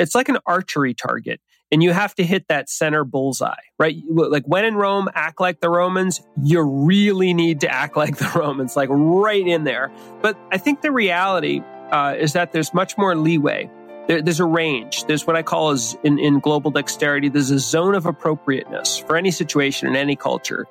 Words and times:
it's 0.00 0.14
like 0.14 0.28
an 0.28 0.38
archery 0.46 0.94
target 0.94 1.40
and 1.70 1.82
you 1.82 1.92
have 1.92 2.14
to 2.16 2.24
hit 2.24 2.48
that 2.48 2.68
center 2.68 3.04
bullseye, 3.04 3.54
right? 3.78 3.96
Like 4.08 4.44
when 4.44 4.64
in 4.64 4.74
Rome, 4.74 5.08
act 5.14 5.40
like 5.40 5.60
the 5.60 5.68
Romans. 5.68 6.20
You 6.42 6.62
really 6.62 7.32
need 7.32 7.60
to 7.60 7.68
act 7.68 7.96
like 8.02 8.16
the 8.16 8.30
Romans, 8.34 8.76
like 8.76 8.88
right 8.90 9.46
in 9.46 9.64
there. 9.64 9.92
But 10.22 10.38
I 10.50 10.58
think 10.58 10.80
the 10.80 10.90
reality 10.90 11.60
uh, 11.92 12.16
is 12.18 12.32
that 12.32 12.52
there's 12.52 12.72
much 12.74 12.96
more 12.96 13.14
leeway. 13.14 13.70
There, 14.08 14.22
there's 14.22 14.40
a 14.40 14.44
range. 14.44 15.04
There's 15.04 15.26
what 15.26 15.36
I 15.36 15.42
call 15.42 15.70
as 15.70 15.96
in, 16.02 16.18
in 16.18 16.40
global 16.40 16.70
dexterity. 16.70 17.28
There's 17.28 17.50
a 17.50 17.58
zone 17.58 17.94
of 17.94 18.06
appropriateness 18.06 18.98
for 18.98 19.16
any 19.16 19.30
situation 19.30 19.86
in 19.86 19.94
any 19.94 20.16
culture. 20.16 20.66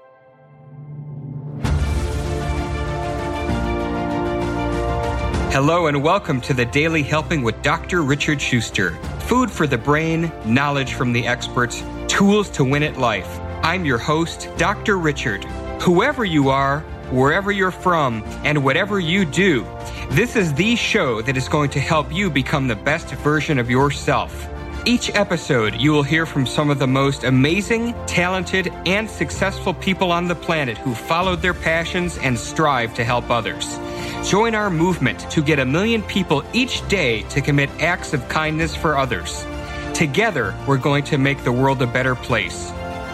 Hello 5.52 5.88
and 5.88 6.04
welcome 6.04 6.40
to 6.42 6.54
the 6.54 6.66
Daily 6.66 7.02
Helping 7.02 7.42
with 7.42 7.60
Dr. 7.64 8.04
Richard 8.04 8.40
Schuster. 8.40 8.98
Food 9.30 9.52
for 9.52 9.68
the 9.68 9.78
brain, 9.78 10.32
knowledge 10.44 10.96
from 10.96 11.14
the 11.14 11.28
experts, 11.28 11.84
tools 12.08 12.50
to 12.50 12.64
win 12.64 12.82
at 12.82 12.98
life. 12.98 13.40
I'm 13.62 13.86
your 13.86 14.00
host, 14.00 14.50
Dr. 14.58 14.98
Richard. 14.98 15.44
Whoever 15.84 16.26
you 16.26 16.50
are, 16.50 16.80
wherever 17.12 17.52
you're 17.52 17.70
from, 17.70 18.24
and 18.44 18.64
whatever 18.64 19.00
you 19.00 19.26
do, 19.26 19.68
this 20.10 20.36
is 20.36 20.52
the 20.56 20.76
show 20.76 21.22
that 21.22 21.38
is 21.38 21.48
going 21.48 21.70
to 21.70 21.80
help 21.80 22.12
you 22.12 22.32
become 22.32 22.68
the 22.68 22.76
best 22.76 23.10
version 23.18 23.60
of 23.60 23.70
yourself. 23.70 24.50
Each 24.84 25.14
episode, 25.14 25.76
you 25.76 25.92
will 25.92 26.02
hear 26.02 26.26
from 26.26 26.48
some 26.48 26.72
of 26.72 26.80
the 26.80 26.88
most 26.88 27.24
amazing, 27.24 27.94
talented, 28.08 28.74
and 28.88 29.08
successful 29.08 29.76
people 29.76 30.12
on 30.12 30.28
the 30.28 30.34
planet 30.34 30.76
who 30.80 30.96
followed 30.96 31.44
their 31.44 31.54
passions 31.54 32.18
and 32.18 32.36
strive 32.36 32.96
to 32.96 33.04
help 33.04 33.30
others. 33.30 33.78
Join 34.24 34.54
our 34.54 34.70
movement 34.70 35.20
to 35.32 35.42
get 35.42 35.60
a 35.60 35.66
million 35.66 36.04
people 36.04 36.44
each 36.54 36.88
day 36.88 37.24
to 37.30 37.42
commit 37.42 37.70
acts 37.80 38.14
of 38.14 38.28
kindness 38.30 38.76
for 38.76 38.98
others. 38.98 39.46
Together, 39.94 40.54
we're 40.68 40.78
going 40.78 41.04
to 41.06 41.18
make 41.18 41.44
the 41.44 41.52
world 41.52 41.82
a 41.82 41.88
better 41.88 42.16
place. 42.16 42.70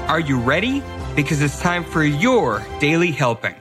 Are 0.08 0.20
you 0.20 0.40
ready? 0.40 0.84
Because 1.16 1.42
it's 1.42 1.60
time 1.60 1.84
for 1.84 2.04
your 2.04 2.66
daily 2.80 3.12
helping. 3.12 3.56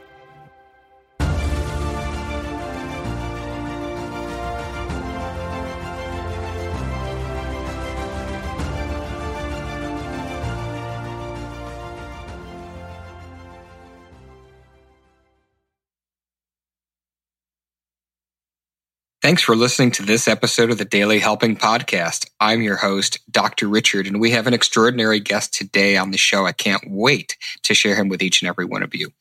Thanks 19.25 19.41
for 19.41 19.56
listening 19.56 19.91
to 19.92 20.03
this 20.03 20.28
episode 20.28 20.70
of 20.70 20.77
the 20.77 20.84
Daily 20.84 21.19
Helping 21.19 21.56
Podcast. 21.56 22.28
I'm 22.41 22.61
your 22.61 22.77
host, 22.77 23.20
Dr. 23.30 23.69
Richard, 23.69 24.06
and 24.06 24.20
we 24.20 24.33
have 24.33 24.47
an 24.47 24.53
extraordinary 24.53 25.19
guest 25.19 25.55
today 25.55 25.97
on 25.97 26.11
the 26.11 26.19
show. 26.19 26.44
I 26.44 26.53
can't 26.53 26.84
wait 26.91 27.39
to 27.62 27.72
share 27.72 27.95
him 27.95 28.11
with 28.11 28.20
each 28.20 28.42
and 28.42 28.50
every 28.50 28.67
one 28.67 28.83
of 28.83 28.95
you. 28.95 29.14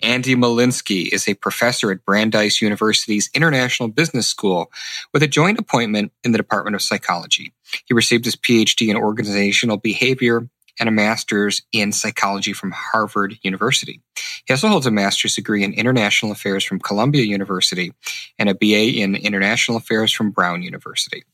Andy 0.00 0.36
Molinsky 0.36 1.12
is 1.12 1.26
a 1.26 1.34
professor 1.34 1.90
at 1.90 2.04
Brandeis 2.04 2.62
University's 2.62 3.30
International 3.34 3.88
Business 3.88 4.28
School 4.28 4.70
with 5.12 5.24
a 5.24 5.26
joint 5.26 5.58
appointment 5.58 6.12
in 6.22 6.30
the 6.30 6.38
Department 6.38 6.76
of 6.76 6.82
Psychology. 6.82 7.52
He 7.86 7.94
received 7.94 8.26
his 8.26 8.36
PhD 8.36 8.88
in 8.88 8.96
organizational 8.96 9.78
behavior 9.78 10.48
and 10.78 10.88
a 10.88 10.92
master's 10.92 11.62
in 11.72 11.92
psychology 11.92 12.52
from 12.52 12.72
Harvard 12.72 13.38
University. 13.42 14.00
He 14.46 14.52
also 14.52 14.68
holds 14.68 14.86
a 14.86 14.90
master's 14.90 15.34
degree 15.34 15.64
in 15.64 15.72
international 15.72 16.32
affairs 16.32 16.64
from 16.64 16.78
Columbia 16.80 17.24
University 17.24 17.92
and 18.38 18.48
a 18.48 18.54
BA 18.54 19.00
in 19.00 19.14
international 19.14 19.78
affairs 19.78 20.12
from 20.12 20.30
Brown 20.30 20.62
University. 20.62 21.24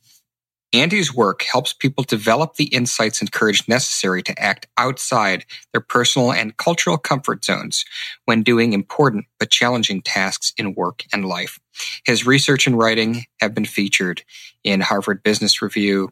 Andy's 0.75 1.15
work 1.15 1.43
helps 1.45 1.73
people 1.73 2.03
develop 2.03 2.57
the 2.57 2.65
insights 2.65 3.21
and 3.21 3.31
courage 3.31 3.69
necessary 3.69 4.25
to 4.25 4.37
act 4.43 4.67
outside 4.77 5.45
their 5.73 5.81
personal 5.81 6.33
and 6.33 6.57
cultural 6.57 6.99
comfort 6.99 7.45
zones 7.45 7.85
when 8.25 8.43
doing 8.43 8.73
important 8.73 9.27
but 9.39 9.51
challenging 9.51 10.03
tasks 10.03 10.53
in 10.59 10.75
work 10.75 11.05
and 11.13 11.27
life. 11.27 11.61
His 12.05 12.27
research 12.27 12.67
and 12.67 12.77
writing 12.77 13.25
have 13.41 13.55
been 13.55 13.65
featured 13.65 14.25
in 14.65 14.81
Harvard 14.81 15.23
Business 15.23 15.63
Review, 15.63 16.11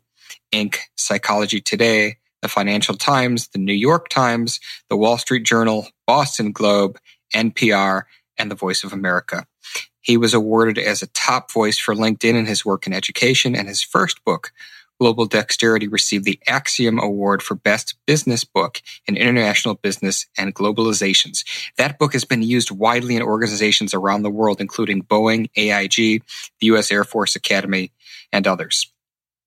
Inc., 0.53 0.77
Psychology 0.97 1.61
Today, 1.61 2.19
the 2.43 2.49
Financial 2.49 2.97
Times, 2.97 3.49
the 3.49 3.59
New 3.59 3.73
York 3.73 4.09
Times, 4.09 4.61
the 4.91 4.97
Wall 4.97 5.17
Street 5.17 5.45
Journal, 5.45 5.87
Boston 6.07 6.53
Globe, 6.53 6.99
NPR, 7.35 8.03
and 8.37 8.51
the 8.51 8.57
Voice 8.57 8.85
of 8.85 8.93
America. 8.93 9.47
He 10.01 10.17
was 10.17 10.35
awarded 10.35 10.79
as 10.79 11.03
a 11.03 11.07
top 11.09 11.51
voice 11.53 11.79
for 11.79 11.95
LinkedIn 11.95 12.35
in 12.35 12.47
his 12.47 12.65
work 12.65 12.87
in 12.87 12.93
education, 12.93 13.55
and 13.55 13.69
his 13.69 13.83
first 13.83 14.25
book, 14.25 14.53
Global 15.01 15.27
Dexterity, 15.27 15.87
received 15.87 16.25
the 16.25 16.41
Axiom 16.49 16.99
Award 16.99 17.43
for 17.43 17.55
Best 17.55 17.95
Business 18.07 18.43
Book 18.43 18.83
in 19.07 19.17
International 19.17 19.75
Business 19.75 20.27
and 20.37 20.55
Globalizations. 20.55 21.45
That 21.77 21.99
book 21.99 22.13
has 22.15 22.25
been 22.25 22.43
used 22.43 22.73
widely 22.73 23.15
in 23.15 23.23
organizations 23.23 23.95
around 23.95 24.23
the 24.23 24.31
world, 24.31 24.61
including 24.61 25.05
Boeing, 25.05 25.49
AIG, 25.57 26.25
the 26.61 26.67
U.S. 26.67 26.91
Air 26.91 27.05
Force 27.05 27.37
Academy, 27.37 27.93
and 28.33 28.49
others. 28.49 28.93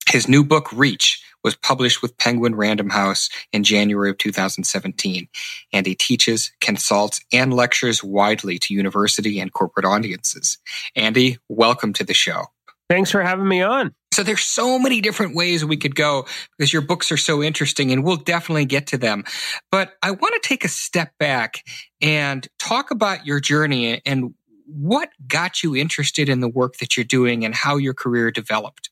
His 0.09 0.29
new 0.29 0.45
book, 0.45 0.71
Reach, 0.71 1.21
was 1.45 1.55
published 1.55 2.01
with 2.01 2.17
Penguin 2.17 2.55
Random 2.55 2.89
House 2.89 3.29
in 3.53 3.63
January 3.63 4.09
of 4.09 4.17
2017, 4.17 5.27
and 5.71 5.85
he 5.85 5.93
teaches, 5.93 6.51
consults, 6.59 7.21
and 7.31 7.53
lectures 7.53 8.03
widely 8.03 8.57
to 8.57 8.73
university 8.73 9.39
and 9.39 9.53
corporate 9.53 9.85
audiences. 9.85 10.57
Andy, 10.95 11.37
welcome 11.47 11.93
to 11.93 12.03
the 12.03 12.15
show. 12.15 12.45
Thanks 12.89 13.11
for 13.11 13.21
having 13.21 13.47
me 13.47 13.61
on. 13.61 13.93
So 14.11 14.23
there's 14.23 14.41
so 14.41 14.79
many 14.79 15.01
different 15.01 15.35
ways 15.35 15.63
we 15.63 15.77
could 15.77 15.95
go 15.95 16.25
because 16.57 16.73
your 16.73 16.81
books 16.81 17.11
are 17.11 17.17
so 17.17 17.43
interesting 17.43 17.91
and 17.91 18.03
we'll 18.03 18.15
definitely 18.15 18.65
get 18.65 18.87
to 18.87 18.97
them. 18.97 19.23
But 19.71 19.93
I 20.01 20.11
want 20.11 20.41
to 20.41 20.47
take 20.47 20.65
a 20.65 20.69
step 20.69 21.11
back 21.19 21.63
and 22.01 22.47
talk 22.57 22.89
about 22.89 23.27
your 23.27 23.39
journey 23.39 24.01
and 24.03 24.33
what 24.65 25.09
got 25.27 25.61
you 25.61 25.75
interested 25.75 26.27
in 26.27 26.39
the 26.39 26.49
work 26.49 26.77
that 26.77 26.97
you're 26.97 27.03
doing 27.03 27.45
and 27.45 27.53
how 27.53 27.77
your 27.77 27.93
career 27.93 28.31
developed. 28.31 28.89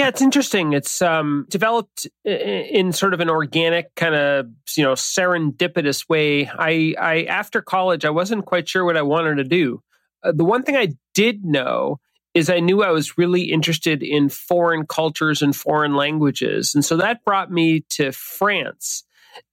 Yeah, 0.00 0.08
it's 0.08 0.22
interesting. 0.22 0.72
It's 0.72 1.02
um, 1.02 1.44
developed 1.50 2.06
in 2.24 2.90
sort 2.90 3.12
of 3.12 3.20
an 3.20 3.28
organic 3.28 3.94
kind 3.96 4.14
of 4.14 4.46
you 4.74 4.82
know 4.82 4.94
serendipitous 4.94 6.08
way. 6.08 6.46
I, 6.46 6.94
I 6.98 7.24
after 7.24 7.60
college, 7.60 8.06
I 8.06 8.08
wasn't 8.08 8.46
quite 8.46 8.66
sure 8.66 8.82
what 8.82 8.96
I 8.96 9.02
wanted 9.02 9.34
to 9.34 9.44
do. 9.44 9.82
Uh, 10.22 10.32
the 10.32 10.42
one 10.42 10.62
thing 10.62 10.74
I 10.74 10.94
did 11.12 11.44
know 11.44 11.98
is 12.32 12.48
I 12.48 12.60
knew 12.60 12.82
I 12.82 12.92
was 12.92 13.18
really 13.18 13.52
interested 13.52 14.02
in 14.02 14.30
foreign 14.30 14.86
cultures 14.86 15.42
and 15.42 15.54
foreign 15.54 15.94
languages, 15.94 16.74
and 16.74 16.82
so 16.82 16.96
that 16.96 17.22
brought 17.22 17.50
me 17.50 17.84
to 17.90 18.10
France. 18.10 19.04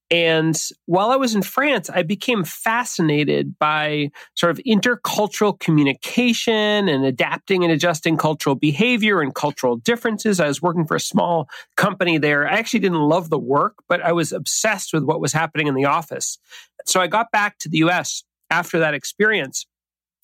And 0.09 0.57
while 0.85 1.11
I 1.11 1.17
was 1.17 1.35
in 1.35 1.41
France, 1.41 1.89
I 1.89 2.01
became 2.01 2.45
fascinated 2.45 3.59
by 3.59 4.11
sort 4.35 4.51
of 4.51 4.63
intercultural 4.65 5.59
communication 5.59 6.87
and 6.87 7.03
adapting 7.03 7.63
and 7.63 7.73
adjusting 7.73 8.15
cultural 8.15 8.55
behavior 8.55 9.21
and 9.21 9.35
cultural 9.35 9.75
differences. 9.75 10.39
I 10.39 10.47
was 10.47 10.61
working 10.61 10.85
for 10.85 10.95
a 10.95 10.99
small 10.99 11.49
company 11.75 12.17
there. 12.17 12.47
I 12.47 12.57
actually 12.57 12.79
didn't 12.79 13.01
love 13.01 13.29
the 13.29 13.39
work, 13.39 13.75
but 13.89 14.01
I 14.01 14.13
was 14.13 14.31
obsessed 14.31 14.93
with 14.93 15.03
what 15.03 15.19
was 15.19 15.33
happening 15.33 15.67
in 15.67 15.75
the 15.75 15.85
office. 15.85 16.37
So 16.85 17.01
I 17.01 17.07
got 17.07 17.29
back 17.31 17.57
to 17.59 17.69
the 17.69 17.79
US 17.79 18.23
after 18.49 18.79
that 18.79 18.93
experience. 18.93 19.65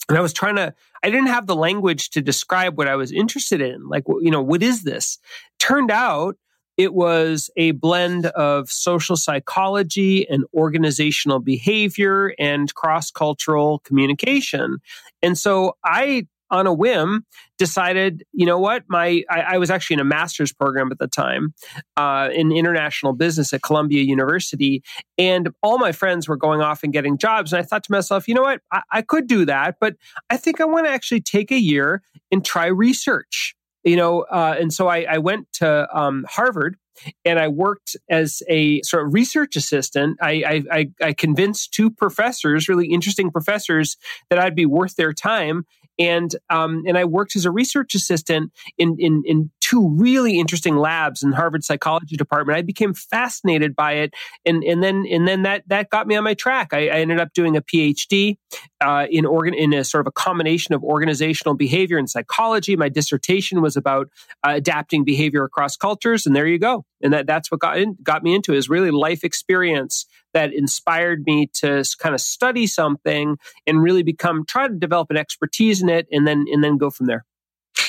And 0.07 0.17
I 0.17 0.21
was 0.21 0.33
trying 0.33 0.55
to, 0.55 0.73
I 1.01 1.09
didn't 1.09 1.27
have 1.27 1.47
the 1.47 1.55
language 1.55 2.09
to 2.11 2.21
describe 2.21 2.77
what 2.77 2.87
I 2.87 2.95
was 2.95 3.11
interested 3.11 3.61
in. 3.61 3.87
Like, 3.87 4.03
you 4.07 4.31
know, 4.31 4.41
what 4.41 4.63
is 4.63 4.83
this? 4.83 5.17
Turned 5.59 5.91
out 5.91 6.37
it 6.77 6.93
was 6.93 7.49
a 7.55 7.71
blend 7.71 8.25
of 8.27 8.69
social 8.69 9.15
psychology 9.15 10.27
and 10.29 10.43
organizational 10.53 11.39
behavior 11.39 12.33
and 12.39 12.73
cross 12.73 13.11
cultural 13.11 13.79
communication. 13.79 14.77
And 15.21 15.37
so 15.37 15.77
I, 15.85 16.27
on 16.49 16.67
a 16.67 16.73
whim, 16.73 17.25
decided, 17.57 18.23
you 18.31 18.45
know 18.45 18.59
what, 18.59 18.83
my 18.87 19.23
I, 19.29 19.41
I 19.41 19.57
was 19.57 19.69
actually 19.69 19.95
in 19.95 19.99
a 19.99 20.05
master's 20.05 20.51
program 20.51 20.91
at 20.91 20.99
the 20.99 21.07
time 21.07 21.53
uh, 21.97 22.29
in 22.33 22.51
international 22.51 23.13
business 23.13 23.53
at 23.53 23.61
Columbia 23.61 24.03
University, 24.03 24.83
and 25.17 25.49
all 25.61 25.77
my 25.77 25.91
friends 25.91 26.27
were 26.27 26.37
going 26.37 26.61
off 26.61 26.83
and 26.83 26.91
getting 26.91 27.17
jobs. 27.17 27.53
And 27.53 27.59
I 27.59 27.63
thought 27.63 27.83
to 27.85 27.91
myself, 27.91 28.27
you 28.27 28.33
know 28.33 28.41
what, 28.41 28.61
I, 28.71 28.81
I 28.91 29.01
could 29.01 29.27
do 29.27 29.45
that, 29.45 29.77
but 29.79 29.95
I 30.29 30.37
think 30.37 30.59
I 30.59 30.65
want 30.65 30.85
to 30.85 30.91
actually 30.91 31.21
take 31.21 31.51
a 31.51 31.57
year 31.57 32.01
and 32.31 32.43
try 32.43 32.67
research 32.67 33.55
you 33.83 33.95
know, 33.95 34.21
uh, 34.21 34.55
and 34.59 34.73
so 34.73 34.87
I, 34.87 35.05
I 35.09 35.17
went 35.17 35.51
to 35.53 35.87
um, 35.95 36.25
Harvard 36.29 36.77
and 37.25 37.39
I 37.39 37.47
worked 37.47 37.95
as 38.09 38.41
a 38.47 38.81
sort 38.83 39.05
of 39.07 39.13
research 39.13 39.55
assistant. 39.55 40.17
I, 40.21 40.63
I, 40.71 40.89
I 41.01 41.13
convinced 41.13 41.73
two 41.73 41.89
professors, 41.89 42.69
really 42.69 42.87
interesting 42.87 43.31
professors, 43.31 43.97
that 44.29 44.39
I'd 44.39 44.55
be 44.55 44.65
worth 44.65 44.95
their 44.95 45.13
time. 45.13 45.65
And 45.99 46.35
um, 46.49 46.83
and 46.87 46.97
I 46.97 47.05
worked 47.05 47.35
as 47.35 47.45
a 47.45 47.51
research 47.51 47.93
assistant 47.93 48.51
in, 48.79 48.95
in 48.97 49.21
in 49.25 49.51
two 49.73 49.89
really 49.97 50.39
interesting 50.39 50.75
labs 50.75 51.23
in 51.23 51.31
Harvard 51.31 51.63
Psychology 51.63 52.15
Department. 52.15 52.57
I 52.57 52.61
became 52.61 52.93
fascinated 52.93 53.75
by 53.75 53.93
it, 53.93 54.13
and 54.45 54.63
and 54.63 54.83
then 54.83 55.05
and 55.09 55.27
then 55.27 55.43
that 55.43 55.67
that 55.67 55.89
got 55.89 56.05
me 56.05 56.15
on 56.15 56.23
my 56.23 56.35
track. 56.35 56.73
I, 56.73 56.89
I 56.89 56.99
ended 56.99 57.19
up 57.19 57.33
doing 57.33 57.57
a 57.57 57.61
PhD 57.61 58.37
uh, 58.81 59.07
in 59.09 59.25
organ 59.25 59.55
in 59.55 59.73
a 59.73 59.83
sort 59.83 60.01
of 60.01 60.07
a 60.07 60.11
combination 60.11 60.75
of 60.75 60.83
organizational 60.83 61.55
behavior 61.55 61.97
and 61.97 62.07
psychology. 62.09 62.75
My 62.75 62.89
dissertation 62.89 63.61
was 63.61 63.75
about 63.75 64.09
uh, 64.43 64.51
adapting 64.55 65.03
behavior 65.03 65.43
across 65.43 65.75
cultures, 65.75 66.27
and 66.27 66.35
there 66.35 66.45
you 66.45 66.59
go. 66.59 66.85
And 67.01 67.11
that 67.11 67.25
that's 67.25 67.49
what 67.49 67.59
got 67.59 67.79
in, 67.79 67.97
got 68.03 68.21
me 68.23 68.35
into 68.35 68.53
is 68.53 68.69
really 68.69 68.91
life 68.91 69.23
experience 69.23 70.05
that 70.33 70.53
inspired 70.53 71.23
me 71.25 71.49
to 71.53 71.83
kind 71.99 72.13
of 72.13 72.21
study 72.21 72.67
something 72.67 73.37
and 73.65 73.81
really 73.81 74.03
become 74.03 74.45
try 74.45 74.67
to 74.67 74.73
develop 74.75 75.09
an 75.09 75.17
expertise 75.17 75.81
in 75.81 75.89
it, 75.89 76.07
and 76.11 76.27
then 76.27 76.45
and 76.51 76.63
then 76.63 76.77
go 76.77 76.91
from 76.91 77.07
there. 77.07 77.25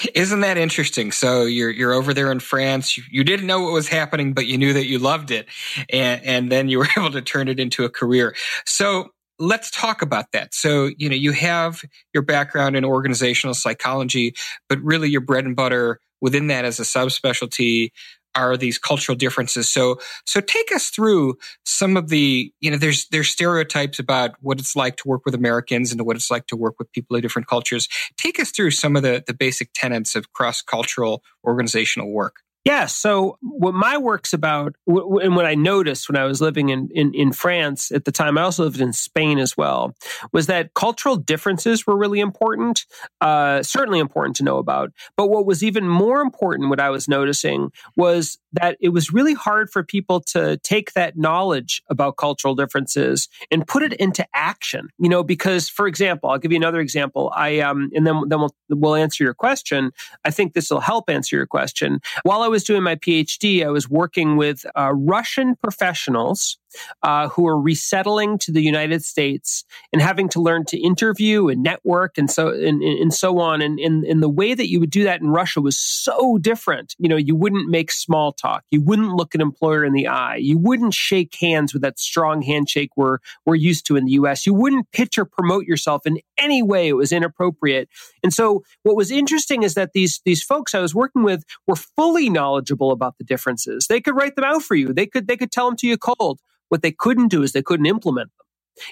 Isn't 0.15 0.41
that 0.41 0.59
interesting? 0.59 1.13
So 1.13 1.45
you're 1.45 1.71
you're 1.71 1.93
over 1.93 2.15
there 2.15 2.31
in 2.33 2.41
France. 2.41 2.97
You, 2.97 3.05
you, 3.11 3.25
didn't 3.25 3.47
know 3.47 3.61
what 3.61 3.73
was 3.73 3.89
happening, 3.89 4.33
but 4.33 4.47
you 4.47 4.59
knew 4.59 4.73
that 4.73 4.87
you 4.87 4.99
loved 4.99 5.31
it, 5.31 5.47
and 5.91 6.23
and 6.25 6.53
then 6.53 6.69
you 6.69 6.79
were 6.81 6.89
able 6.97 7.11
to 7.11 7.23
turn 7.23 7.49
it 7.49 7.61
into 7.61 7.85
a 7.85 7.91
career. 7.91 8.35
So 8.65 9.11
let's 9.39 9.71
talk 9.71 10.03
about 10.03 10.27
that. 10.33 10.55
So 10.55 10.91
you 10.97 11.09
know 11.09 11.17
you 11.17 11.33
have 11.33 11.83
your 12.13 12.23
background 12.23 12.77
in 12.77 12.85
organizational 12.85 13.55
psychology, 13.55 14.35
but 14.69 14.81
really 14.81 15.09
your 15.09 15.21
bread 15.21 15.45
and 15.45 15.57
butter 15.57 16.01
within 16.21 16.47
that 16.49 16.65
as 16.65 16.81
a 16.81 16.85
subspecialty 16.85 17.91
are 18.35 18.57
these 18.57 18.79
cultural 18.79 19.17
differences. 19.17 19.71
So, 19.71 19.99
so 20.25 20.41
take 20.41 20.73
us 20.75 20.91
through 20.91 21.37
some 21.65 21.97
of 21.97 22.09
the, 22.09 22.53
you 22.61 22.71
know, 22.71 22.77
there's, 22.77 23.07
there's 23.09 23.29
stereotypes 23.29 23.99
about 23.99 24.33
what 24.41 24.59
it's 24.59 24.77
like 24.77 24.97
to 24.99 25.09
work 25.09 25.23
with 25.25 25.35
Americans 25.35 25.93
and 25.93 26.01
what 26.05 26.17
it's 26.17 26.31
like 26.31 26.47
to 26.49 26.57
work 26.57 26.75
with 26.79 26.91
people 26.93 27.17
of 27.17 27.23
different 27.23 27.49
cultures. 27.49 27.89
Take 28.17 28.41
us 28.41 28.51
through 28.51 28.73
some 28.73 28.97
of 28.97 29.03
the, 29.03 29.23
the 29.27 29.35
basic 29.35 29.71
tenets 29.75 30.15
of 30.15 30.33
cross 30.33 30.63
cultural 30.63 31.23
organizational 31.45 32.11
work. 32.11 32.37
Yeah. 32.65 32.87
So 32.87 33.37
what 33.43 33.75
my 33.75 33.99
work's 33.99 34.33
about, 34.33 34.75
and 34.87 35.37
what 35.37 35.45
I 35.45 35.55
noticed 35.55 36.09
when 36.09 36.17
I 36.17 36.25
was 36.25 36.41
living 36.41 36.71
in, 36.71 36.89
in, 36.95 37.13
in, 37.13 37.33
France 37.33 37.93
at 37.93 38.07
the 38.07 38.13
time, 38.13 38.39
I 38.39 38.43
also 38.43 38.65
lived 38.65 38.81
in 38.81 38.95
Spain 38.95 39.39
as 39.39 39.55
well, 39.55 39.95
was 40.33 40.47
that 40.47 40.73
cultural 40.73 41.17
differences 41.17 41.87
were 41.87 41.97
really 41.97 42.21
important, 42.21 42.87
uh, 43.21 43.63
certainly 43.63 43.99
important 43.99 44.37
to 44.37 44.45
know 44.45 44.57
about. 44.57 44.93
But 45.15 45.29
what 45.29 45.45
was 45.45 45.63
even 45.63 45.87
more 45.87 46.23
important, 46.23 46.71
what 46.71 46.81
I 46.81 46.89
was 46.89 47.07
noticing, 47.07 47.71
was 47.97 48.39
that 48.55 48.79
it 48.81 48.91
was 48.91 49.13
really 49.13 49.35
hard 49.35 49.69
for 49.71 49.83
people 49.83 50.21
to 50.21 50.57
take 50.59 50.93
that 50.95 51.19
knowledge 51.19 51.83
about 51.91 52.17
cultural 52.17 52.55
differences 52.55 53.29
and 53.51 53.67
put 53.67 53.83
it 53.83 53.93
into 53.95 54.27
action. 54.33 54.89
You 54.99 55.11
know, 55.11 55.23
because 55.23 55.69
for 55.69 55.87
example, 55.87 56.31
I'll 56.31 56.39
give 56.39 56.53
you 56.53 56.57
another 56.57 56.81
example. 56.81 57.31
I 57.37 57.59
um, 57.59 57.91
and 57.95 58.07
then 58.07 58.23
then 58.29 58.39
we'll 58.41 58.55
we'll 58.71 58.95
answer 58.95 59.23
your 59.23 59.35
question. 59.35 59.93
I 60.25 60.31
think 60.31 60.55
this 60.55 60.71
will 60.71 60.81
help 60.81 61.11
answer 61.11 61.37
your 61.37 61.47
question. 61.47 62.01
While 62.23 62.43
I 62.43 62.54
was 62.55 62.63
doing 62.63 62.85
my 62.85 62.95
PhD, 62.95 63.67
I 63.67 63.71
was 63.71 63.91
working 63.91 64.37
with 64.37 64.65
uh, 64.77 64.93
Russian 64.95 65.57
professionals 65.57 66.57
uh, 67.03 67.29
who 67.29 67.47
are 67.47 67.61
resettling 67.61 68.39
to 68.39 68.53
the 68.53 68.63
United 68.63 69.05
States 69.05 69.65
and 69.93 70.01
having 70.03 70.29
to 70.31 70.41
learn 70.41 70.65
to 70.67 70.79
interview 70.79 71.49
and 71.49 71.63
network 71.63 72.19
and 72.19 72.31
so 72.31 72.49
and, 72.49 72.83
and 72.83 73.13
so 73.13 73.39
on. 73.39 73.63
And, 73.63 73.79
and, 73.79 74.05
and 74.05 74.23
the 74.23 74.29
way 74.29 74.55
that 74.55 74.69
you 74.69 74.81
would 74.81 74.91
do 74.91 75.05
that 75.05 75.21
in 75.21 75.29
Russia 75.29 75.61
was 75.61 75.79
so 75.79 76.39
different. 76.39 76.95
You 76.99 77.09
know, 77.09 77.17
you 77.17 77.35
wouldn't 77.35 77.69
make 77.69 77.91
small 77.93 78.33
talk. 78.33 78.65
You 78.71 78.81
wouldn't 78.81 79.15
look 79.15 79.35
an 79.35 79.41
employer 79.41 79.85
in 79.85 79.93
the 79.93 80.09
eye. 80.09 80.37
You 80.37 80.59
wouldn't 80.59 80.95
shake 80.95 81.35
hands 81.35 81.73
with 81.73 81.83
that 81.83 81.99
strong 81.99 82.43
handshake 82.43 82.91
we're, 82.97 83.19
we're 83.45 83.55
used 83.55 83.87
to 83.87 83.97
in 83.97 84.05
the 84.05 84.13
US. 84.13 84.47
You 84.47 84.55
wouldn't 84.55 84.91
pitch 84.93 85.19
or 85.19 85.25
promote 85.25 85.65
yourself 85.65 86.07
in 86.07 86.19
any 86.39 86.63
way. 86.63 86.89
It 86.89 86.95
was 86.95 87.13
inappropriate. 87.13 87.89
And 88.23 88.33
so 88.33 88.65
what 88.83 88.97
was 88.97 89.11
interesting 89.11 89.63
is 89.63 89.75
that 89.75 89.93
these, 89.93 90.21
these 90.25 90.43
folks 90.43 90.75
I 90.75 90.81
was 90.81 90.95
working 90.95 91.23
with 91.23 91.45
were 91.67 91.77
fully 91.77 92.31
knowledgeable 92.31 92.91
about 92.91 93.19
the 93.19 93.25
differences. 93.25 93.87
They 93.89 94.01
could 94.01 94.17
write 94.17 94.37
them 94.37 94.45
out 94.45 94.63
for 94.63 94.75
you. 94.75 94.93
They 94.93 95.07
could, 95.07 95.27
they 95.27 95.37
could 95.37 95.53
tell 95.53 95.67
them 95.67 95.77
to 95.79 95.87
you 95.87 95.97
cold. 95.97 96.41
What 96.75 96.83
they 96.83 96.91
couldn't 96.91 97.29
do 97.29 97.45
is 97.45 97.53
they 97.53 97.63
couldn't 97.63 97.87
implement 97.87 98.33
them. 98.37 98.45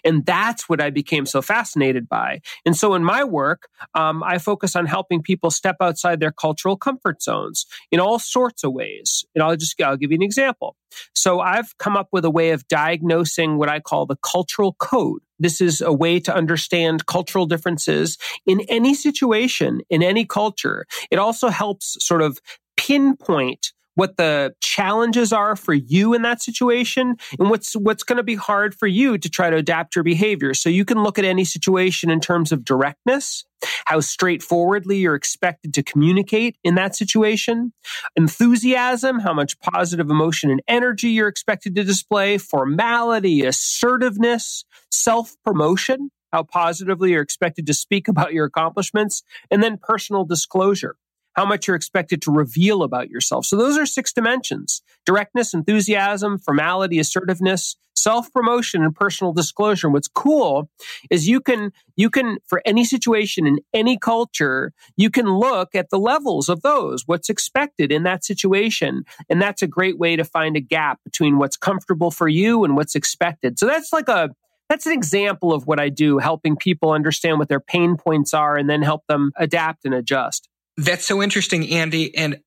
And 0.04 0.24
that's 0.24 0.68
what 0.68 0.80
I 0.80 0.90
became 0.90 1.26
so 1.26 1.42
fascinated 1.42 2.08
by. 2.08 2.42
And 2.64 2.76
so 2.76 2.94
in 2.94 3.02
my 3.02 3.24
work, 3.24 3.66
um, 3.96 4.22
I 4.22 4.38
focus 4.38 4.76
on 4.76 4.86
helping 4.86 5.20
people 5.20 5.50
step 5.50 5.74
outside 5.80 6.20
their 6.20 6.30
cultural 6.30 6.76
comfort 6.76 7.20
zones 7.20 7.66
in 7.90 7.98
all 7.98 8.20
sorts 8.20 8.62
of 8.62 8.72
ways. 8.72 9.24
And 9.34 9.42
I'll 9.42 9.56
just 9.56 9.82
I'll 9.82 9.96
give 9.96 10.12
you 10.12 10.16
an 10.16 10.22
example. 10.22 10.76
So 11.12 11.40
I've 11.40 11.76
come 11.78 11.96
up 11.96 12.06
with 12.12 12.24
a 12.24 12.30
way 12.30 12.50
of 12.50 12.68
diagnosing 12.68 13.58
what 13.58 13.68
I 13.68 13.80
call 13.80 14.06
the 14.06 14.18
cultural 14.22 14.74
code. 14.74 15.22
This 15.40 15.60
is 15.60 15.80
a 15.80 15.92
way 15.92 16.20
to 16.20 16.32
understand 16.32 17.06
cultural 17.06 17.46
differences 17.46 18.16
in 18.46 18.60
any 18.68 18.94
situation, 18.94 19.80
in 19.90 20.04
any 20.04 20.24
culture. 20.24 20.86
It 21.10 21.18
also 21.18 21.48
helps 21.48 21.96
sort 21.98 22.22
of 22.22 22.38
pinpoint 22.76 23.72
what 23.94 24.16
the 24.16 24.54
challenges 24.60 25.32
are 25.32 25.56
for 25.56 25.74
you 25.74 26.14
in 26.14 26.22
that 26.22 26.42
situation 26.42 27.16
and 27.38 27.50
what's 27.50 27.74
what's 27.74 28.02
going 28.02 28.16
to 28.16 28.22
be 28.22 28.34
hard 28.34 28.74
for 28.74 28.86
you 28.86 29.18
to 29.18 29.28
try 29.28 29.50
to 29.50 29.56
adapt 29.56 29.94
your 29.94 30.02
behavior. 30.02 30.54
So 30.54 30.68
you 30.68 30.84
can 30.84 31.02
look 31.02 31.18
at 31.18 31.24
any 31.24 31.44
situation 31.44 32.10
in 32.10 32.20
terms 32.20 32.52
of 32.52 32.64
directness 32.64 33.44
how 33.86 34.00
straightforwardly 34.00 34.98
you're 34.98 35.14
expected 35.14 35.74
to 35.74 35.82
communicate 35.82 36.56
in 36.64 36.74
that 36.74 36.96
situation 36.96 37.72
enthusiasm 38.16 39.20
how 39.20 39.32
much 39.32 39.58
positive 39.60 40.10
emotion 40.10 40.50
and 40.50 40.62
energy 40.68 41.10
you're 41.10 41.28
expected 41.28 41.74
to 41.74 41.84
display 41.84 42.38
formality 42.38 43.44
assertiveness 43.44 44.64
self 44.90 45.34
promotion 45.44 46.10
how 46.32 46.42
positively 46.42 47.10
you're 47.10 47.22
expected 47.22 47.66
to 47.66 47.74
speak 47.74 48.08
about 48.08 48.32
your 48.32 48.46
accomplishments 48.46 49.22
and 49.50 49.62
then 49.62 49.78
personal 49.80 50.24
disclosure 50.24 50.96
how 51.34 51.44
much 51.44 51.66
you're 51.66 51.76
expected 51.76 52.22
to 52.22 52.30
reveal 52.30 52.82
about 52.82 53.08
yourself. 53.10 53.46
So 53.46 53.56
those 53.56 53.78
are 53.78 53.86
six 53.86 54.12
dimensions 54.12 54.82
directness, 55.04 55.52
enthusiasm, 55.52 56.38
formality, 56.38 56.98
assertiveness, 56.98 57.76
self 57.94 58.32
promotion, 58.32 58.82
and 58.82 58.94
personal 58.94 59.32
disclosure. 59.32 59.86
And 59.86 59.94
what's 59.94 60.08
cool 60.08 60.68
is 61.10 61.28
you 61.28 61.40
can, 61.40 61.72
you 61.96 62.10
can, 62.10 62.38
for 62.46 62.62
any 62.64 62.84
situation 62.84 63.46
in 63.46 63.58
any 63.72 63.98
culture, 63.98 64.72
you 64.96 65.10
can 65.10 65.26
look 65.26 65.74
at 65.74 65.90
the 65.90 65.98
levels 65.98 66.48
of 66.48 66.62
those, 66.62 67.04
what's 67.06 67.28
expected 67.28 67.92
in 67.92 68.02
that 68.04 68.24
situation. 68.24 69.04
And 69.28 69.40
that's 69.40 69.62
a 69.62 69.66
great 69.66 69.98
way 69.98 70.16
to 70.16 70.24
find 70.24 70.56
a 70.56 70.60
gap 70.60 71.00
between 71.04 71.38
what's 71.38 71.56
comfortable 71.56 72.10
for 72.10 72.28
you 72.28 72.64
and 72.64 72.76
what's 72.76 72.94
expected. 72.94 73.58
So 73.58 73.66
that's 73.66 73.92
like 73.92 74.08
a, 74.08 74.30
that's 74.68 74.86
an 74.86 74.92
example 74.92 75.52
of 75.52 75.66
what 75.66 75.78
I 75.80 75.88
do, 75.88 76.18
helping 76.18 76.56
people 76.56 76.92
understand 76.92 77.38
what 77.38 77.48
their 77.48 77.60
pain 77.60 77.96
points 77.96 78.32
are 78.32 78.56
and 78.56 78.70
then 78.70 78.82
help 78.82 79.02
them 79.06 79.32
adapt 79.36 79.84
and 79.84 79.94
adjust. 79.94 80.48
That's 80.76 81.04
so 81.04 81.22
interesting, 81.22 81.68
Andy. 81.70 82.16
And 82.16 82.40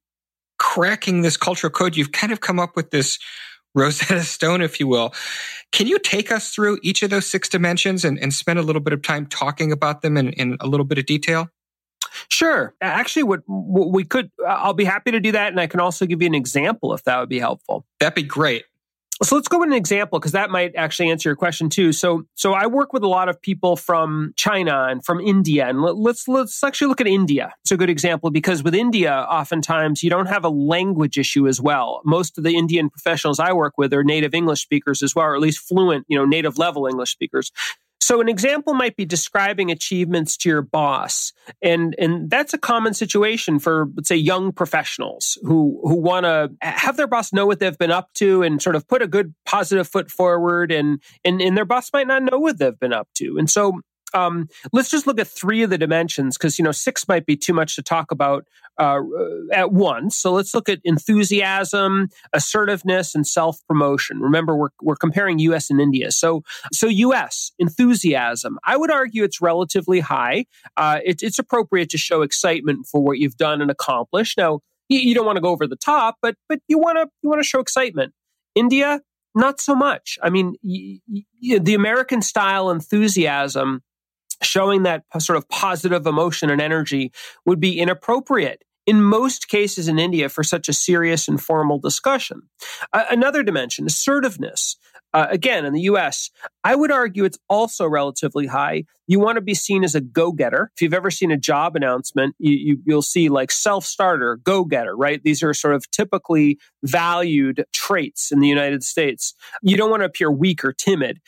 cracking 0.57 1.21
this 1.21 1.37
cultural 1.37 1.71
code, 1.71 1.95
you've 1.95 2.11
kind 2.11 2.33
of 2.33 2.41
come 2.41 2.59
up 2.59 2.75
with 2.75 2.91
this 2.91 3.19
Rosetta 3.73 4.21
Stone, 4.23 4.61
if 4.61 4.79
you 4.79 4.87
will. 4.87 5.13
Can 5.71 5.87
you 5.87 5.99
take 5.99 6.31
us 6.31 6.53
through 6.53 6.79
each 6.81 7.03
of 7.03 7.09
those 7.09 7.29
six 7.29 7.49
dimensions 7.49 8.05
and, 8.05 8.17
and 8.17 8.33
spend 8.33 8.59
a 8.59 8.61
little 8.61 8.81
bit 8.81 8.93
of 8.93 9.01
time 9.01 9.25
talking 9.25 9.71
about 9.71 10.01
them 10.01 10.17
in, 10.17 10.29
in 10.33 10.57
a 10.59 10.67
little 10.67 10.85
bit 10.85 10.97
of 10.97 11.05
detail? 11.05 11.49
Sure. 12.29 12.73
Actually, 12.81 13.23
what, 13.23 13.41
what, 13.45 13.91
we 13.91 14.05
could, 14.05 14.31
I'll 14.47 14.73
be 14.73 14.85
happy 14.85 15.11
to 15.11 15.19
do 15.19 15.33
that. 15.33 15.49
And 15.49 15.59
I 15.59 15.67
can 15.67 15.81
also 15.81 16.05
give 16.05 16.21
you 16.21 16.27
an 16.27 16.35
example 16.35 16.93
if 16.93 17.03
that 17.03 17.19
would 17.19 17.29
be 17.29 17.39
helpful. 17.39 17.85
That'd 17.99 18.15
be 18.15 18.23
great 18.23 18.63
so 19.23 19.35
let's 19.35 19.47
go 19.47 19.59
with 19.59 19.69
an 19.69 19.73
example 19.73 20.19
because 20.19 20.33
that 20.33 20.49
might 20.49 20.75
actually 20.75 21.09
answer 21.09 21.29
your 21.29 21.35
question 21.37 21.69
too. 21.69 21.93
So, 21.93 22.25
so 22.35 22.53
I 22.53 22.67
work 22.67 22.91
with 22.91 23.01
a 23.03 23.07
lot 23.07 23.29
of 23.29 23.41
people 23.41 23.77
from 23.77 24.33
China 24.35 24.87
and 24.89 25.05
from 25.05 25.21
India, 25.21 25.67
and 25.67 25.81
let's 25.81 26.27
let's 26.27 26.63
actually 26.63 26.87
look 26.87 26.99
at 26.99 27.07
India. 27.07 27.53
It's 27.61 27.71
a 27.71 27.77
good 27.77 27.89
example 27.89 28.29
because 28.29 28.61
with 28.61 28.75
India, 28.75 29.13
oftentimes 29.13 30.03
you 30.03 30.09
don't 30.09 30.25
have 30.25 30.43
a 30.43 30.49
language 30.49 31.17
issue 31.17 31.47
as 31.47 31.61
well. 31.61 32.01
Most 32.03 32.37
of 32.37 32.43
the 32.43 32.57
Indian 32.57 32.89
professionals 32.89 33.39
I 33.39 33.53
work 33.53 33.77
with 33.77 33.93
are 33.93 34.03
native 34.03 34.33
English 34.33 34.61
speakers 34.61 35.01
as 35.01 35.15
well, 35.15 35.27
or 35.27 35.35
at 35.35 35.41
least 35.41 35.59
fluent, 35.59 36.05
you 36.09 36.17
know, 36.17 36.25
native 36.25 36.57
level 36.57 36.85
English 36.85 37.11
speakers. 37.11 37.51
So 37.99 38.21
an 38.21 38.29
example 38.29 38.75
might 38.75 38.95
be 38.95 39.05
describing 39.05 39.71
achievements 39.71 40.37
to 40.37 40.49
your 40.49 40.61
boss. 40.61 41.33
And, 41.61 41.95
and 41.97 42.29
that's 42.29 42.53
a 42.53 42.57
common 42.59 42.93
situation 42.93 43.57
for, 43.57 43.87
let's 43.95 44.09
say, 44.09 44.15
young 44.15 44.51
professionals 44.51 45.39
who, 45.41 45.81
who 45.83 45.95
want 45.95 46.25
to 46.25 46.51
have 46.61 46.97
their 46.97 47.07
boss 47.07 47.33
know 47.33 47.47
what 47.47 47.59
they've 47.59 47.77
been 47.77 47.91
up 47.91 48.13
to 48.15 48.43
and 48.43 48.61
sort 48.61 48.75
of 48.75 48.87
put 48.87 49.01
a 49.01 49.07
good 49.07 49.33
positive 49.45 49.87
foot 49.87 50.11
forward. 50.11 50.71
And, 50.71 51.01
and, 51.23 51.41
and 51.41 51.57
their 51.57 51.65
boss 51.65 51.91
might 51.93 52.05
not 52.05 52.21
know 52.21 52.37
what 52.37 52.59
they've 52.59 52.79
been 52.79 52.93
up 52.93 53.07
to. 53.15 53.37
And 53.39 53.49
so 53.49 53.81
um, 54.15 54.47
let's 54.71 54.89
just 54.89 55.05
look 55.05 55.19
at 55.19 55.27
three 55.27 55.61
of 55.61 55.69
the 55.69 55.77
dimensions 55.77 56.37
because 56.37 56.57
you 56.57 56.63
know 56.63 56.71
six 56.71 57.07
might 57.07 57.25
be 57.25 57.35
too 57.35 57.53
much 57.53 57.75
to 57.75 57.83
talk 57.83 58.11
about 58.11 58.47
uh, 58.77 59.01
at 59.51 59.71
once. 59.71 60.17
So 60.17 60.31
let's 60.31 60.53
look 60.53 60.69
at 60.69 60.79
enthusiasm, 60.83 62.09
assertiveness, 62.33 63.13
and 63.13 63.27
self 63.27 63.59
promotion. 63.67 64.19
Remember, 64.19 64.55
we're 64.55 64.69
we're 64.81 64.95
comparing 64.95 65.39
U.S. 65.39 65.69
and 65.69 65.81
India. 65.81 66.11
So 66.11 66.43
so 66.71 66.87
U.S. 66.87 67.51
enthusiasm, 67.59 68.57
I 68.63 68.77
would 68.77 68.91
argue 68.91 69.23
it's 69.23 69.41
relatively 69.41 69.99
high. 69.99 70.45
Uh, 70.77 70.99
it, 71.03 71.21
it's 71.21 71.37
appropriate 71.39 71.89
to 71.89 71.97
show 71.97 72.21
excitement 72.21 72.87
for 72.87 73.01
what 73.01 73.17
you've 73.19 73.37
done 73.37 73.61
and 73.61 73.69
accomplished. 73.69 74.37
Now 74.37 74.61
you, 74.89 74.99
you 74.99 75.13
don't 75.15 75.25
want 75.25 75.37
to 75.37 75.41
go 75.41 75.49
over 75.49 75.67
the 75.67 75.75
top, 75.75 76.15
but 76.21 76.35
but 76.47 76.59
you 76.67 76.77
want 76.77 76.97
to 76.97 77.09
you 77.21 77.29
want 77.29 77.41
to 77.41 77.47
show 77.47 77.59
excitement. 77.59 78.13
India, 78.55 79.01
not 79.35 79.59
so 79.59 79.75
much. 79.75 80.17
I 80.23 80.29
mean, 80.29 80.55
y- 80.63 80.99
y- 81.09 81.59
the 81.59 81.73
American 81.73 82.21
style 82.21 82.69
enthusiasm 82.71 83.81
showing 84.41 84.83
that 84.83 85.03
sort 85.19 85.37
of 85.37 85.47
positive 85.49 86.05
emotion 86.05 86.49
and 86.49 86.61
energy 86.61 87.11
would 87.45 87.59
be 87.59 87.79
inappropriate 87.79 88.63
in 88.85 89.01
most 89.01 89.47
cases 89.47 89.87
in 89.87 89.97
India 89.97 90.29
for 90.29 90.43
such 90.43 90.69
a 90.69 90.73
serious 90.73 91.27
and 91.27 91.41
formal 91.41 91.79
discussion. 91.79 92.43
Uh, 92.93 93.05
another 93.09 93.43
dimension, 93.43 93.85
assertiveness. 93.85 94.77
Uh, 95.13 95.27
again, 95.29 95.65
in 95.65 95.73
the 95.73 95.81
US, 95.83 96.29
I 96.63 96.75
would 96.75 96.91
argue 96.91 97.23
it's 97.23 97.39
also 97.49 97.87
relatively 97.87 98.47
high. 98.47 98.83
You 99.07 99.19
want 99.19 99.37
to 99.37 99.41
be 99.41 99.53
seen 99.53 99.83
as 99.83 99.95
a 99.95 100.01
go 100.01 100.33
getter. 100.33 100.71
If 100.75 100.81
you've 100.81 100.93
ever 100.93 101.09
seen 101.09 101.31
a 101.31 101.37
job 101.37 101.75
announcement, 101.75 102.35
you, 102.37 102.51
you, 102.51 102.77
will 102.85 103.01
see 103.01 103.29
like 103.29 103.49
self 103.49 103.85
starter, 103.85 104.37
go 104.43 104.65
getter, 104.65 104.95
right? 104.95 105.23
These 105.23 105.41
are 105.41 105.53
sort 105.53 105.73
of 105.73 105.89
typically 105.89 106.59
valued 106.83 107.63
traits 107.71 108.31
in 108.31 108.39
the 108.39 108.47
United 108.47 108.83
States. 108.83 109.33
You 109.61 109.77
don't 109.77 109.89
want 109.89 110.01
to 110.01 110.05
appear 110.05 110.29
weak 110.29 110.65
or 110.65 110.73
timid 110.73 111.21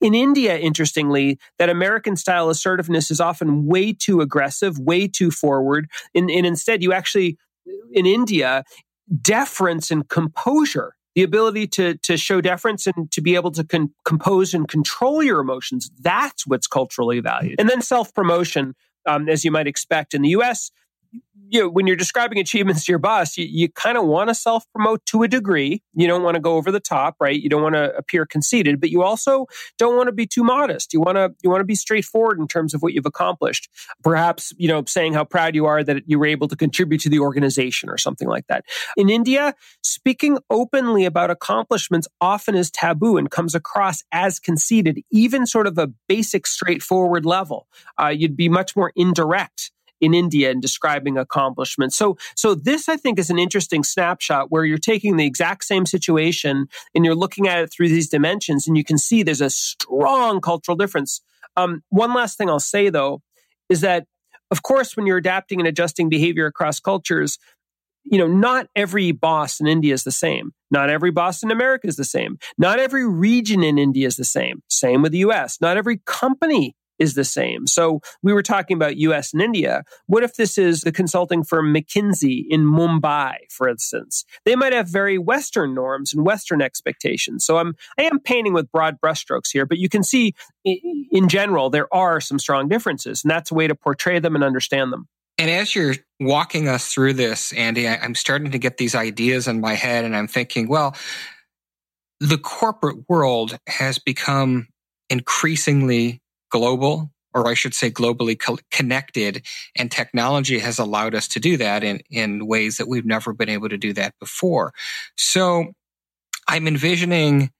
in 0.00 0.14
India, 0.14 0.56
interestingly, 0.56 1.38
that 1.58 1.68
American 1.68 2.16
style 2.16 2.50
assertiveness 2.50 3.10
is 3.10 3.20
often 3.20 3.66
way 3.66 3.92
too 3.92 4.20
aggressive, 4.20 4.78
way 4.78 5.08
too 5.08 5.30
forward. 5.30 5.88
And, 6.14 6.30
and, 6.30 6.46
instead, 6.46 6.82
you 6.82 6.92
actually, 6.92 7.36
in 7.92 8.06
India, 8.06 8.64
deference 9.22 9.90
and 9.90 10.08
composure 10.08 10.94
the 11.14 11.22
ability 11.22 11.66
to 11.66 11.96
to 11.98 12.16
show 12.16 12.40
deference 12.40 12.86
and 12.86 13.10
to 13.10 13.20
be 13.20 13.34
able 13.34 13.50
to 13.50 13.64
con- 13.64 13.92
compose 14.04 14.52
and 14.52 14.68
control 14.68 15.22
your 15.22 15.40
emotions 15.40 15.90
that's 16.00 16.46
what's 16.46 16.66
culturally 16.66 17.20
valued 17.20 17.54
and 17.58 17.70
then 17.70 17.80
self 17.80 18.12
promotion 18.12 18.74
um, 19.06 19.28
as 19.28 19.44
you 19.44 19.50
might 19.50 19.66
expect 19.66 20.12
in 20.12 20.22
the 20.22 20.30
us 20.30 20.70
you 21.48 21.60
know, 21.60 21.68
when 21.68 21.86
you're 21.86 21.96
describing 21.96 22.38
achievements 22.38 22.84
to 22.84 22.92
your 22.92 22.98
boss, 22.98 23.36
you, 23.36 23.46
you 23.48 23.68
kind 23.68 23.96
of 23.96 24.04
want 24.04 24.28
to 24.28 24.34
self 24.34 24.64
promote 24.74 25.04
to 25.06 25.22
a 25.22 25.28
degree. 25.28 25.82
You 25.94 26.06
don't 26.06 26.22
want 26.22 26.34
to 26.34 26.40
go 26.40 26.56
over 26.56 26.70
the 26.70 26.80
top, 26.80 27.16
right? 27.20 27.40
You 27.40 27.48
don't 27.48 27.62
want 27.62 27.74
to 27.74 27.94
appear 27.96 28.26
conceited, 28.26 28.80
but 28.80 28.90
you 28.90 29.02
also 29.02 29.46
don't 29.78 29.96
want 29.96 30.08
to 30.08 30.12
be 30.12 30.26
too 30.26 30.42
modest. 30.42 30.92
You 30.92 31.00
want 31.00 31.16
to 31.16 31.34
you 31.42 31.50
want 31.50 31.60
to 31.60 31.66
be 31.66 31.74
straightforward 31.74 32.38
in 32.38 32.48
terms 32.48 32.74
of 32.74 32.82
what 32.82 32.92
you've 32.94 33.06
accomplished. 33.06 33.68
Perhaps 34.02 34.52
you 34.56 34.68
know 34.68 34.82
saying 34.86 35.14
how 35.14 35.24
proud 35.24 35.54
you 35.54 35.66
are 35.66 35.84
that 35.84 36.02
you 36.06 36.18
were 36.18 36.26
able 36.26 36.48
to 36.48 36.56
contribute 36.56 37.00
to 37.02 37.08
the 37.08 37.20
organization 37.20 37.88
or 37.88 37.98
something 37.98 38.28
like 38.28 38.46
that. 38.48 38.64
In 38.96 39.08
India, 39.08 39.54
speaking 39.82 40.38
openly 40.50 41.04
about 41.04 41.30
accomplishments 41.30 42.08
often 42.20 42.54
is 42.54 42.70
taboo 42.70 43.16
and 43.16 43.30
comes 43.30 43.54
across 43.54 44.02
as 44.12 44.40
conceited, 44.40 45.00
even 45.10 45.46
sort 45.46 45.66
of 45.66 45.78
a 45.78 45.88
basic, 46.08 46.46
straightforward 46.46 47.24
level. 47.24 47.68
Uh, 48.00 48.08
you'd 48.08 48.36
be 48.36 48.48
much 48.48 48.74
more 48.74 48.92
indirect 48.96 49.70
in 50.00 50.14
India 50.14 50.50
and 50.50 50.60
describing 50.60 51.16
accomplishments. 51.16 51.96
So, 51.96 52.16
so 52.34 52.54
this 52.54 52.88
I 52.88 52.96
think 52.96 53.18
is 53.18 53.30
an 53.30 53.38
interesting 53.38 53.82
snapshot 53.82 54.50
where 54.50 54.64
you're 54.64 54.78
taking 54.78 55.16
the 55.16 55.26
exact 55.26 55.64
same 55.64 55.86
situation 55.86 56.68
and 56.94 57.04
you're 57.04 57.14
looking 57.14 57.48
at 57.48 57.60
it 57.60 57.72
through 57.72 57.88
these 57.88 58.08
dimensions, 58.08 58.66
and 58.66 58.76
you 58.76 58.84
can 58.84 58.98
see 58.98 59.22
there's 59.22 59.40
a 59.40 59.50
strong 59.50 60.40
cultural 60.40 60.76
difference. 60.76 61.20
Um, 61.56 61.82
one 61.88 62.12
last 62.14 62.36
thing 62.36 62.50
I'll 62.50 62.60
say 62.60 62.90
though 62.90 63.22
is 63.68 63.80
that, 63.80 64.06
of 64.50 64.62
course, 64.62 64.96
when 64.96 65.06
you're 65.06 65.16
adapting 65.16 65.60
and 65.60 65.68
adjusting 65.68 66.08
behavior 66.08 66.46
across 66.46 66.78
cultures, 66.78 67.38
you 68.04 68.18
know, 68.18 68.28
not 68.28 68.68
every 68.76 69.10
boss 69.10 69.58
in 69.60 69.66
India 69.66 69.92
is 69.92 70.04
the 70.04 70.12
same. 70.12 70.52
Not 70.70 70.90
every 70.90 71.10
boss 71.10 71.42
in 71.42 71.50
America 71.50 71.88
is 71.88 71.96
the 71.96 72.04
same. 72.04 72.38
Not 72.56 72.78
every 72.78 73.06
region 73.06 73.64
in 73.64 73.78
India 73.78 74.06
is 74.06 74.16
the 74.16 74.24
same. 74.24 74.62
Same 74.68 75.02
with 75.02 75.12
the 75.12 75.18
US. 75.18 75.60
Not 75.60 75.76
every 75.76 76.00
company 76.06 76.76
is 76.98 77.14
the 77.14 77.24
same. 77.24 77.66
So 77.66 78.00
we 78.22 78.32
were 78.32 78.42
talking 78.42 78.76
about 78.76 78.96
US 78.96 79.32
and 79.32 79.42
India. 79.42 79.84
What 80.06 80.22
if 80.22 80.34
this 80.34 80.58
is 80.58 80.80
the 80.80 80.92
consulting 80.92 81.44
firm 81.44 81.74
McKinsey 81.74 82.44
in 82.48 82.64
Mumbai, 82.64 83.34
for 83.50 83.68
instance? 83.68 84.24
They 84.44 84.56
might 84.56 84.72
have 84.72 84.88
very 84.88 85.18
Western 85.18 85.74
norms 85.74 86.12
and 86.12 86.24
Western 86.24 86.62
expectations. 86.62 87.44
So 87.44 87.58
I'm, 87.58 87.74
I 87.98 88.02
am 88.02 88.18
painting 88.20 88.52
with 88.52 88.70
broad 88.70 89.00
brushstrokes 89.00 89.50
here, 89.52 89.66
but 89.66 89.78
you 89.78 89.88
can 89.88 90.02
see 90.02 90.34
in 90.64 91.28
general, 91.28 91.70
there 91.70 91.92
are 91.94 92.20
some 92.20 92.38
strong 92.38 92.68
differences 92.68 93.22
and 93.24 93.30
that's 93.30 93.50
a 93.50 93.54
way 93.54 93.66
to 93.66 93.74
portray 93.74 94.18
them 94.18 94.34
and 94.34 94.44
understand 94.44 94.92
them. 94.92 95.08
And 95.38 95.50
as 95.50 95.74
you're 95.74 95.94
walking 96.18 96.66
us 96.66 96.88
through 96.88 97.14
this, 97.14 97.52
Andy, 97.52 97.86
I'm 97.86 98.14
starting 98.14 98.52
to 98.52 98.58
get 98.58 98.78
these 98.78 98.94
ideas 98.94 99.46
in 99.46 99.60
my 99.60 99.74
head 99.74 100.04
and 100.04 100.16
I'm 100.16 100.28
thinking, 100.28 100.66
well, 100.66 100.96
the 102.20 102.38
corporate 102.38 103.08
world 103.08 103.58
has 103.66 103.98
become 103.98 104.68
increasingly 105.10 106.20
global, 106.56 107.10
or 107.34 107.48
I 107.48 107.54
should 107.54 107.74
say 107.74 107.90
globally 107.90 108.38
co- 108.38 108.58
connected. 108.70 109.44
And 109.76 109.90
technology 109.90 110.58
has 110.58 110.78
allowed 110.78 111.14
us 111.14 111.28
to 111.28 111.40
do 111.40 111.58
that 111.58 111.84
in, 111.84 112.00
in 112.10 112.46
ways 112.46 112.78
that 112.78 112.88
we've 112.88 113.04
never 113.04 113.34
been 113.34 113.50
able 113.50 113.68
to 113.68 113.76
do 113.76 113.92
that 113.92 114.14
before. 114.18 114.72
So 115.16 115.72
I'm 116.48 116.66
envisioning 116.66 117.50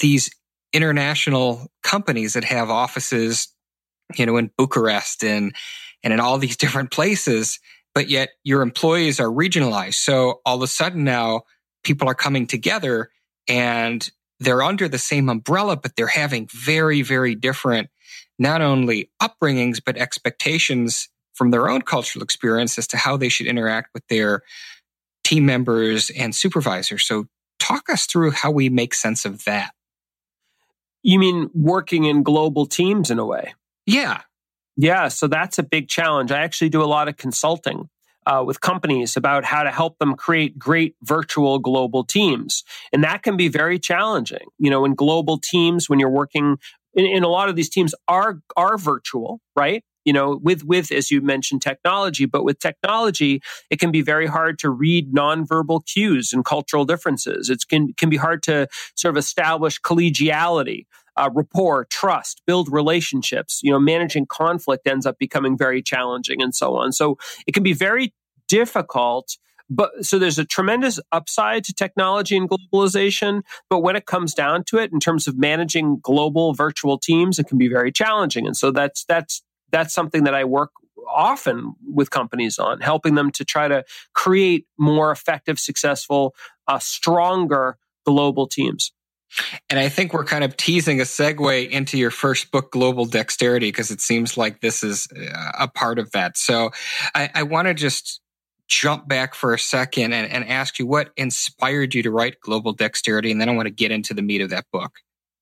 these 0.00 0.28
international 0.72 1.68
companies 1.84 2.32
that 2.32 2.44
have 2.44 2.70
offices, 2.70 3.48
you 4.16 4.26
know, 4.26 4.36
in 4.36 4.50
Bucharest 4.58 5.22
and, 5.22 5.54
and 6.02 6.12
in 6.12 6.18
all 6.18 6.38
these 6.38 6.56
different 6.64 6.90
places, 6.90 7.60
but 7.94 8.08
yet 8.08 8.30
your 8.42 8.62
employees 8.62 9.20
are 9.20 9.28
regionalized. 9.28 9.94
So 9.94 10.40
all 10.44 10.56
of 10.56 10.62
a 10.62 10.66
sudden 10.66 11.04
now 11.04 11.42
people 11.84 12.08
are 12.08 12.14
coming 12.14 12.48
together 12.48 13.10
and 13.46 14.10
they're 14.40 14.62
under 14.62 14.88
the 14.88 14.98
same 14.98 15.28
umbrella, 15.28 15.76
but 15.76 15.94
they're 15.96 16.06
having 16.08 16.48
very, 16.52 17.02
very 17.02 17.36
different 17.36 17.90
not 18.38 18.62
only 18.62 19.10
upbringings, 19.20 19.80
but 19.84 19.96
expectations 19.96 21.08
from 21.38 21.50
their 21.50 21.70
own 21.70 21.82
cultural 21.82 22.22
experience 22.22 22.76
as 22.78 22.86
to 22.88 22.96
how 22.96 23.16
they 23.16 23.28
should 23.28 23.46
interact 23.46 23.90
with 23.94 24.06
their 24.08 24.42
team 25.24 25.46
members 25.46 26.10
and 26.10 26.34
supervisors. 26.34 27.06
So, 27.06 27.26
talk 27.58 27.90
us 27.90 28.06
through 28.06 28.32
how 28.32 28.50
we 28.50 28.68
make 28.68 28.94
sense 28.94 29.24
of 29.24 29.44
that. 29.44 29.72
You 31.02 31.18
mean 31.18 31.50
working 31.54 32.04
in 32.04 32.22
global 32.22 32.66
teams 32.66 33.10
in 33.10 33.18
a 33.18 33.24
way? 33.24 33.54
Yeah. 33.86 34.22
Yeah. 34.76 35.08
So, 35.08 35.26
that's 35.28 35.58
a 35.58 35.62
big 35.62 35.88
challenge. 35.88 36.32
I 36.32 36.42
actually 36.42 36.70
do 36.70 36.82
a 36.82 36.86
lot 36.86 37.08
of 37.08 37.16
consulting. 37.16 37.88
Uh, 38.26 38.44
with 38.44 38.60
companies 38.60 39.16
about 39.16 39.42
how 39.42 39.62
to 39.62 39.70
help 39.70 39.98
them 39.98 40.14
create 40.14 40.58
great 40.58 40.94
virtual 41.02 41.58
global 41.58 42.04
teams. 42.04 42.62
And 42.92 43.02
that 43.02 43.22
can 43.22 43.38
be 43.38 43.48
very 43.48 43.78
challenging. 43.78 44.48
You 44.58 44.68
know, 44.68 44.84
in 44.84 44.94
global 44.94 45.38
teams, 45.38 45.88
when 45.88 45.98
you're 45.98 46.10
working 46.10 46.58
in, 46.94 47.22
a 47.22 47.28
lot 47.28 47.48
of 47.48 47.56
these 47.56 47.68
teams 47.68 47.94
are 48.06 48.40
are 48.56 48.78
virtual, 48.78 49.40
right? 49.56 49.84
You 50.04 50.12
know, 50.12 50.40
with 50.42 50.64
with 50.64 50.90
as 50.90 51.10
you 51.10 51.20
mentioned 51.20 51.62
technology, 51.62 52.24
but 52.24 52.44
with 52.44 52.58
technology, 52.58 53.40
it 53.70 53.78
can 53.78 53.90
be 53.90 54.02
very 54.02 54.26
hard 54.26 54.58
to 54.60 54.70
read 54.70 55.12
nonverbal 55.12 55.86
cues 55.86 56.32
and 56.32 56.44
cultural 56.44 56.84
differences. 56.84 57.50
It 57.50 57.64
can 57.68 57.92
can 57.94 58.08
be 58.08 58.16
hard 58.16 58.42
to 58.44 58.68
sort 58.96 59.14
of 59.14 59.18
establish 59.18 59.80
collegiality. 59.80 60.86
Uh, 61.16 61.28
rapport, 61.34 61.84
trust, 61.90 62.42
build 62.46 62.70
relationships. 62.70 63.58
You 63.64 63.72
know, 63.72 63.80
managing 63.80 64.26
conflict 64.26 64.86
ends 64.86 65.04
up 65.04 65.18
becoming 65.18 65.58
very 65.58 65.82
challenging 65.82 66.40
and 66.40 66.54
so 66.54 66.76
on. 66.76 66.92
So 66.92 67.18
it 67.44 67.54
can 67.54 67.64
be 67.64 67.72
very 67.72 68.14
difficult 68.46 69.36
but 69.70 70.04
so 70.04 70.18
there's 70.18 70.38
a 70.38 70.44
tremendous 70.44 70.98
upside 71.12 71.64
to 71.64 71.74
technology 71.74 72.36
and 72.36 72.48
globalization. 72.48 73.42
But 73.68 73.80
when 73.80 73.96
it 73.96 74.06
comes 74.06 74.34
down 74.34 74.64
to 74.64 74.78
it, 74.78 74.92
in 74.92 75.00
terms 75.00 75.26
of 75.26 75.38
managing 75.38 75.98
global 76.00 76.54
virtual 76.54 76.98
teams, 76.98 77.38
it 77.38 77.46
can 77.48 77.58
be 77.58 77.68
very 77.68 77.92
challenging. 77.92 78.46
And 78.46 78.56
so 78.56 78.70
that's 78.70 79.04
that's 79.04 79.42
that's 79.70 79.94
something 79.94 80.24
that 80.24 80.34
I 80.34 80.44
work 80.44 80.70
often 81.10 81.74
with 81.86 82.10
companies 82.10 82.58
on, 82.58 82.80
helping 82.80 83.14
them 83.14 83.30
to 83.32 83.44
try 83.44 83.68
to 83.68 83.84
create 84.14 84.66
more 84.78 85.10
effective, 85.10 85.58
successful, 85.58 86.34
uh, 86.66 86.78
stronger 86.78 87.78
global 88.04 88.46
teams. 88.46 88.92
And 89.68 89.78
I 89.78 89.90
think 89.90 90.14
we're 90.14 90.24
kind 90.24 90.42
of 90.42 90.56
teasing 90.56 91.00
a 91.00 91.04
segue 91.04 91.68
into 91.68 91.98
your 91.98 92.10
first 92.10 92.50
book, 92.50 92.72
Global 92.72 93.04
Dexterity, 93.04 93.68
because 93.68 93.90
it 93.90 94.00
seems 94.00 94.38
like 94.38 94.60
this 94.60 94.82
is 94.82 95.06
uh, 95.14 95.52
a 95.58 95.68
part 95.68 95.98
of 95.98 96.10
that. 96.12 96.38
So 96.38 96.70
I, 97.14 97.30
I 97.34 97.42
want 97.42 97.68
to 97.68 97.74
just 97.74 98.20
jump 98.68 99.08
back 99.08 99.34
for 99.34 99.54
a 99.54 99.58
second 99.58 100.12
and, 100.12 100.30
and 100.30 100.48
ask 100.48 100.78
you 100.78 100.86
what 100.86 101.10
inspired 101.16 101.94
you 101.94 102.02
to 102.02 102.10
write 102.10 102.40
Global 102.40 102.72
Dexterity, 102.72 103.32
and 103.32 103.40
then 103.40 103.48
I 103.48 103.52
want 103.52 103.66
to 103.66 103.74
get 103.74 103.90
into 103.90 104.14
the 104.14 104.22
meat 104.22 104.40
of 104.40 104.50
that 104.50 104.66
book. 104.72 104.92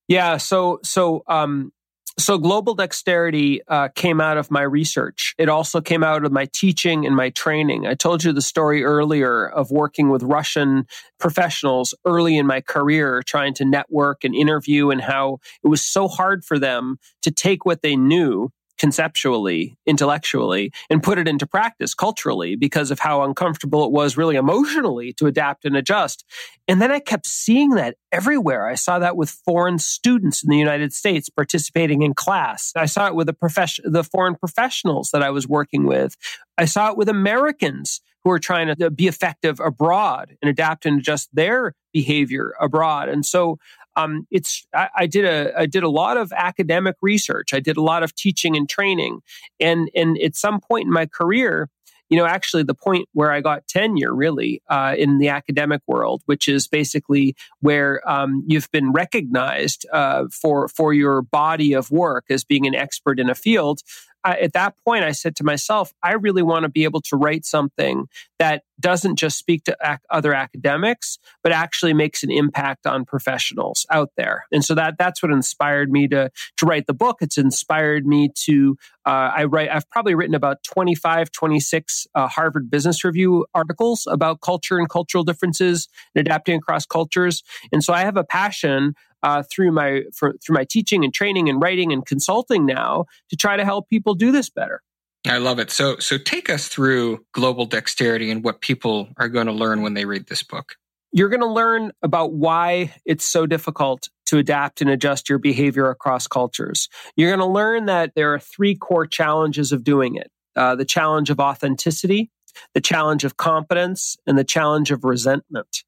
Yeah, 0.08 0.36
so 0.36 0.78
so 0.84 1.24
um, 1.26 1.72
so 2.18 2.38
global 2.38 2.74
dexterity 2.74 3.60
uh, 3.68 3.88
came 3.88 4.20
out 4.20 4.38
of 4.38 4.50
my 4.50 4.62
research. 4.62 5.34
It 5.36 5.48
also 5.48 5.80
came 5.80 6.02
out 6.02 6.24
of 6.24 6.32
my 6.32 6.46
teaching 6.46 7.04
and 7.04 7.14
my 7.14 7.30
training. 7.30 7.86
I 7.86 7.94
told 7.94 8.24
you 8.24 8.32
the 8.32 8.40
story 8.40 8.84
earlier 8.84 9.46
of 9.46 9.70
working 9.70 10.08
with 10.08 10.22
Russian 10.22 10.86
professionals 11.18 11.92
early 12.06 12.38
in 12.38 12.46
my 12.46 12.62
career, 12.62 13.22
trying 13.26 13.52
to 13.54 13.64
network 13.66 14.24
and 14.24 14.34
interview, 14.34 14.90
and 14.90 15.00
how 15.00 15.38
it 15.62 15.68
was 15.68 15.84
so 15.84 16.08
hard 16.08 16.44
for 16.44 16.58
them 16.58 16.98
to 17.22 17.30
take 17.30 17.66
what 17.66 17.82
they 17.82 17.96
knew 17.96 18.50
conceptually, 18.78 19.78
intellectually, 19.86 20.72
and 20.90 21.02
put 21.02 21.18
it 21.18 21.28
into 21.28 21.46
practice 21.46 21.94
culturally 21.94 22.56
because 22.56 22.90
of 22.90 23.00
how 23.00 23.22
uncomfortable 23.22 23.84
it 23.84 23.92
was 23.92 24.16
really 24.16 24.36
emotionally 24.36 25.12
to 25.14 25.26
adapt 25.26 25.64
and 25.64 25.76
adjust. 25.76 26.24
And 26.68 26.80
then 26.80 26.90
I 26.90 27.00
kept 27.00 27.26
seeing 27.26 27.70
that 27.70 27.96
everywhere. 28.12 28.66
I 28.66 28.74
saw 28.74 28.98
that 28.98 29.16
with 29.16 29.30
foreign 29.30 29.78
students 29.78 30.42
in 30.42 30.50
the 30.50 30.58
United 30.58 30.92
States 30.92 31.28
participating 31.28 32.02
in 32.02 32.14
class. 32.14 32.72
I 32.76 32.86
saw 32.86 33.06
it 33.06 33.14
with 33.14 33.26
the 33.26 33.32
profession, 33.32 33.92
the 33.92 34.04
foreign 34.04 34.34
professionals 34.34 35.10
that 35.12 35.22
I 35.22 35.30
was 35.30 35.46
working 35.48 35.86
with. 35.86 36.16
I 36.58 36.64
saw 36.64 36.90
it 36.90 36.96
with 36.96 37.08
Americans 37.08 38.00
who 38.24 38.30
are 38.32 38.38
trying 38.40 38.74
to 38.74 38.90
be 38.90 39.06
effective 39.06 39.60
abroad 39.60 40.36
and 40.42 40.48
adapt 40.48 40.84
and 40.84 40.98
adjust 40.98 41.28
their 41.32 41.74
behavior 41.92 42.54
abroad. 42.60 43.08
And 43.08 43.24
so 43.24 43.58
um, 43.96 44.26
it's 44.30 44.66
I, 44.74 44.88
I, 44.96 45.06
did 45.06 45.24
a 45.24 45.52
I 45.58 45.66
did 45.66 45.82
a 45.82 45.88
lot 45.88 46.16
of 46.16 46.32
academic 46.32 46.96
research. 47.00 47.52
I 47.52 47.60
did 47.60 47.76
a 47.76 47.82
lot 47.82 48.02
of 48.02 48.14
teaching 48.14 48.56
and 48.56 48.68
training, 48.68 49.20
and 49.58 49.90
and 49.94 50.18
at 50.18 50.36
some 50.36 50.60
point 50.60 50.84
in 50.84 50.92
my 50.92 51.06
career, 51.06 51.70
you 52.08 52.16
know, 52.16 52.26
actually 52.26 52.62
the 52.62 52.74
point 52.74 53.08
where 53.12 53.32
I 53.32 53.40
got 53.40 53.66
tenure 53.66 54.14
really 54.14 54.62
uh, 54.68 54.94
in 54.96 55.18
the 55.18 55.28
academic 55.28 55.82
world, 55.86 56.22
which 56.26 56.48
is 56.48 56.68
basically 56.68 57.34
where 57.60 58.08
um, 58.08 58.44
you've 58.46 58.70
been 58.70 58.92
recognized 58.92 59.86
uh, 59.92 60.24
for 60.30 60.68
for 60.68 60.92
your 60.92 61.22
body 61.22 61.72
of 61.72 61.90
work 61.90 62.26
as 62.30 62.44
being 62.44 62.66
an 62.66 62.74
expert 62.74 63.18
in 63.18 63.28
a 63.28 63.34
field. 63.34 63.80
I, 64.26 64.38
at 64.40 64.54
that 64.54 64.74
point, 64.84 65.04
I 65.04 65.12
said 65.12 65.36
to 65.36 65.44
myself, 65.44 65.94
I 66.02 66.14
really 66.14 66.42
want 66.42 66.64
to 66.64 66.68
be 66.68 66.82
able 66.82 67.00
to 67.02 67.16
write 67.16 67.44
something 67.44 68.06
that 68.40 68.64
doesn't 68.80 69.16
just 69.16 69.38
speak 69.38 69.62
to 69.64 69.76
ac- 69.82 70.00
other 70.10 70.34
academics, 70.34 71.18
but 71.44 71.52
actually 71.52 71.94
makes 71.94 72.24
an 72.24 72.32
impact 72.32 72.88
on 72.88 73.04
professionals 73.04 73.86
out 73.88 74.10
there. 74.16 74.46
And 74.50 74.64
so 74.64 74.74
that 74.74 74.96
that's 74.98 75.22
what 75.22 75.30
inspired 75.30 75.92
me 75.92 76.08
to 76.08 76.30
to 76.56 76.66
write 76.66 76.88
the 76.88 76.92
book. 76.92 77.18
It's 77.20 77.38
inspired 77.38 78.04
me 78.04 78.30
to 78.46 78.76
uh, 79.06 79.30
I 79.36 79.44
write. 79.44 79.70
I've 79.70 79.88
probably 79.88 80.16
written 80.16 80.34
about 80.34 80.64
25, 80.64 81.30
26 81.30 82.06
uh, 82.16 82.26
Harvard 82.26 82.68
Business 82.68 83.04
Review 83.04 83.46
articles 83.54 84.08
about 84.10 84.40
culture 84.40 84.78
and 84.78 84.90
cultural 84.90 85.22
differences 85.22 85.88
and 86.14 86.26
adapting 86.26 86.56
across 86.56 86.84
cultures. 86.84 87.44
And 87.70 87.84
so 87.84 87.92
I 87.92 88.00
have 88.00 88.16
a 88.16 88.24
passion 88.24 88.94
uh, 89.22 89.42
through 89.50 89.72
my 89.72 90.02
for, 90.14 90.34
through 90.44 90.54
my 90.54 90.64
teaching 90.64 91.04
and 91.04 91.12
training 91.12 91.48
and 91.48 91.60
writing 91.60 91.92
and 91.92 92.04
consulting 92.06 92.66
now 92.66 93.06
to 93.30 93.36
try 93.36 93.56
to 93.56 93.64
help 93.64 93.88
people 93.88 94.14
do 94.14 94.32
this 94.32 94.50
better. 94.50 94.82
I 95.26 95.38
love 95.38 95.58
it. 95.58 95.70
So 95.70 95.96
so 95.98 96.18
take 96.18 96.48
us 96.48 96.68
through 96.68 97.24
global 97.32 97.66
dexterity 97.66 98.30
and 98.30 98.44
what 98.44 98.60
people 98.60 99.08
are 99.16 99.28
going 99.28 99.46
to 99.46 99.52
learn 99.52 99.82
when 99.82 99.94
they 99.94 100.04
read 100.04 100.26
this 100.26 100.42
book. 100.42 100.76
You're 101.12 101.28
going 101.28 101.40
to 101.40 101.46
learn 101.46 101.92
about 102.02 102.34
why 102.34 102.94
it's 103.04 103.24
so 103.24 103.46
difficult 103.46 104.08
to 104.26 104.38
adapt 104.38 104.80
and 104.80 104.90
adjust 104.90 105.28
your 105.28 105.38
behavior 105.38 105.88
across 105.88 106.26
cultures. 106.26 106.88
You're 107.16 107.30
going 107.30 107.40
to 107.40 107.52
learn 107.52 107.86
that 107.86 108.12
there 108.14 108.34
are 108.34 108.38
three 108.38 108.74
core 108.74 109.06
challenges 109.06 109.72
of 109.72 109.82
doing 109.82 110.16
it. 110.16 110.30
Uh, 110.56 110.74
the 110.74 110.84
challenge 110.84 111.30
of 111.30 111.40
authenticity, 111.40 112.30
the 112.74 112.80
challenge 112.80 113.24
of 113.24 113.36
competence, 113.36 114.16
and 114.26 114.36
the 114.36 114.44
challenge 114.44 114.90
of 114.90 115.04
resentment 115.04 115.84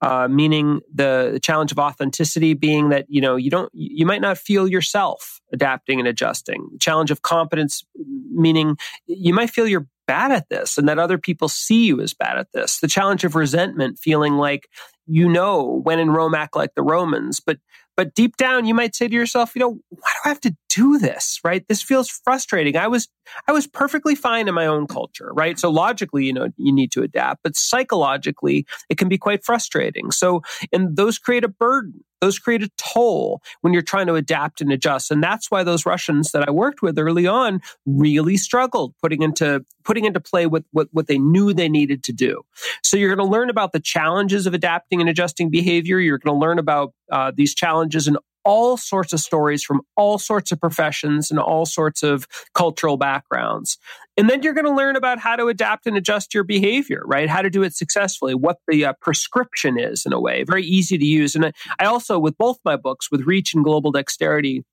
uh, 0.00 0.28
meaning 0.28 0.80
the, 0.94 1.30
the 1.32 1.40
challenge 1.40 1.72
of 1.72 1.78
authenticity 1.78 2.54
being 2.54 2.90
that 2.90 3.06
you 3.08 3.20
know 3.20 3.36
you 3.36 3.50
don't 3.50 3.70
you 3.72 4.06
might 4.06 4.20
not 4.20 4.38
feel 4.38 4.68
yourself 4.68 5.40
adapting 5.52 5.98
and 5.98 6.08
adjusting. 6.08 6.68
The 6.72 6.78
challenge 6.78 7.10
of 7.10 7.22
competence 7.22 7.84
meaning 8.32 8.76
you 9.06 9.32
might 9.34 9.50
feel 9.50 9.66
you're 9.66 9.86
bad 10.06 10.30
at 10.30 10.48
this 10.48 10.78
and 10.78 10.88
that 10.88 10.98
other 10.98 11.18
people 11.18 11.48
see 11.48 11.86
you 11.86 12.00
as 12.00 12.14
bad 12.14 12.38
at 12.38 12.52
this. 12.52 12.78
The 12.78 12.88
challenge 12.88 13.24
of 13.24 13.34
resentment 13.34 13.98
feeling 13.98 14.34
like 14.34 14.68
you 15.06 15.28
know 15.28 15.80
when 15.82 15.98
in 15.98 16.10
rome 16.10 16.34
act 16.34 16.56
like 16.56 16.74
the 16.74 16.82
romans. 16.82 17.40
But 17.40 17.58
but 17.96 18.14
deep 18.14 18.36
down, 18.36 18.66
you 18.66 18.74
might 18.74 18.94
say 18.94 19.08
to 19.08 19.14
yourself, 19.14 19.52
you 19.56 19.60
know, 19.60 19.78
why 19.88 20.10
do 20.10 20.20
I 20.26 20.28
have 20.28 20.40
to 20.42 20.56
do 20.76 20.98
this? 20.98 21.40
Right? 21.42 21.66
This 21.68 21.82
feels 21.82 22.08
frustrating. 22.08 22.76
I 22.76 22.88
was, 22.88 23.08
I 23.48 23.52
was 23.52 23.66
perfectly 23.66 24.14
fine 24.14 24.48
in 24.48 24.54
my 24.54 24.66
own 24.66 24.86
culture, 24.86 25.30
right? 25.32 25.58
So 25.58 25.70
logically, 25.70 26.26
you 26.26 26.32
know, 26.32 26.48
you 26.56 26.72
need 26.72 26.92
to 26.92 27.02
adapt, 27.02 27.42
but 27.42 27.56
psychologically, 27.56 28.66
it 28.88 28.98
can 28.98 29.08
be 29.08 29.18
quite 29.18 29.44
frustrating. 29.44 30.10
So, 30.10 30.42
and 30.72 30.96
those 30.96 31.18
create 31.18 31.44
a 31.44 31.48
burden. 31.48 32.04
Those 32.22 32.38
create 32.38 32.62
a 32.62 32.70
toll 32.78 33.42
when 33.60 33.74
you're 33.74 33.82
trying 33.82 34.06
to 34.06 34.14
adapt 34.14 34.62
and 34.62 34.72
adjust. 34.72 35.10
And 35.10 35.22
that's 35.22 35.50
why 35.50 35.62
those 35.62 35.84
Russians 35.84 36.32
that 36.32 36.48
I 36.48 36.50
worked 36.50 36.80
with 36.80 36.98
early 36.98 37.26
on 37.26 37.60
really 37.84 38.38
struggled 38.38 38.94
putting 39.02 39.20
into, 39.20 39.64
putting 39.84 40.06
into 40.06 40.20
play 40.20 40.46
what, 40.46 40.64
what, 40.72 40.88
what 40.92 41.08
they 41.08 41.18
knew 41.18 41.52
they 41.52 41.68
needed 41.68 42.02
to 42.04 42.12
do. 42.14 42.42
So 42.82 42.96
you're 42.96 43.14
going 43.14 43.26
to 43.26 43.30
learn 43.30 43.50
about 43.50 43.72
the 43.72 43.80
challenges 43.80 44.46
of 44.46 44.54
adapting 44.54 45.00
and 45.00 45.10
adjusting 45.10 45.50
behavior. 45.50 45.98
You're 45.98 46.18
going 46.18 46.34
to 46.34 46.40
learn 46.40 46.58
about 46.58 46.94
uh, 47.12 47.32
these 47.36 47.54
challenges 47.54 48.08
in 48.08 48.16
all 48.46 48.76
sorts 48.76 49.12
of 49.12 49.18
stories 49.18 49.64
from 49.64 49.80
all 49.96 50.18
sorts 50.18 50.52
of 50.52 50.60
professions 50.60 51.30
and 51.32 51.40
all 51.40 51.66
sorts 51.66 52.04
of 52.04 52.28
cultural 52.54 52.96
backgrounds. 52.96 53.76
And 54.16 54.30
then 54.30 54.42
you're 54.42 54.54
going 54.54 54.66
to 54.66 54.72
learn 54.72 54.94
about 54.94 55.18
how 55.18 55.34
to 55.34 55.48
adapt 55.48 55.86
and 55.86 55.96
adjust 55.96 56.32
your 56.32 56.44
behavior, 56.44 57.02
right? 57.06 57.28
How 57.28 57.42
to 57.42 57.50
do 57.50 57.64
it 57.64 57.74
successfully, 57.74 58.34
what 58.34 58.58
the 58.68 58.86
uh, 58.86 58.92
prescription 59.00 59.78
is 59.78 60.06
in 60.06 60.12
a 60.12 60.20
way, 60.20 60.44
very 60.44 60.64
easy 60.64 60.96
to 60.96 61.04
use. 61.04 61.34
And 61.34 61.52
I 61.80 61.84
also, 61.86 62.20
with 62.20 62.38
both 62.38 62.58
my 62.64 62.76
books, 62.76 63.10
with 63.10 63.22
Reach 63.22 63.52
and 63.52 63.64
Global 63.64 63.90
Dexterity, 63.90 64.64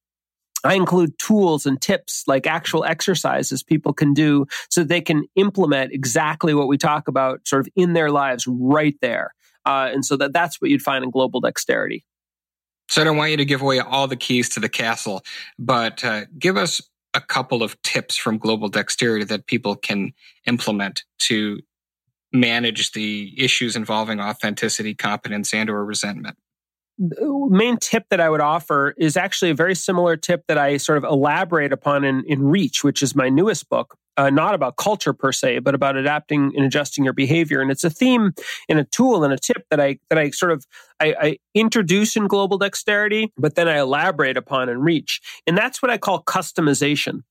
I 0.63 0.75
include 0.75 1.18
tools 1.18 1.65
and 1.65 1.82
tips 1.82 2.24
like 2.27 2.48
actual 2.48 2.86
exercises 2.86 3.63
people 3.63 3.92
can 3.92 4.13
do 4.13 4.46
so 4.70 4.84
they 4.84 5.01
can 5.01 5.25
implement 5.36 5.92
exactly 5.92 6.53
what 6.53 6.68
we 6.68 6.77
talk 6.77 7.08
about 7.08 7.46
sort 7.48 7.65
of 7.65 7.74
in 7.75 7.94
their 7.94 8.12
lives 8.12 8.48
right 8.48 8.96
there. 9.01 9.34
Uh, 9.65 9.89
and 9.92 10.06
so 10.06 10.15
that 10.18 10.32
that's 10.32 10.62
what 10.62 10.70
you'd 10.70 10.82
find 10.82 11.03
in 11.03 11.10
global 11.10 11.42
dexterity. 11.42 12.06
So 12.93 13.01
I 13.01 13.05
don't 13.05 13.17
want 13.17 13.31
you 13.31 13.38
to 13.38 13.45
give 13.45 13.63
away 13.63 13.79
all 13.79 14.07
the 14.07 14.15
keys 14.15 14.50
to 14.50 14.59
the 14.59 14.70
castle, 14.70 15.24
but 15.57 16.05
uh, 16.05 16.25
give 16.37 16.57
us 16.57 16.79
a 17.15 17.22
couple 17.22 17.63
of 17.63 17.81
tips 17.81 18.15
from 18.15 18.37
Global 18.37 18.68
Dexterity 18.68 19.25
that 19.25 19.48
people 19.48 19.75
can 19.75 20.13
implement 20.46 21.03
to 21.22 21.59
manage 22.31 22.91
the 22.91 23.33
issues 23.35 23.75
involving 23.75 24.20
authenticity, 24.20 24.94
competence, 24.94 25.55
and 25.55 25.72
or 25.72 25.83
resentment. 25.83 26.37
The 27.00 27.48
main 27.50 27.77
tip 27.77 28.03
that 28.11 28.20
I 28.20 28.29
would 28.29 28.41
offer 28.41 28.94
is 29.00 29.18
actually 29.18 29.50
a 29.50 29.55
very 29.55 29.74
similar 29.74 30.15
tip 30.15 30.44
that 30.48 30.59
I 30.59 30.77
sort 30.77 31.00
of 31.00 31.03
elaborate 31.03 31.74
upon 31.74 32.03
in, 32.03 32.24
in 32.27 32.44
Reach, 32.44 32.83
which 32.83 33.01
is 33.01 33.15
my 33.15 33.27
newest 33.27 33.70
book, 33.70 33.98
uh, 34.17 34.29
not 34.29 34.53
about 34.53 34.77
culture 34.77 35.13
per 35.13 35.31
se, 35.31 35.59
but 35.59 35.75
about 35.75 35.95
adapting 35.95 36.51
and 36.55 36.65
adjusting 36.65 37.03
your 37.03 37.13
behavior. 37.13 37.61
And 37.61 37.71
it's 37.71 37.83
a 37.83 37.89
theme 37.89 38.33
and 38.69 38.79
a 38.79 38.83
tool 38.83 39.23
and 39.23 39.33
a 39.33 39.37
tip 39.37 39.65
that 39.69 39.79
I 39.79 39.99
that 40.09 40.17
I 40.17 40.29
sort 40.29 40.51
of 40.51 40.65
I, 40.99 41.15
I 41.19 41.37
introduce 41.53 42.15
in 42.15 42.27
Global 42.27 42.57
Dexterity, 42.57 43.31
but 43.37 43.55
then 43.55 43.67
I 43.67 43.79
elaborate 43.79 44.37
upon 44.37 44.69
and 44.69 44.83
Reach. 44.83 45.21
And 45.47 45.57
that's 45.57 45.81
what 45.81 45.91
I 45.91 45.97
call 45.97 46.23
customization. 46.23 47.21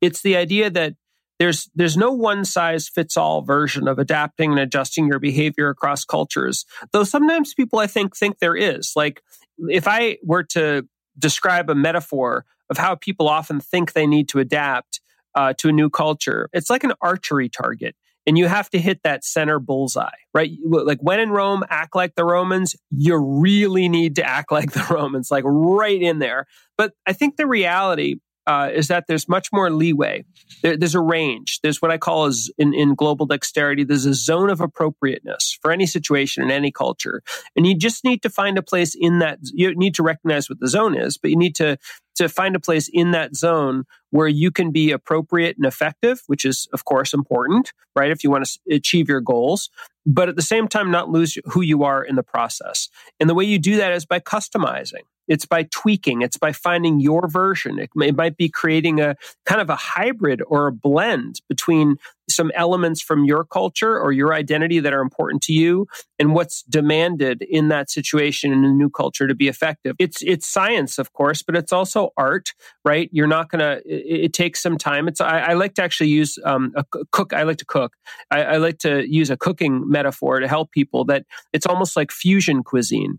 It's 0.00 0.22
the 0.22 0.36
idea 0.36 0.70
that 0.70 0.94
there's 1.38 1.68
there's 1.74 1.96
no 1.96 2.12
one 2.12 2.44
size 2.44 2.88
fits 2.88 3.16
all 3.16 3.42
version 3.42 3.88
of 3.88 3.98
adapting 3.98 4.52
and 4.52 4.60
adjusting 4.60 5.06
your 5.06 5.18
behavior 5.18 5.70
across 5.70 6.04
cultures 6.04 6.64
though 6.92 7.02
sometimes 7.02 7.54
people 7.54 7.80
i 7.80 7.86
think 7.86 8.16
think 8.16 8.38
there 8.38 8.54
is 8.54 8.92
like 8.94 9.22
if 9.68 9.88
i 9.88 10.18
were 10.22 10.44
to 10.44 10.86
describe 11.18 11.68
a 11.68 11.74
metaphor 11.74 12.44
of 12.70 12.78
how 12.78 12.94
people 12.94 13.28
often 13.28 13.60
think 13.60 13.92
they 13.92 14.06
need 14.06 14.28
to 14.28 14.38
adapt 14.38 14.91
uh, 15.34 15.52
to 15.54 15.68
a 15.68 15.72
new 15.72 15.90
culture 15.90 16.48
it's 16.52 16.70
like 16.70 16.84
an 16.84 16.92
archery 17.00 17.48
target 17.48 17.94
and 18.26 18.38
you 18.38 18.46
have 18.46 18.70
to 18.70 18.78
hit 18.78 19.00
that 19.02 19.24
center 19.24 19.58
bullseye, 19.58 20.08
right? 20.32 20.52
Like 20.64 21.00
when 21.00 21.20
in 21.20 21.30
Rome, 21.30 21.64
act 21.68 21.96
like 21.96 22.14
the 22.14 22.24
Romans, 22.24 22.76
you 22.90 23.16
really 23.16 23.88
need 23.88 24.16
to 24.16 24.24
act 24.24 24.52
like 24.52 24.72
the 24.72 24.86
Romans, 24.90 25.30
like 25.30 25.44
right 25.46 26.00
in 26.00 26.18
there. 26.18 26.46
But 26.76 26.92
I 27.06 27.12
think 27.12 27.36
the 27.36 27.46
reality 27.46 28.16
uh, 28.46 28.70
is 28.72 28.88
that 28.88 29.04
there's 29.06 29.28
much 29.28 29.48
more 29.52 29.70
leeway. 29.70 30.24
There, 30.62 30.76
there's 30.76 30.96
a 30.96 31.00
range. 31.00 31.60
There's 31.62 31.80
what 31.80 31.92
I 31.92 31.98
call 31.98 32.24
as 32.24 32.50
in, 32.58 32.74
in 32.74 32.94
global 32.94 33.24
dexterity. 33.24 33.84
There's 33.84 34.06
a 34.06 34.14
zone 34.14 34.50
of 34.50 34.60
appropriateness 34.60 35.58
for 35.62 35.70
any 35.70 35.86
situation 35.86 36.42
in 36.42 36.50
any 36.50 36.72
culture, 36.72 37.22
and 37.54 37.66
you 37.66 37.76
just 37.76 38.04
need 38.04 38.20
to 38.22 38.30
find 38.30 38.58
a 38.58 38.62
place 38.62 38.96
in 38.98 39.20
that. 39.20 39.38
You 39.42 39.74
need 39.76 39.94
to 39.94 40.02
recognize 40.02 40.50
what 40.50 40.58
the 40.58 40.68
zone 40.68 40.96
is, 40.96 41.18
but 41.18 41.30
you 41.30 41.36
need 41.36 41.54
to 41.56 41.78
to 42.16 42.28
find 42.28 42.56
a 42.56 42.60
place 42.60 42.90
in 42.92 43.12
that 43.12 43.36
zone 43.36 43.84
where 44.12 44.28
you 44.28 44.50
can 44.50 44.70
be 44.70 44.92
appropriate 44.92 45.56
and 45.56 45.66
effective, 45.66 46.22
which 46.26 46.44
is 46.44 46.68
of 46.72 46.84
course 46.84 47.12
important, 47.12 47.72
right? 47.96 48.10
If 48.10 48.22
you 48.22 48.30
want 48.30 48.44
to 48.44 48.74
achieve 48.74 49.08
your 49.08 49.20
goals, 49.20 49.70
but 50.06 50.28
at 50.28 50.36
the 50.36 50.42
same 50.42 50.68
time 50.68 50.90
not 50.90 51.10
lose 51.10 51.38
who 51.46 51.62
you 51.62 51.82
are 51.82 52.04
in 52.04 52.16
the 52.16 52.22
process. 52.22 52.88
And 53.18 53.28
the 53.28 53.34
way 53.34 53.44
you 53.44 53.58
do 53.58 53.76
that 53.76 53.92
is 53.92 54.04
by 54.04 54.20
customizing. 54.20 55.02
It's 55.28 55.46
by 55.46 55.62
tweaking. 55.70 56.22
It's 56.22 56.36
by 56.36 56.52
finding 56.52 57.00
your 57.00 57.28
version. 57.28 57.78
It, 57.78 57.90
may, 57.94 58.08
it 58.08 58.16
might 58.16 58.36
be 58.36 58.48
creating 58.48 59.00
a 59.00 59.16
kind 59.46 59.60
of 59.60 59.70
a 59.70 59.76
hybrid 59.76 60.42
or 60.46 60.66
a 60.66 60.72
blend 60.72 61.40
between 61.48 61.96
some 62.28 62.50
elements 62.54 63.00
from 63.00 63.24
your 63.24 63.44
culture 63.44 63.98
or 63.98 64.12
your 64.12 64.34
identity 64.34 64.80
that 64.80 64.92
are 64.92 65.00
important 65.00 65.42
to 65.42 65.52
you 65.52 65.86
and 66.18 66.34
what's 66.34 66.62
demanded 66.64 67.42
in 67.42 67.68
that 67.68 67.90
situation 67.90 68.52
in 68.52 68.64
a 68.64 68.72
new 68.72 68.90
culture 68.90 69.26
to 69.26 69.34
be 69.34 69.48
effective. 69.48 69.96
It's 69.98 70.22
it's 70.22 70.48
science, 70.48 70.98
of 70.98 71.12
course, 71.12 71.42
but 71.42 71.56
it's 71.56 71.72
also 71.72 72.10
art, 72.16 72.52
right? 72.84 73.08
You're 73.12 73.26
not 73.26 73.48
gonna. 73.48 73.80
It, 74.04 74.24
it 74.24 74.32
takes 74.32 74.62
some 74.62 74.78
time. 74.78 75.08
It's 75.08 75.20
I, 75.20 75.38
I 75.38 75.52
like 75.54 75.74
to 75.74 75.82
actually 75.82 76.10
use 76.10 76.38
um, 76.44 76.72
a 76.76 76.84
cook. 77.10 77.32
I 77.32 77.42
like 77.44 77.58
to 77.58 77.66
cook. 77.66 77.94
I, 78.30 78.42
I 78.42 78.56
like 78.58 78.78
to 78.78 79.08
use 79.08 79.30
a 79.30 79.36
cooking 79.36 79.88
metaphor 79.88 80.40
to 80.40 80.48
help 80.48 80.70
people 80.70 81.04
that 81.06 81.24
it's 81.52 81.66
almost 81.66 81.96
like 81.96 82.10
fusion 82.10 82.62
cuisine 82.62 83.18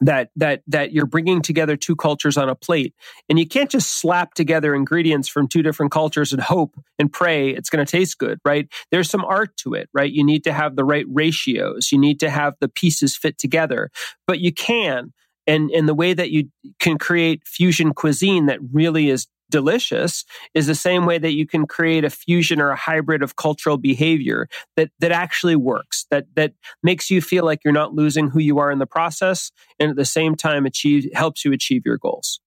that 0.00 0.30
that 0.36 0.62
that 0.66 0.92
you're 0.92 1.06
bringing 1.06 1.42
together 1.42 1.76
two 1.76 1.96
cultures 1.96 2.36
on 2.36 2.48
a 2.48 2.54
plate 2.54 2.94
and 3.28 3.38
you 3.38 3.46
can't 3.46 3.70
just 3.70 4.00
slap 4.00 4.34
together 4.34 4.74
ingredients 4.74 5.28
from 5.28 5.48
two 5.48 5.62
different 5.62 5.92
cultures 5.92 6.32
and 6.32 6.42
hope 6.42 6.74
and 6.98 7.12
pray 7.12 7.50
it's 7.50 7.70
going 7.70 7.84
to 7.84 7.90
taste 7.90 8.18
good 8.18 8.38
right 8.44 8.68
there's 8.90 9.10
some 9.10 9.24
art 9.24 9.56
to 9.56 9.74
it 9.74 9.88
right 9.92 10.12
you 10.12 10.24
need 10.24 10.44
to 10.44 10.52
have 10.52 10.76
the 10.76 10.84
right 10.84 11.06
ratios 11.08 11.90
you 11.92 11.98
need 11.98 12.20
to 12.20 12.30
have 12.30 12.54
the 12.60 12.68
pieces 12.68 13.16
fit 13.16 13.38
together 13.38 13.90
but 14.26 14.40
you 14.40 14.52
can 14.52 15.12
and 15.46 15.70
and 15.70 15.88
the 15.88 15.94
way 15.94 16.12
that 16.12 16.30
you 16.30 16.48
can 16.78 16.98
create 16.98 17.46
fusion 17.46 17.94
cuisine 17.94 18.46
that 18.46 18.58
really 18.72 19.08
is 19.08 19.26
delicious 19.52 20.24
is 20.54 20.66
the 20.66 20.74
same 20.74 21.06
way 21.06 21.18
that 21.18 21.34
you 21.34 21.46
can 21.46 21.66
create 21.66 22.04
a 22.04 22.10
fusion 22.10 22.60
or 22.60 22.70
a 22.70 22.76
hybrid 22.76 23.22
of 23.22 23.36
cultural 23.36 23.76
behavior 23.76 24.48
that 24.76 24.90
that 24.98 25.12
actually 25.12 25.54
works 25.56 26.06
that 26.10 26.26
that 26.34 26.54
makes 26.82 27.08
you 27.10 27.22
feel 27.22 27.44
like 27.44 27.60
you're 27.64 27.72
not 27.72 27.94
losing 27.94 28.28
who 28.28 28.40
you 28.40 28.58
are 28.58 28.72
in 28.72 28.80
the 28.80 28.86
process 28.86 29.52
and 29.78 29.90
at 29.90 29.96
the 29.96 30.04
same 30.04 30.34
time 30.34 30.66
achieve 30.66 31.06
helps 31.14 31.44
you 31.44 31.52
achieve 31.52 31.82
your 31.86 31.98
goals 31.98 32.40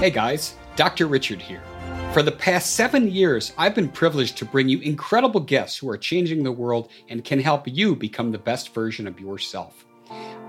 hey 0.00 0.10
guys 0.10 0.54
Dr. 0.80 1.08
Richard 1.08 1.42
here. 1.42 1.62
For 2.14 2.22
the 2.22 2.32
past 2.32 2.74
seven 2.74 3.10
years, 3.10 3.52
I've 3.58 3.74
been 3.74 3.90
privileged 3.90 4.38
to 4.38 4.46
bring 4.46 4.66
you 4.66 4.78
incredible 4.80 5.40
guests 5.40 5.76
who 5.76 5.90
are 5.90 5.98
changing 5.98 6.42
the 6.42 6.50
world 6.50 6.90
and 7.10 7.22
can 7.22 7.38
help 7.38 7.68
you 7.68 7.94
become 7.94 8.32
the 8.32 8.38
best 8.38 8.72
version 8.72 9.06
of 9.06 9.20
yourself. 9.20 9.84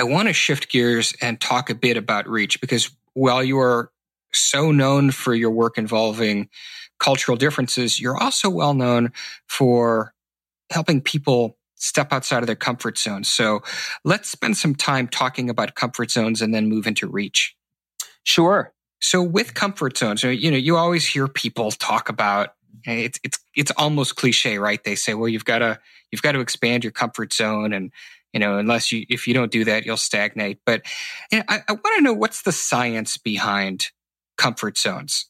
I 0.00 0.02
want 0.02 0.28
to 0.28 0.32
shift 0.32 0.70
gears 0.70 1.14
and 1.20 1.38
talk 1.38 1.68
a 1.68 1.74
bit 1.74 1.98
about 1.98 2.26
Reach 2.26 2.58
because 2.58 2.90
while 3.12 3.44
you 3.44 3.58
are 3.58 3.92
so 4.32 4.72
known 4.72 5.10
for 5.10 5.34
your 5.34 5.50
work 5.50 5.76
involving 5.76 6.48
cultural 6.98 7.36
differences, 7.36 8.00
you're 8.00 8.16
also 8.16 8.48
well 8.48 8.72
known 8.72 9.12
for 9.46 10.14
helping 10.70 11.02
people 11.02 11.58
step 11.74 12.14
outside 12.14 12.42
of 12.42 12.46
their 12.46 12.56
comfort 12.56 12.96
zone. 12.96 13.24
So 13.24 13.60
let's 14.02 14.30
spend 14.30 14.56
some 14.56 14.74
time 14.74 15.06
talking 15.06 15.50
about 15.50 15.74
comfort 15.74 16.10
zones 16.10 16.40
and 16.40 16.54
then 16.54 16.66
move 16.66 16.86
into 16.86 17.06
Reach. 17.06 17.54
Sure. 18.22 18.72
So 19.02 19.22
with 19.22 19.52
comfort 19.52 19.98
zones, 19.98 20.22
you 20.22 20.50
know, 20.50 20.56
you 20.56 20.78
always 20.78 21.06
hear 21.06 21.28
people 21.28 21.72
talk 21.72 22.08
about 22.08 22.54
it's 22.84 23.20
it's 23.22 23.38
it's 23.54 23.72
almost 23.72 24.16
cliche, 24.16 24.56
right? 24.56 24.82
They 24.82 24.94
say, 24.94 25.12
well, 25.12 25.28
you've 25.28 25.44
got 25.44 25.58
to 25.58 25.78
you've 26.10 26.22
got 26.22 26.32
to 26.32 26.40
expand 26.40 26.84
your 26.84 26.92
comfort 26.92 27.34
zone 27.34 27.74
and 27.74 27.92
you 28.32 28.40
know, 28.40 28.58
unless 28.58 28.92
you, 28.92 29.04
if 29.08 29.26
you 29.26 29.34
don't 29.34 29.50
do 29.50 29.64
that, 29.64 29.84
you'll 29.84 29.96
stagnate. 29.96 30.58
But 30.64 30.82
you 31.32 31.38
know, 31.38 31.44
I, 31.48 31.60
I 31.68 31.72
want 31.72 31.96
to 31.96 32.02
know 32.02 32.12
what's 32.12 32.42
the 32.42 32.52
science 32.52 33.16
behind 33.16 33.88
comfort 34.36 34.78
zones. 34.78 35.28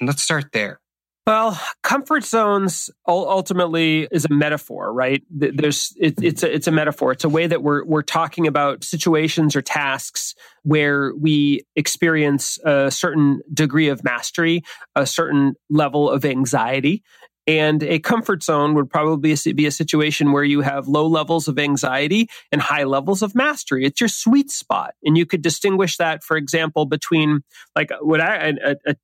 And 0.00 0.08
let's 0.08 0.22
start 0.22 0.52
there. 0.52 0.80
Well, 1.24 1.60
comfort 1.84 2.24
zones 2.24 2.90
ultimately 3.06 4.08
is 4.10 4.24
a 4.24 4.34
metaphor, 4.34 4.92
right? 4.92 5.22
There's 5.30 5.94
it, 5.96 6.20
it's 6.20 6.42
a 6.42 6.52
it's 6.52 6.66
a 6.66 6.72
metaphor. 6.72 7.12
It's 7.12 7.22
a 7.22 7.28
way 7.28 7.46
that 7.46 7.62
we're 7.62 7.84
we're 7.84 8.02
talking 8.02 8.48
about 8.48 8.82
situations 8.82 9.54
or 9.54 9.62
tasks 9.62 10.34
where 10.64 11.14
we 11.14 11.64
experience 11.76 12.58
a 12.64 12.90
certain 12.90 13.40
degree 13.54 13.86
of 13.86 14.02
mastery, 14.02 14.64
a 14.96 15.06
certain 15.06 15.54
level 15.70 16.10
of 16.10 16.24
anxiety, 16.24 17.04
and 17.46 17.82
a 17.82 17.98
comfort 17.98 18.42
zone 18.42 18.74
would 18.74 18.88
probably 18.88 19.34
be 19.52 19.66
a 19.66 19.70
situation 19.70 20.32
where 20.32 20.44
you 20.44 20.60
have 20.60 20.86
low 20.86 21.06
levels 21.06 21.48
of 21.48 21.58
anxiety 21.58 22.28
and 22.52 22.60
high 22.60 22.84
levels 22.84 23.22
of 23.22 23.34
mastery. 23.34 23.84
It's 23.84 24.00
your 24.00 24.08
sweet 24.08 24.50
spot. 24.50 24.94
And 25.02 25.18
you 25.18 25.26
could 25.26 25.42
distinguish 25.42 25.96
that, 25.96 26.22
for 26.22 26.36
example, 26.36 26.86
between 26.86 27.42
like 27.74 27.90
what 28.00 28.20
I, 28.20 28.54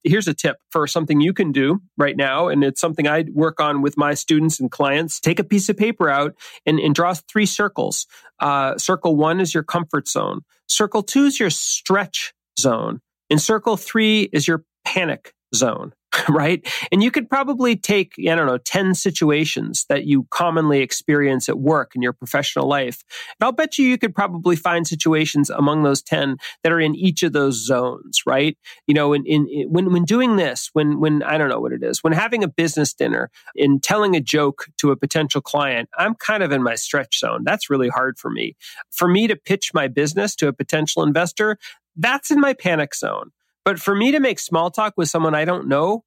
here's 0.04 0.28
a 0.28 0.34
tip 0.34 0.58
for 0.70 0.86
something 0.86 1.20
you 1.20 1.32
can 1.32 1.50
do 1.50 1.80
right 1.96 2.16
now. 2.16 2.48
And 2.48 2.62
it's 2.62 2.80
something 2.80 3.08
I 3.08 3.24
work 3.32 3.60
on 3.60 3.82
with 3.82 3.96
my 3.96 4.14
students 4.14 4.60
and 4.60 4.70
clients. 4.70 5.18
Take 5.18 5.40
a 5.40 5.44
piece 5.44 5.68
of 5.68 5.76
paper 5.76 6.08
out 6.08 6.36
and, 6.64 6.78
and 6.78 6.94
draw 6.94 7.14
three 7.14 7.46
circles. 7.46 8.06
Uh, 8.38 8.78
circle 8.78 9.16
one 9.16 9.40
is 9.40 9.52
your 9.52 9.64
comfort 9.64 10.06
zone. 10.06 10.42
Circle 10.68 11.02
two 11.02 11.24
is 11.24 11.40
your 11.40 11.50
stretch 11.50 12.32
zone. 12.58 13.00
And 13.30 13.42
circle 13.42 13.76
three 13.76 14.22
is 14.32 14.46
your 14.46 14.64
panic 14.84 15.34
zone. 15.54 15.92
right? 16.30 16.66
And 16.92 17.02
you 17.02 17.10
could 17.10 17.28
probably 17.28 17.76
take, 17.76 18.14
I 18.18 18.34
don't 18.34 18.46
know, 18.46 18.58
10 18.58 18.94
situations 18.94 19.86
that 19.88 20.04
you 20.04 20.26
commonly 20.30 20.80
experience 20.80 21.48
at 21.48 21.58
work 21.58 21.92
in 21.94 22.02
your 22.02 22.12
professional 22.12 22.68
life. 22.68 23.02
And 23.40 23.46
I'll 23.46 23.52
bet 23.52 23.78
you 23.78 23.86
you 23.86 23.98
could 23.98 24.14
probably 24.14 24.56
find 24.56 24.86
situations 24.86 25.50
among 25.50 25.82
those 25.82 26.02
10 26.02 26.36
that 26.62 26.72
are 26.72 26.80
in 26.80 26.94
each 26.94 27.22
of 27.22 27.32
those 27.32 27.64
zones, 27.64 28.22
right? 28.26 28.56
You 28.86 28.94
know, 28.94 29.12
in, 29.12 29.24
in, 29.26 29.48
in 29.48 29.68
when, 29.68 29.92
when 29.92 30.04
doing 30.04 30.36
this, 30.36 30.70
when, 30.72 31.00
when, 31.00 31.22
I 31.22 31.38
don't 31.38 31.48
know 31.48 31.60
what 31.60 31.72
it 31.72 31.82
is, 31.82 32.02
when 32.02 32.12
having 32.12 32.44
a 32.44 32.48
business 32.48 32.92
dinner 32.92 33.30
in 33.54 33.80
telling 33.80 34.14
a 34.14 34.20
joke 34.20 34.66
to 34.78 34.90
a 34.90 34.96
potential 34.96 35.40
client, 35.40 35.88
I'm 35.98 36.14
kind 36.14 36.42
of 36.42 36.52
in 36.52 36.62
my 36.62 36.74
stretch 36.74 37.18
zone. 37.18 37.42
That's 37.44 37.70
really 37.70 37.88
hard 37.88 38.18
for 38.18 38.30
me. 38.30 38.56
For 38.90 39.08
me 39.08 39.26
to 39.28 39.36
pitch 39.36 39.72
my 39.72 39.88
business 39.88 40.34
to 40.36 40.48
a 40.48 40.52
potential 40.52 41.02
investor, 41.02 41.58
that's 41.96 42.30
in 42.30 42.40
my 42.40 42.54
panic 42.54 42.94
zone. 42.94 43.30
But 43.64 43.78
for 43.78 43.94
me 43.94 44.12
to 44.12 44.20
make 44.20 44.38
small 44.38 44.70
talk 44.70 44.94
with 44.96 45.10
someone 45.10 45.34
I 45.34 45.44
don't 45.44 45.68
know, 45.68 46.04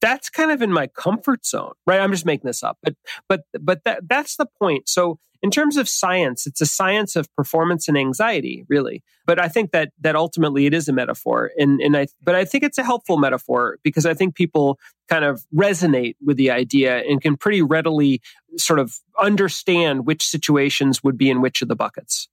that's 0.00 0.30
kind 0.30 0.50
of 0.50 0.62
in 0.62 0.72
my 0.72 0.86
comfort 0.86 1.44
zone, 1.44 1.72
right? 1.86 2.00
I'm 2.00 2.12
just 2.12 2.26
making 2.26 2.46
this 2.46 2.62
up, 2.62 2.78
but 2.82 2.94
but 3.28 3.42
but 3.60 3.84
that 3.84 4.08
that's 4.08 4.36
the 4.36 4.46
point. 4.58 4.88
So 4.88 5.18
in 5.42 5.50
terms 5.50 5.76
of 5.76 5.90
science, 5.90 6.46
it's 6.46 6.62
a 6.62 6.66
science 6.66 7.16
of 7.16 7.28
performance 7.36 7.86
and 7.86 7.98
anxiety, 7.98 8.64
really. 8.66 9.02
But 9.26 9.38
I 9.38 9.48
think 9.48 9.72
that 9.72 9.92
that 10.00 10.16
ultimately 10.16 10.64
it 10.64 10.72
is 10.72 10.88
a 10.88 10.92
metaphor, 10.92 11.50
and 11.58 11.80
and 11.80 11.96
I 11.96 12.06
but 12.22 12.34
I 12.34 12.46
think 12.46 12.64
it's 12.64 12.78
a 12.78 12.82
helpful 12.82 13.18
metaphor 13.18 13.78
because 13.82 14.06
I 14.06 14.14
think 14.14 14.34
people 14.34 14.78
kind 15.08 15.24
of 15.24 15.44
resonate 15.54 16.14
with 16.24 16.38
the 16.38 16.50
idea 16.50 16.98
and 16.98 17.20
can 17.20 17.36
pretty 17.36 17.60
readily 17.60 18.22
sort 18.56 18.78
of 18.78 18.94
understand 19.20 20.06
which 20.06 20.24
situations 20.24 21.04
would 21.04 21.18
be 21.18 21.28
in 21.28 21.42
which 21.42 21.60
of 21.60 21.68
the 21.68 21.76
buckets. 21.76 22.28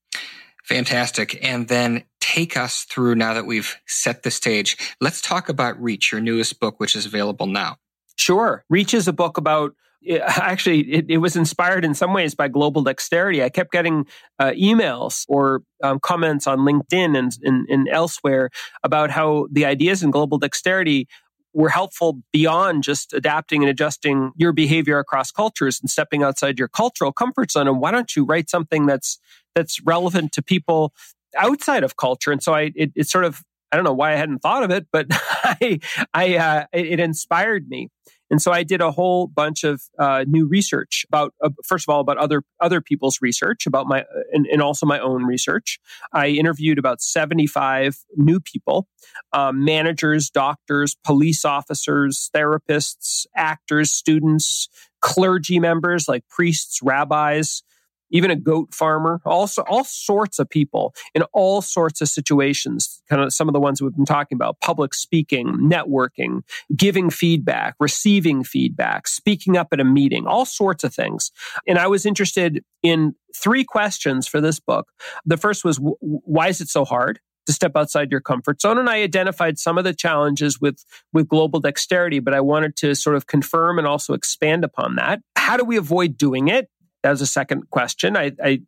Fantastic. 0.64 1.44
And 1.44 1.68
then 1.68 2.04
take 2.20 2.56
us 2.56 2.84
through 2.84 3.16
now 3.16 3.34
that 3.34 3.46
we've 3.46 3.76
set 3.88 4.24
the 4.24 4.32
stage. 4.32 4.78
Let's 5.02 5.22
talk 5.22 5.50
about 5.50 5.82
Reach, 5.82 6.12
your 6.12 6.22
newest 6.22 6.60
book, 6.60 6.80
which 6.80 6.96
is 6.96 7.06
available 7.06 7.48
now. 7.48 7.78
Sure. 8.16 8.64
Reach 8.70 8.94
is 8.94 9.08
a 9.08 9.14
book 9.14 9.38
about 9.38 9.74
actually 10.10 10.82
it, 10.92 11.06
it, 11.10 11.18
was 11.18 11.36
inspired 11.36 11.86
in 11.86 11.94
some 11.94 12.14
ways 12.14 12.34
by 12.34 12.48
global 12.48 12.82
dexterity 12.82 13.44
i 13.44 13.50
kept 13.50 13.72
getting 13.72 14.06
uh, 14.40 14.52
emails 14.52 15.26
or 15.28 15.62
um, 15.84 16.00
comments 16.00 16.48
on 16.48 16.60
linkedin 16.60 17.18
and, 17.18 17.34
and, 17.44 17.68
and, 17.70 17.88
elsewhere 17.90 18.50
about 18.84 19.12
how 19.12 19.48
the 19.52 19.64
ideas 19.64 20.02
in 20.02 20.10
global 20.10 20.40
dexterity 20.40 21.08
were 21.54 21.70
helpful 21.70 22.20
beyond 22.32 22.84
just 22.84 23.14
adapting 23.14 23.62
and 23.62 23.70
adjusting 23.70 24.32
your 24.38 24.54
behavior 24.54 24.98
across 24.98 25.32
cultures 25.32 25.80
and 25.80 25.90
stepping 25.90 26.24
outside 26.24 26.58
your 26.58 26.68
cultural 26.68 27.12
comfort 27.12 27.52
zone 27.52 27.68
and 27.68 27.80
why 27.80 27.92
don't 27.92 28.16
you 28.16 28.26
write 28.26 28.50
something 28.50 28.86
that's 28.86 29.20
that's 29.56 29.82
relevant 29.86 30.32
to 30.34 30.42
people 30.42 30.94
outside 31.38 31.84
of 31.84 31.98
culture. 31.98 32.32
And 32.32 32.42
so 32.42 32.54
I, 32.54 32.72
it, 32.76 32.92
it 32.96 33.08
sort 33.08 33.26
of, 33.26 33.42
I 33.72 33.78
don't 33.78 33.86
know 33.86 33.94
why 33.94 34.14
I 34.14 34.18
hadn't 34.18 34.40
thought 34.40 34.64
of 34.64 34.72
it, 34.72 34.88
but 34.92 35.08
I, 35.12 35.80
I, 36.14 36.36
uh, 36.38 36.66
it, 36.74 37.00
inspired 37.00 37.70
me. 37.70 37.90
And 38.30 38.42
so 38.42 38.52
I 38.52 38.64
did 38.64 38.80
a 38.82 38.92
whole 38.92 39.28
bunch 39.28 39.64
of 39.64 39.82
uh, 40.00 40.24
new 40.28 40.48
research 40.48 41.06
about, 41.10 41.34
uh, 41.44 41.50
first 41.66 41.86
of 41.88 41.94
all, 41.94 42.00
about 42.00 42.18
other 42.18 42.44
other 42.62 42.80
people's 42.80 43.20
research, 43.22 43.68
about 43.68 43.88
my, 43.88 44.02
uh, 44.02 44.22
and, 44.32 44.48
and 44.48 44.62
also 44.62 44.86
my 44.86 45.00
own 45.00 45.26
research. 45.26 45.80
I 46.14 46.28
interviewed 46.28 46.80
about 46.80 47.02
seventy 47.02 47.46
five 47.46 47.98
new 48.16 48.40
people, 48.40 48.88
um, 49.34 49.66
managers, 49.66 50.30
doctors, 50.30 50.96
police 51.04 51.44
officers, 51.44 52.30
therapists, 52.34 53.26
actors, 53.36 53.92
students, 53.92 54.70
clergy 55.02 55.60
members 55.60 56.08
like 56.08 56.24
priests, 56.30 56.80
rabbis, 56.82 57.64
even 58.12 58.32
a 58.32 58.36
goat 58.36 58.74
farmer, 58.74 59.22
also 59.26 59.64
all 59.64 59.84
sorts 59.84 60.40
of 60.40 60.50
people 60.50 60.94
in 61.14 61.24
all 61.34 61.62
sorts 61.62 62.02
of 62.02 62.08
situations. 62.08 63.02
Kind 63.10 63.22
of 63.22 63.34
some 63.34 63.48
of 63.50 63.54
the 63.54 63.60
ones 63.60 63.82
we've 63.82 63.96
been 63.96 64.06
talking 64.06 64.36
about: 64.36 64.60
public 64.62 64.94
speaking, 64.94 65.48
networking, 65.62 66.42
giving 66.76 67.10
feedback, 67.10 67.76
receiving 67.80 68.44
feedback, 68.44 69.08
speaking 69.08 69.58
up 69.58 69.70
at 69.72 69.80
a 69.80 69.86
meeting, 69.86 70.28
all 70.28 70.46
sorts 70.46 70.84
of 70.84 70.94
things. 70.94 71.32
And 71.68 71.78
I 71.78 71.88
was 71.88 72.06
interested 72.06 72.64
in 72.84 73.16
three 73.36 73.64
questions 73.64 74.28
for 74.28 74.42
this 74.42 74.60
book. 74.60 74.90
The 75.26 75.38
first 75.38 75.64
was, 75.64 75.80
why 76.02 76.48
is 76.48 76.62
it 76.62 76.70
so 76.70 76.86
hard? 76.86 77.20
to 77.48 77.54
step 77.54 77.72
outside 77.76 78.12
your 78.12 78.22
comfort 78.22 78.62
zone 78.62 78.78
and 78.78 78.90
i 78.90 79.02
identified 79.02 79.58
some 79.58 79.78
of 79.78 79.84
the 79.84 79.94
challenges 79.94 80.62
with 80.62 80.86
with 81.14 81.28
global 81.28 81.60
dexterity 81.60 82.20
but 82.20 82.34
i 82.34 82.40
wanted 82.40 82.76
to 82.76 82.96
sort 82.96 83.16
of 83.16 83.28
confirm 83.28 83.78
and 83.78 83.88
also 83.88 84.14
expand 84.14 84.64
upon 84.64 84.96
that 84.96 85.22
how 85.36 85.58
do 85.58 85.64
we 85.64 85.78
avoid 85.78 86.18
doing 86.18 86.48
it 86.48 86.70
that 87.04 87.10
was 87.10 87.22
a 87.22 87.28
second 87.28 87.70
question. 87.70 88.16
I, 88.16 88.32
I, 88.44 88.62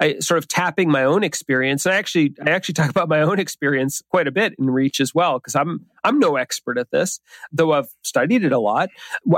I 0.00 0.20
sort 0.20 0.38
of 0.38 0.46
tapping 0.46 0.92
my 0.92 1.02
own 1.02 1.24
experience. 1.24 1.84
And 1.84 1.92
I 1.92 1.98
actually, 1.98 2.32
I 2.46 2.50
actually 2.50 2.74
talk 2.74 2.88
about 2.88 3.08
my 3.08 3.20
own 3.20 3.40
experience 3.40 4.00
quite 4.10 4.28
a 4.28 4.30
bit 4.30 4.54
in 4.56 4.70
Reach 4.70 5.00
as 5.00 5.12
well, 5.12 5.40
because 5.40 5.56
I'm, 5.56 5.86
I'm 6.04 6.20
no 6.20 6.36
expert 6.36 6.78
at 6.78 6.92
this, 6.92 7.18
though 7.50 7.72
I've 7.72 7.88
studied 8.02 8.44
it 8.44 8.52
a 8.52 8.60
lot. 8.60 8.90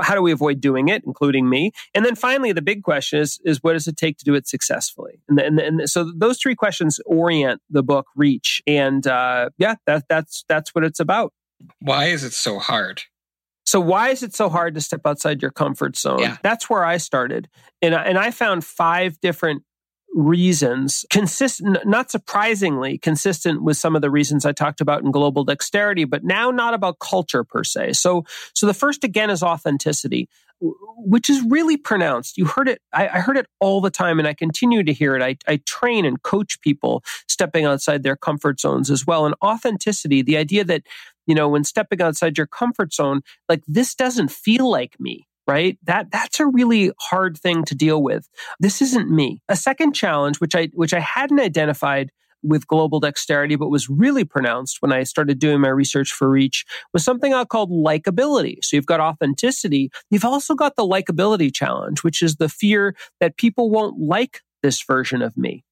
How 0.03 0.13
do 0.13 0.21
we 0.21 0.31
avoid 0.31 0.61
doing 0.61 0.89
it, 0.89 1.01
including 1.03 1.49
me? 1.49 1.71
And 1.95 2.05
then 2.05 2.13
finally, 2.15 2.51
the 2.51 2.61
big 2.61 2.83
question 2.83 3.19
is, 3.19 3.39
is 3.43 3.63
what 3.63 3.73
does 3.73 3.87
it 3.87 3.97
take 3.97 4.19
to 4.19 4.23
do 4.23 4.35
it 4.35 4.47
successfully? 4.47 5.23
And, 5.27 5.39
and, 5.39 5.59
and 5.59 5.89
so 5.89 6.11
those 6.15 6.37
three 6.39 6.53
questions 6.53 6.99
orient 7.07 7.59
the 7.71 7.81
book 7.81 8.05
Reach. 8.15 8.61
And 8.67 9.07
uh, 9.07 9.49
yeah, 9.57 9.75
that, 9.87 10.03
that's, 10.09 10.45
that's 10.47 10.75
what 10.75 10.83
it's 10.83 10.99
about. 10.99 11.33
Why 11.79 12.05
is 12.05 12.23
it 12.23 12.33
so 12.33 12.59
hard? 12.59 13.01
So 13.71 13.79
why 13.79 14.09
is 14.09 14.21
it 14.21 14.35
so 14.35 14.49
hard 14.49 14.75
to 14.75 14.81
step 14.81 14.99
outside 15.05 15.41
your 15.41 15.49
comfort 15.49 15.95
zone? 15.95 16.19
Yeah. 16.19 16.35
That's 16.43 16.69
where 16.69 16.83
I 16.83 16.97
started. 16.97 17.47
And 17.81 17.95
I, 17.95 18.03
and 18.03 18.17
I 18.17 18.29
found 18.31 18.65
five 18.65 19.17
different 19.21 19.63
reasons, 20.13 21.05
consistent, 21.09 21.77
not 21.85 22.11
surprisingly, 22.11 22.97
consistent 22.97 23.63
with 23.63 23.77
some 23.77 23.95
of 23.95 24.01
the 24.01 24.11
reasons 24.11 24.45
I 24.45 24.51
talked 24.51 24.81
about 24.81 25.03
in 25.03 25.11
global 25.11 25.45
dexterity, 25.45 26.03
but 26.03 26.21
now 26.21 26.51
not 26.51 26.73
about 26.73 26.99
culture 26.99 27.45
per 27.45 27.63
se. 27.63 27.93
So, 27.93 28.25
so 28.53 28.67
the 28.67 28.73
first 28.73 29.05
again 29.05 29.29
is 29.29 29.41
authenticity, 29.41 30.27
which 30.59 31.29
is 31.29 31.41
really 31.47 31.77
pronounced. 31.77 32.37
You 32.37 32.47
heard 32.47 32.67
it. 32.67 32.81
I, 32.91 33.07
I 33.07 33.19
heard 33.19 33.37
it 33.37 33.47
all 33.61 33.79
the 33.79 33.89
time 33.89 34.19
and 34.19 34.27
I 34.27 34.33
continue 34.33 34.83
to 34.83 34.91
hear 34.91 35.15
it. 35.15 35.21
I, 35.21 35.37
I 35.49 35.61
train 35.65 36.03
and 36.03 36.21
coach 36.21 36.59
people 36.59 37.05
stepping 37.29 37.63
outside 37.63 38.03
their 38.03 38.17
comfort 38.17 38.59
zones 38.59 38.91
as 38.91 39.07
well. 39.07 39.25
And 39.25 39.33
authenticity, 39.41 40.21
the 40.21 40.35
idea 40.35 40.65
that, 40.65 40.83
you 41.27 41.35
know, 41.35 41.49
when 41.49 41.63
stepping 41.63 42.01
outside 42.01 42.37
your 42.37 42.47
comfort 42.47 42.93
zone, 42.93 43.21
like 43.49 43.63
this 43.67 43.95
doesn't 43.95 44.31
feel 44.31 44.69
like 44.69 44.99
me 44.99 45.27
right? 45.47 45.77
That 45.83 46.11
that's 46.11 46.39
a 46.39 46.45
really 46.45 46.91
hard 46.99 47.37
thing 47.37 47.65
to 47.65 47.75
deal 47.75 48.01
with. 48.01 48.29
This 48.59 48.81
isn't 48.81 49.09
me. 49.09 49.41
A 49.49 49.55
second 49.55 49.93
challenge 49.93 50.39
which 50.39 50.55
I 50.55 50.67
which 50.73 50.93
I 50.93 50.99
hadn't 50.99 51.39
identified 51.39 52.11
with 52.43 52.67
global 52.67 52.99
dexterity, 52.99 53.55
but 53.55 53.69
was 53.69 53.89
really 53.89 54.23
pronounced 54.23 54.77
when 54.81 54.91
I 54.91 55.03
started 55.03 55.39
doing 55.39 55.61
my 55.61 55.69
research 55.69 56.11
for 56.11 56.29
Reach 56.29 56.65
was 56.93 57.03
something 57.03 57.33
I 57.33 57.45
called 57.45 57.69
likability. 57.69 58.63
So 58.63 58.75
you've 58.75 58.85
got 58.85 58.99
authenticity. 58.99 59.91
You've 60.09 60.25
also 60.25 60.55
got 60.55 60.75
the 60.75 60.87
likability 60.87 61.53
challenge, 61.53 62.03
which 62.03 62.21
is 62.21 62.37
the 62.37 62.49
fear 62.49 62.95
that 63.19 63.37
people 63.37 63.69
won't 63.69 63.99
like 63.99 64.41
this 64.63 64.81
version 64.83 65.21
of 65.21 65.37
me. 65.37 65.63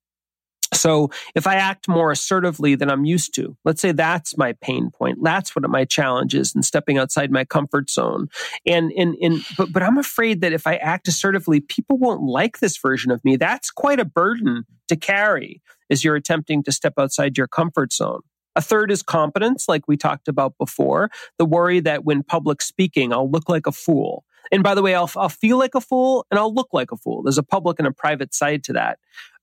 So 0.80 1.12
if 1.36 1.46
I 1.46 1.56
act 1.56 1.88
more 1.88 2.12
assertively 2.12 2.76
than 2.76 2.90
I'm 2.90 3.06
used 3.06 3.34
to, 3.36 3.58
let's 3.66 3.82
say 3.82 3.92
that's 3.92 4.38
my 4.38 4.54
pain 4.62 4.92
point. 4.92 5.20
That's 5.22 5.56
what 5.56 5.70
my 5.70 5.86
challenge 5.86 6.34
is 6.34 6.56
in 6.56 6.64
stepping 6.64 6.98
outside 6.98 7.32
my 7.32 7.46
comfort 7.46 7.90
zone. 7.90 8.28
And, 8.66 8.92
and, 8.94 9.16
and, 9.22 9.44
but, 9.58 9.72
but 9.72 9.84
I'm 9.84 9.98
afraid 9.98 10.42
that 10.42 10.54
if 10.54 10.66
I 10.66 10.76
act 10.78 11.08
assertively, 11.08 11.60
people 11.60 11.98
won't 11.98 12.24
like 12.24 12.60
this 12.60 12.78
version 12.78 13.12
of 13.12 13.24
me. 13.24 13.36
That's 13.36 13.72
quite 13.72 14.00
a 14.00 14.06
burden 14.06 14.66
to 14.88 14.96
carry 14.96 15.62
as 15.90 16.04
you're 16.04 16.16
attempting 16.16 16.64
to 16.64 16.72
step 16.72 16.94
outside 16.98 17.38
your 17.38 17.48
comfort 17.48 17.94
zone. 17.94 18.22
A 18.56 18.62
third 18.62 18.92
is 18.92 19.04
competence, 19.04 19.68
like 19.68 19.88
we 19.88 19.96
talked 19.96 20.28
about 20.28 20.58
before. 20.58 21.10
The 21.38 21.46
worry 21.46 21.80
that 21.82 22.04
when 22.04 22.24
public 22.24 22.62
speaking, 22.62 23.14
I'll 23.14 23.30
look 23.30 23.48
like 23.48 23.68
a 23.68 23.72
fool. 23.72 24.26
And 24.52 24.64
by 24.64 24.74
the 24.74 24.82
way, 24.82 24.96
I'll, 24.96 25.10
I'll 25.16 25.30
feel 25.30 25.58
like 25.58 25.76
a 25.76 25.82
fool 25.82 26.26
and 26.32 26.40
I'll 26.40 26.54
look 26.54 26.70
like 26.74 26.92
a 26.92 26.98
fool. 26.98 27.24
There's 27.24 27.38
a 27.38 27.44
public 27.44 27.80
and 27.80 27.88
a 27.88 27.92
private 27.92 28.34
side 28.34 28.64
to 28.66 28.74
that. 28.74 29.00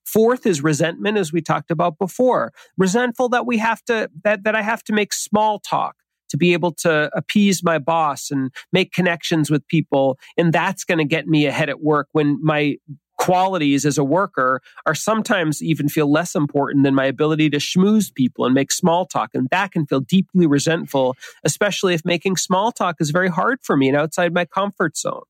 Fourth 0.07 0.47
is 0.47 0.63
resentment, 0.63 1.19
as 1.19 1.33
we 1.33 1.43
talked 1.43 1.71
about 1.71 1.99
before. 1.99 2.53
Resentful 2.79 3.29
that 3.31 3.45
we 3.45 3.59
have 3.59 3.85
to, 3.85 4.09
that, 4.25 4.45
that 4.45 4.55
I 4.55 4.63
have 4.63 4.83
to 4.85 4.93
make 4.93 5.13
small 5.13 5.59
talk 5.59 5.97
to 6.29 6.37
be 6.37 6.53
able 6.53 6.73
to 6.73 7.11
appease 7.15 7.63
my 7.63 7.79
boss 7.79 8.31
and 8.31 8.51
make 8.73 8.93
connections 8.93 9.51
with 9.51 9.67
people. 9.69 10.19
And 10.37 10.53
that's 10.53 10.85
going 10.85 10.99
to 10.99 11.05
get 11.05 11.27
me 11.27 11.47
ahead 11.47 11.69
at 11.69 11.81
work 11.81 12.09
when 12.13 12.39
my 12.43 12.77
qualities 13.19 13.87
as 13.87 13.97
a 13.99 14.05
worker 14.05 14.61
are 14.85 14.95
sometimes 14.95 15.63
even 15.63 15.89
feel 15.89 16.11
less 16.11 16.35
important 16.35 16.85
than 16.85 16.95
my 16.95 17.07
ability 17.07 17.51
to 17.51 17.57
schmooze 17.57 18.15
people 18.15 18.45
and 18.45 18.55
make 18.55 18.71
small 18.71 19.07
talk. 19.07 19.31
And 19.35 19.49
that 19.51 19.73
can 19.73 19.87
feel 19.87 20.01
deeply 20.01 20.47
resentful, 20.47 21.17
especially 21.45 21.95
if 21.95 22.05
making 22.05 22.37
small 22.37 22.73
talk 22.73 22.97
is 23.01 23.11
very 23.11 23.29
hard 23.29 23.59
for 23.63 23.77
me 23.77 23.89
and 23.89 23.97
outside 23.97 24.35
my 24.35 24.45
comfort 24.45 24.97
zone. 24.97 25.23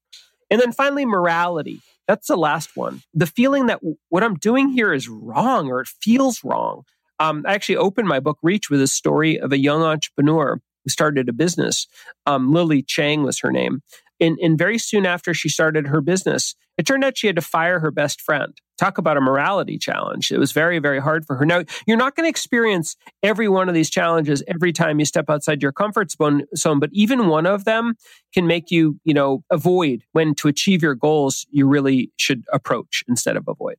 And 0.50 0.60
then 0.60 0.72
finally, 0.72 1.04
morality. 1.04 1.80
That's 2.06 2.28
the 2.28 2.36
last 2.36 2.76
one. 2.76 3.02
The 3.14 3.26
feeling 3.26 3.66
that 3.66 3.80
what 4.08 4.22
I'm 4.22 4.36
doing 4.36 4.68
here 4.68 4.92
is 4.92 5.08
wrong 5.08 5.68
or 5.68 5.80
it 5.80 5.88
feels 5.88 6.44
wrong. 6.44 6.82
Um, 7.18 7.44
I 7.46 7.54
actually 7.54 7.76
opened 7.76 8.08
my 8.08 8.20
book 8.20 8.38
Reach 8.42 8.70
with 8.70 8.80
a 8.80 8.86
story 8.86 9.40
of 9.40 9.52
a 9.52 9.58
young 9.58 9.82
entrepreneur 9.82 10.60
who 10.84 10.90
started 10.90 11.28
a 11.28 11.32
business. 11.32 11.86
Um, 12.26 12.52
Lily 12.52 12.82
Chang 12.82 13.22
was 13.22 13.40
her 13.40 13.50
name. 13.50 13.82
And, 14.20 14.38
and 14.40 14.58
very 14.58 14.78
soon 14.78 15.06
after 15.06 15.34
she 15.34 15.48
started 15.48 15.88
her 15.88 16.00
business, 16.00 16.54
it 16.78 16.86
turned 16.86 17.04
out 17.04 17.16
she 17.16 17.26
had 17.26 17.36
to 17.36 17.42
fire 17.42 17.80
her 17.80 17.90
best 17.90 18.20
friend. 18.20 18.56
Talk 18.78 18.98
about 18.98 19.16
a 19.16 19.20
morality 19.20 19.78
challenge. 19.78 20.30
It 20.30 20.38
was 20.38 20.52
very, 20.52 20.78
very 20.78 21.00
hard 21.00 21.24
for 21.26 21.36
her. 21.36 21.46
Now, 21.46 21.64
you're 21.86 21.96
not 21.96 22.14
going 22.14 22.24
to 22.24 22.30
experience 22.30 22.96
every 23.22 23.48
one 23.48 23.68
of 23.68 23.74
these 23.74 23.88
challenges 23.88 24.42
every 24.48 24.72
time 24.72 24.98
you 24.98 25.06
step 25.06 25.30
outside 25.30 25.62
your 25.62 25.72
comfort 25.72 26.10
zone, 26.10 26.78
but 26.78 26.90
even 26.92 27.28
one 27.28 27.46
of 27.46 27.64
them 27.64 27.94
can 28.34 28.46
make 28.46 28.70
you, 28.70 29.00
you 29.04 29.14
know, 29.14 29.42
avoid 29.50 30.02
when 30.12 30.34
to 30.36 30.48
achieve 30.48 30.82
your 30.82 30.94
goals, 30.94 31.46
you 31.50 31.66
really 31.66 32.12
should 32.16 32.44
approach 32.52 33.02
instead 33.08 33.36
of 33.36 33.48
avoid. 33.48 33.76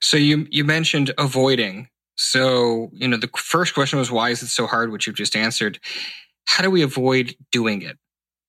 So 0.00 0.16
you, 0.16 0.46
you 0.50 0.64
mentioned 0.64 1.12
avoiding. 1.18 1.88
So, 2.16 2.90
you 2.92 3.08
know, 3.08 3.16
the 3.16 3.30
first 3.36 3.74
question 3.74 3.98
was, 3.98 4.10
why 4.10 4.30
is 4.30 4.42
it 4.42 4.48
so 4.48 4.66
hard, 4.66 4.90
which 4.92 5.06
you've 5.06 5.16
just 5.16 5.36
answered. 5.36 5.80
How 6.44 6.62
do 6.62 6.70
we 6.70 6.82
avoid 6.82 7.34
doing 7.50 7.82
it? 7.82 7.98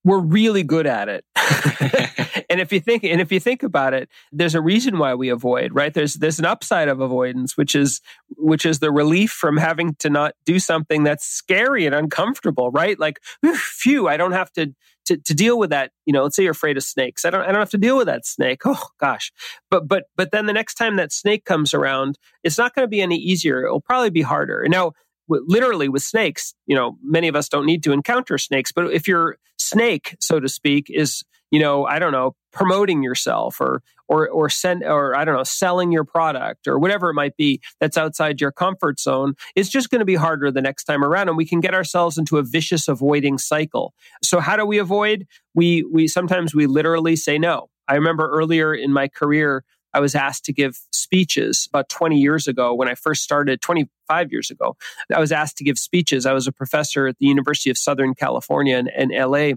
We're 0.04 0.20
really 0.20 0.64
good 0.64 0.88
at 0.88 1.10
it. 1.10 1.26
and 2.50 2.60
if 2.60 2.72
you 2.72 2.80
think 2.80 3.04
and 3.04 3.22
if 3.22 3.32
you 3.32 3.40
think 3.40 3.64
about 3.64 3.94
it, 3.94 4.10
there's 4.32 4.56
a 4.56 4.62
reason 4.62 4.98
why 4.98 5.14
we 5.16 5.30
avoid, 5.30 5.74
right? 5.74 5.94
There's 5.94 6.16
there's 6.16 6.40
an 6.40 6.46
upside 6.46 6.88
of 6.88 7.02
avoidance, 7.02 7.58
which 7.58 7.76
is 7.76 8.02
which 8.38 8.66
is 8.66 8.80
the 8.80 8.92
relief 8.92 9.32
from 9.32 9.58
having 9.58 9.96
to 9.96 10.10
not 10.10 10.34
do 10.46 10.60
something 10.60 11.04
that's 11.04 11.26
scary 11.26 11.86
and 11.86 11.96
uncomfortable, 11.96 12.72
right? 12.72 13.00
Like, 13.00 13.20
phew, 13.44 14.08
I 14.08 14.18
don't 14.18 14.32
have 14.32 14.52
to 14.54 14.74
to, 15.06 15.18
to 15.18 15.34
deal 15.34 15.58
with 15.58 15.70
that. 15.70 15.92
You 16.06 16.14
know, 16.14 16.24
let's 16.24 16.36
say 16.36 16.44
you're 16.44 16.52
afraid 16.52 16.78
of 16.78 16.84
snakes. 16.84 17.26
I 17.26 17.30
don't 17.30 17.42
I 17.42 17.48
don't 17.48 17.56
have 17.56 17.70
to 17.72 17.78
deal 17.78 17.98
with 17.98 18.08
that 18.08 18.26
snake. 18.26 18.62
Oh 18.70 18.90
gosh. 19.00 19.32
But 19.72 19.88
but 19.88 20.06
but 20.16 20.32
then 20.32 20.46
the 20.46 20.54
next 20.54 20.76
time 20.76 20.98
that 20.98 21.12
snake 21.12 21.46
comes 21.46 21.74
around, 21.74 22.18
it's 22.44 22.58
not 22.58 22.76
going 22.76 22.84
to 22.84 22.90
be 22.90 23.02
any 23.02 23.16
easier. 23.16 23.66
It'll 23.66 23.82
probably 23.82 24.10
be 24.10 24.22
harder. 24.22 24.62
And 24.62 24.72
now 24.72 24.92
literally 25.28 25.90
with 25.90 26.04
snakes, 26.04 26.54
you 26.66 26.76
know, 26.76 26.98
many 27.04 27.28
of 27.28 27.36
us 27.36 27.50
don't 27.50 27.66
need 27.66 27.84
to 27.84 27.92
encounter 27.92 28.38
snakes, 28.38 28.72
but 28.72 28.92
if 28.94 29.08
your 29.08 29.38
snake, 29.58 30.16
so 30.20 30.40
to 30.40 30.48
speak, 30.48 30.90
is, 30.90 31.24
you 31.52 31.60
know, 31.60 31.86
I 31.86 32.00
don't 32.00 32.12
know, 32.12 32.36
promoting 32.52 33.04
yourself 33.04 33.62
or, 33.62 33.82
or, 34.08 34.30
or 34.30 34.50
send, 34.50 34.84
or 34.84 35.16
I 35.16 35.26
don't 35.26 35.36
know, 35.36 35.44
selling 35.44 35.92
your 35.92 36.04
product 36.04 36.68
or 36.68 36.80
whatever 36.80 37.10
it 37.10 37.14
might 37.14 37.38
be 37.38 37.62
that's 37.80 37.98
outside 37.98 38.42
your 38.42 38.52
comfort 38.52 39.00
zone, 39.00 39.36
it's 39.56 39.70
just 39.70 39.90
going 39.90 40.00
to 40.00 40.06
be 40.06 40.16
harder 40.16 40.52
the 40.52 40.62
next 40.62 40.86
time 40.86 41.04
around. 41.04 41.30
And 41.30 41.38
we 41.38 41.46
can 41.46 41.60
get 41.60 41.74
ourselves 41.74 42.18
into 42.18 42.38
a 42.38 42.44
vicious 42.44 42.88
avoiding 42.88 43.38
cycle. 43.38 43.94
So 44.24 44.40
how 44.40 44.58
do 44.58 44.66
we 44.66 44.78
avoid? 44.78 45.28
We, 45.54 45.84
we 45.84 46.08
sometimes 46.08 46.56
we 46.56 46.68
literally 46.68 47.16
say 47.16 47.38
no. 47.38 47.70
I 47.88 47.96
remember 47.96 48.30
earlier 48.30 48.74
in 48.74 48.92
my 48.92 49.08
career, 49.08 49.64
I 49.98 50.00
was 50.00 50.14
asked 50.14 50.46
to 50.46 50.54
give 50.54 50.80
speeches 50.92 51.68
about 51.68 51.90
20 51.90 52.20
years 52.20 52.48
ago 52.48 52.72
when 52.72 52.88
I 52.88 52.94
first 52.94 53.24
started, 53.24 53.62
25 53.62 54.32
years 54.32 54.52
ago. 54.52 54.78
I 55.12 55.20
was 55.20 55.32
asked 55.32 55.58
to 55.58 55.64
give 55.64 55.80
speeches. 55.80 56.28
I 56.28 56.34
was 56.34 56.46
a 56.46 56.52
professor 56.52 57.08
at 57.08 57.18
the 57.18 57.26
University 57.26 57.72
of 57.72 57.80
Southern 57.80 58.14
California 58.14 58.78
in, 58.78 58.90
in 58.90 59.10
LA. 59.10 59.54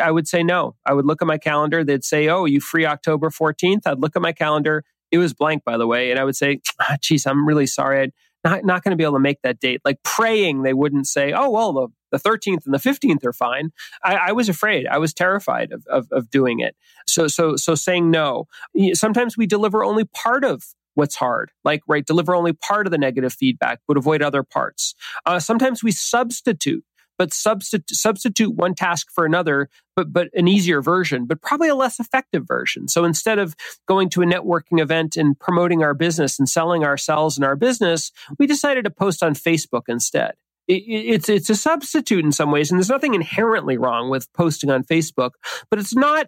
I 0.00 0.12
would 0.12 0.28
say 0.28 0.44
no. 0.44 0.76
I 0.86 0.92
would 0.92 1.06
look 1.06 1.22
at 1.22 1.26
my 1.26 1.38
calendar. 1.38 1.82
They'd 1.82 2.04
say, 2.04 2.28
Oh, 2.28 2.44
you 2.44 2.60
free 2.60 2.86
October 2.86 3.30
14th? 3.30 3.80
I'd 3.84 3.98
look 3.98 4.14
at 4.14 4.22
my 4.22 4.32
calendar. 4.32 4.84
It 5.10 5.18
was 5.18 5.34
blank, 5.34 5.64
by 5.64 5.76
the 5.76 5.88
way. 5.88 6.12
And 6.12 6.20
I 6.20 6.24
would 6.24 6.36
say, 6.36 6.60
ah, 6.80 6.96
geez, 7.00 7.26
I'm 7.26 7.44
really 7.44 7.66
sorry. 7.66 8.02
I'd 8.02 8.12
not, 8.44 8.64
not 8.64 8.84
going 8.84 8.92
to 8.92 8.96
be 8.96 9.02
able 9.02 9.14
to 9.14 9.18
make 9.18 9.42
that 9.42 9.58
date. 9.58 9.80
Like 9.84 10.00
praying, 10.04 10.62
they 10.62 10.72
wouldn't 10.72 11.08
say, 11.08 11.32
oh, 11.32 11.50
well, 11.50 11.72
the, 11.72 11.88
the 12.10 12.18
13th 12.18 12.64
and 12.64 12.74
the 12.74 12.78
15th 12.78 13.24
are 13.24 13.32
fine. 13.32 13.70
I, 14.02 14.16
I 14.16 14.32
was 14.32 14.48
afraid. 14.48 14.86
I 14.86 14.98
was 14.98 15.14
terrified 15.14 15.72
of, 15.72 15.86
of, 15.86 16.08
of 16.10 16.30
doing 16.30 16.60
it. 16.60 16.76
So, 17.06 17.28
so, 17.28 17.56
so 17.56 17.74
saying 17.74 18.10
no. 18.10 18.46
Sometimes 18.92 19.36
we 19.36 19.46
deliver 19.46 19.84
only 19.84 20.04
part 20.04 20.44
of 20.44 20.64
what's 20.94 21.14
hard 21.14 21.52
like 21.64 21.80
right 21.86 22.04
deliver 22.04 22.34
only 22.34 22.52
part 22.52 22.84
of 22.84 22.90
the 22.90 22.98
negative 22.98 23.32
feedback 23.32 23.78
but 23.86 23.96
avoid 23.96 24.20
other 24.20 24.42
parts 24.42 24.96
uh, 25.24 25.38
sometimes 25.38 25.84
we 25.84 25.92
substitute 25.92 26.84
but 27.20 27.34
substitute 27.34 27.94
substitute 27.94 28.54
one 28.54 28.74
task 28.74 29.08
for 29.10 29.26
another, 29.26 29.68
but 29.94 30.10
but 30.10 30.28
an 30.32 30.48
easier 30.48 30.80
version, 30.80 31.26
but 31.26 31.42
probably 31.42 31.68
a 31.68 31.74
less 31.74 32.00
effective 32.00 32.48
version. 32.48 32.88
So 32.88 33.04
instead 33.04 33.38
of 33.38 33.54
going 33.86 34.08
to 34.10 34.22
a 34.22 34.24
networking 34.24 34.80
event 34.80 35.18
and 35.18 35.38
promoting 35.38 35.82
our 35.82 35.92
business 35.92 36.38
and 36.38 36.48
selling 36.48 36.82
ourselves 36.82 37.36
and 37.36 37.44
our 37.44 37.56
business, 37.56 38.10
we 38.38 38.46
decided 38.46 38.84
to 38.84 38.90
post 38.90 39.22
on 39.22 39.34
Facebook 39.34 39.82
instead. 39.86 40.32
It's 40.70 41.28
it's 41.28 41.50
a 41.50 41.56
substitute 41.56 42.24
in 42.24 42.32
some 42.32 42.50
ways, 42.50 42.70
and 42.70 42.78
there's 42.78 42.88
nothing 42.88 43.14
inherently 43.14 43.76
wrong 43.76 44.10
with 44.10 44.32
posting 44.32 44.70
on 44.70 44.84
Facebook, 44.84 45.32
but 45.70 45.78
it's 45.78 45.94
not 45.94 46.26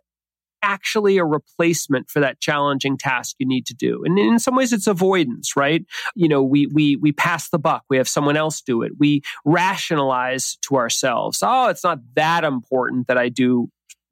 actually 0.63 1.19
a 1.19 1.25
replacement 1.25 2.09
for 2.09 2.21
that 2.21 2.41
challenging 2.41 2.97
task 2.97 3.35
you 3.39 3.47
need 3.47 3.67
to 3.67 3.75
do. 3.75 4.03
And 4.05 4.19
in 4.19 4.39
some 4.39 4.55
ways 4.55 4.73
it's 4.73 4.87
avoidance, 4.87 5.57
right? 5.57 5.85
You 6.15 6.29
know, 6.29 6.43
we 6.43 6.67
we 6.67 6.97
we 6.97 7.13
pass 7.13 7.51
the 7.51 7.59
buck. 7.59 7.83
We 7.91 7.97
have 7.97 8.09
someone 8.09 8.37
else 8.37 8.61
do 8.63 8.83
it. 8.83 8.93
We 8.99 9.23
rationalize 9.45 10.57
to 10.69 10.77
ourselves, 10.77 11.41
"Oh, 11.43 11.69
it's 11.69 11.85
not 11.85 11.99
that 12.15 12.45
important 12.45 13.09
that 13.09 13.19
I 13.19 13.29
do 13.29 13.69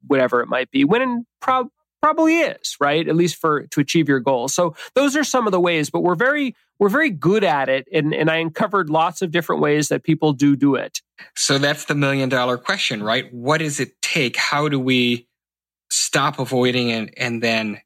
whatever 0.07 0.41
it 0.41 0.47
might 0.47 0.71
be." 0.71 0.83
When 0.83 1.01
in 1.01 1.25
prob- 1.41 1.69
probably 2.01 2.39
is, 2.39 2.75
right? 2.79 3.07
At 3.07 3.15
least 3.15 3.35
for 3.35 3.67
to 3.67 3.79
achieve 3.79 4.09
your 4.09 4.19
goals. 4.19 4.53
So 4.53 4.75
those 4.95 5.15
are 5.15 5.23
some 5.23 5.47
of 5.47 5.51
the 5.51 5.59
ways, 5.59 5.89
but 5.89 6.01
we're 6.01 6.15
very 6.15 6.55
we're 6.79 6.89
very 6.89 7.09
good 7.09 7.43
at 7.43 7.69
it 7.69 7.87
and 7.93 8.13
and 8.13 8.29
I 8.29 8.37
uncovered 8.37 8.89
lots 8.89 9.21
of 9.21 9.31
different 9.31 9.61
ways 9.61 9.89
that 9.89 10.03
people 10.03 10.33
do 10.33 10.55
do 10.55 10.75
it. 10.75 10.99
So 11.35 11.57
that's 11.57 11.85
the 11.85 11.95
million 11.95 12.29
dollar 12.29 12.57
question, 12.57 13.03
right? 13.03 13.31
What 13.33 13.59
does 13.59 13.79
it 13.79 14.01
take? 14.01 14.35
How 14.35 14.67
do 14.67 14.79
we 14.79 15.27
stop 15.91 16.39
avoiding 16.39 16.91
and, 16.91 17.13
and 17.17 17.43
then 17.43 17.79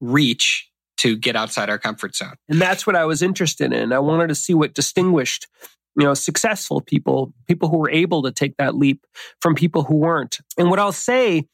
reach 0.00 0.68
to 0.98 1.16
get 1.16 1.36
outside 1.36 1.68
our 1.68 1.78
comfort 1.78 2.14
zone. 2.14 2.36
And 2.48 2.60
that's 2.60 2.86
what 2.86 2.96
I 2.96 3.04
was 3.04 3.22
interested 3.22 3.72
in. 3.72 3.92
I 3.92 3.98
wanted 3.98 4.28
to 4.28 4.34
see 4.34 4.54
what 4.54 4.74
distinguished, 4.74 5.48
you 5.96 6.04
know, 6.04 6.14
successful 6.14 6.80
people, 6.80 7.32
people 7.48 7.68
who 7.68 7.78
were 7.78 7.90
able 7.90 8.22
to 8.22 8.32
take 8.32 8.56
that 8.56 8.76
leap 8.76 9.04
from 9.40 9.54
people 9.54 9.82
who 9.82 9.96
weren't. 9.96 10.38
And 10.56 10.70
what 10.70 10.78
I'll 10.78 10.92
say 10.92 11.46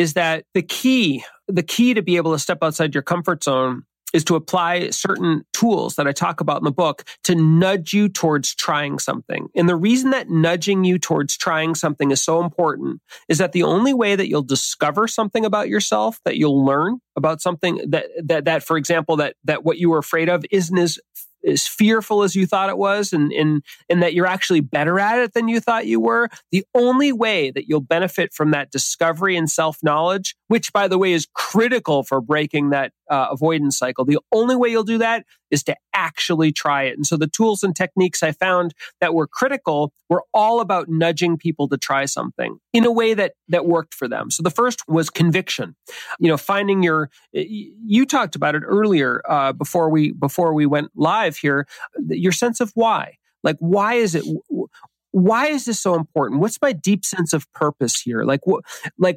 is 0.00 0.14
that 0.14 0.46
the 0.54 0.62
key, 0.62 1.22
the 1.46 1.62
key 1.62 1.92
to 1.92 2.00
be 2.00 2.16
able 2.16 2.32
to 2.32 2.38
step 2.38 2.58
outside 2.62 2.94
your 2.94 3.02
comfort 3.02 3.44
zone 3.44 3.82
is 4.14 4.24
to 4.24 4.34
apply 4.34 4.88
certain 4.88 5.44
tools 5.52 5.96
that 5.96 6.08
I 6.08 6.12
talk 6.12 6.40
about 6.40 6.56
in 6.56 6.64
the 6.64 6.72
book 6.72 7.04
to 7.24 7.34
nudge 7.34 7.92
you 7.92 8.08
towards 8.08 8.54
trying 8.54 8.98
something. 8.98 9.48
And 9.54 9.68
the 9.68 9.76
reason 9.76 10.10
that 10.10 10.30
nudging 10.30 10.84
you 10.84 10.98
towards 10.98 11.36
trying 11.36 11.74
something 11.74 12.10
is 12.10 12.24
so 12.24 12.42
important 12.42 13.02
is 13.28 13.36
that 13.38 13.52
the 13.52 13.62
only 13.62 13.92
way 13.92 14.16
that 14.16 14.28
you'll 14.28 14.42
discover 14.42 15.06
something 15.06 15.44
about 15.44 15.68
yourself, 15.68 16.18
that 16.24 16.38
you'll 16.38 16.64
learn 16.64 17.00
about 17.14 17.42
something 17.42 17.76
that, 17.90 18.06
that, 18.24 18.46
that, 18.46 18.62
for 18.62 18.78
example, 18.78 19.16
that, 19.16 19.36
that 19.44 19.64
what 19.64 19.76
you 19.76 19.90
were 19.90 19.98
afraid 19.98 20.30
of 20.30 20.46
isn't 20.50 20.78
as 20.78 20.98
as 21.46 21.66
fearful 21.66 22.22
as 22.22 22.34
you 22.34 22.46
thought 22.46 22.68
it 22.70 22.78
was 22.78 23.12
and, 23.12 23.32
and, 23.32 23.62
and 23.88 24.02
that 24.02 24.14
you're 24.14 24.26
actually 24.26 24.60
better 24.60 24.98
at 24.98 25.18
it 25.18 25.32
than 25.32 25.48
you 25.48 25.60
thought 25.60 25.86
you 25.86 26.00
were, 26.00 26.28
the 26.50 26.64
only 26.74 27.12
way 27.12 27.50
that 27.50 27.68
you'll 27.68 27.80
benefit 27.80 28.32
from 28.32 28.50
that 28.50 28.70
discovery 28.70 29.36
and 29.36 29.50
self 29.50 29.78
knowledge, 29.82 30.34
which 30.48 30.72
by 30.72 30.88
the 30.88 30.98
way 30.98 31.12
is 31.12 31.26
critical 31.34 32.02
for 32.02 32.20
breaking 32.20 32.70
that 32.70 32.92
uh, 33.10 33.28
avoidance 33.30 33.76
cycle, 33.76 34.04
the 34.04 34.18
only 34.32 34.56
way 34.56 34.68
you'll 34.68 34.84
do 34.84 34.98
that 34.98 35.24
is 35.50 35.62
to 35.64 35.76
actually 35.92 36.52
try 36.52 36.84
it. 36.84 36.96
And 36.96 37.06
so 37.06 37.16
the 37.16 37.26
tools 37.26 37.62
and 37.62 37.74
techniques 37.74 38.22
I 38.22 38.32
found 38.32 38.72
that 39.00 39.14
were 39.14 39.26
critical 39.26 39.92
were 40.08 40.22
all 40.32 40.60
about 40.60 40.88
nudging 40.88 41.36
people 41.36 41.68
to 41.68 41.76
try 41.76 42.04
something 42.04 42.58
in 42.72 42.84
a 42.84 42.90
way 42.90 43.14
that 43.14 43.32
that 43.48 43.66
worked 43.66 43.94
for 43.94 44.08
them. 44.08 44.30
So 44.30 44.42
the 44.42 44.50
first 44.50 44.82
was 44.88 45.10
conviction. 45.10 45.76
You 46.18 46.28
know, 46.28 46.36
finding 46.36 46.82
your 46.82 47.10
you 47.32 48.06
talked 48.06 48.36
about 48.36 48.54
it 48.54 48.62
earlier 48.64 49.22
uh, 49.28 49.52
before 49.52 49.90
we 49.90 50.12
before 50.12 50.54
we 50.54 50.66
went 50.66 50.90
live 50.94 51.36
here, 51.36 51.66
your 52.08 52.32
sense 52.32 52.60
of 52.60 52.70
why. 52.74 53.16
Like 53.42 53.56
why 53.58 53.94
is 53.94 54.14
it 54.14 54.24
why 55.12 55.48
is 55.48 55.64
this 55.64 55.80
so 55.80 55.94
important? 55.94 56.40
What's 56.40 56.58
my 56.62 56.72
deep 56.72 57.04
sense 57.04 57.32
of 57.32 57.50
purpose 57.52 58.00
here? 58.00 58.22
Like 58.22 58.46
what 58.46 58.64
like 58.98 59.16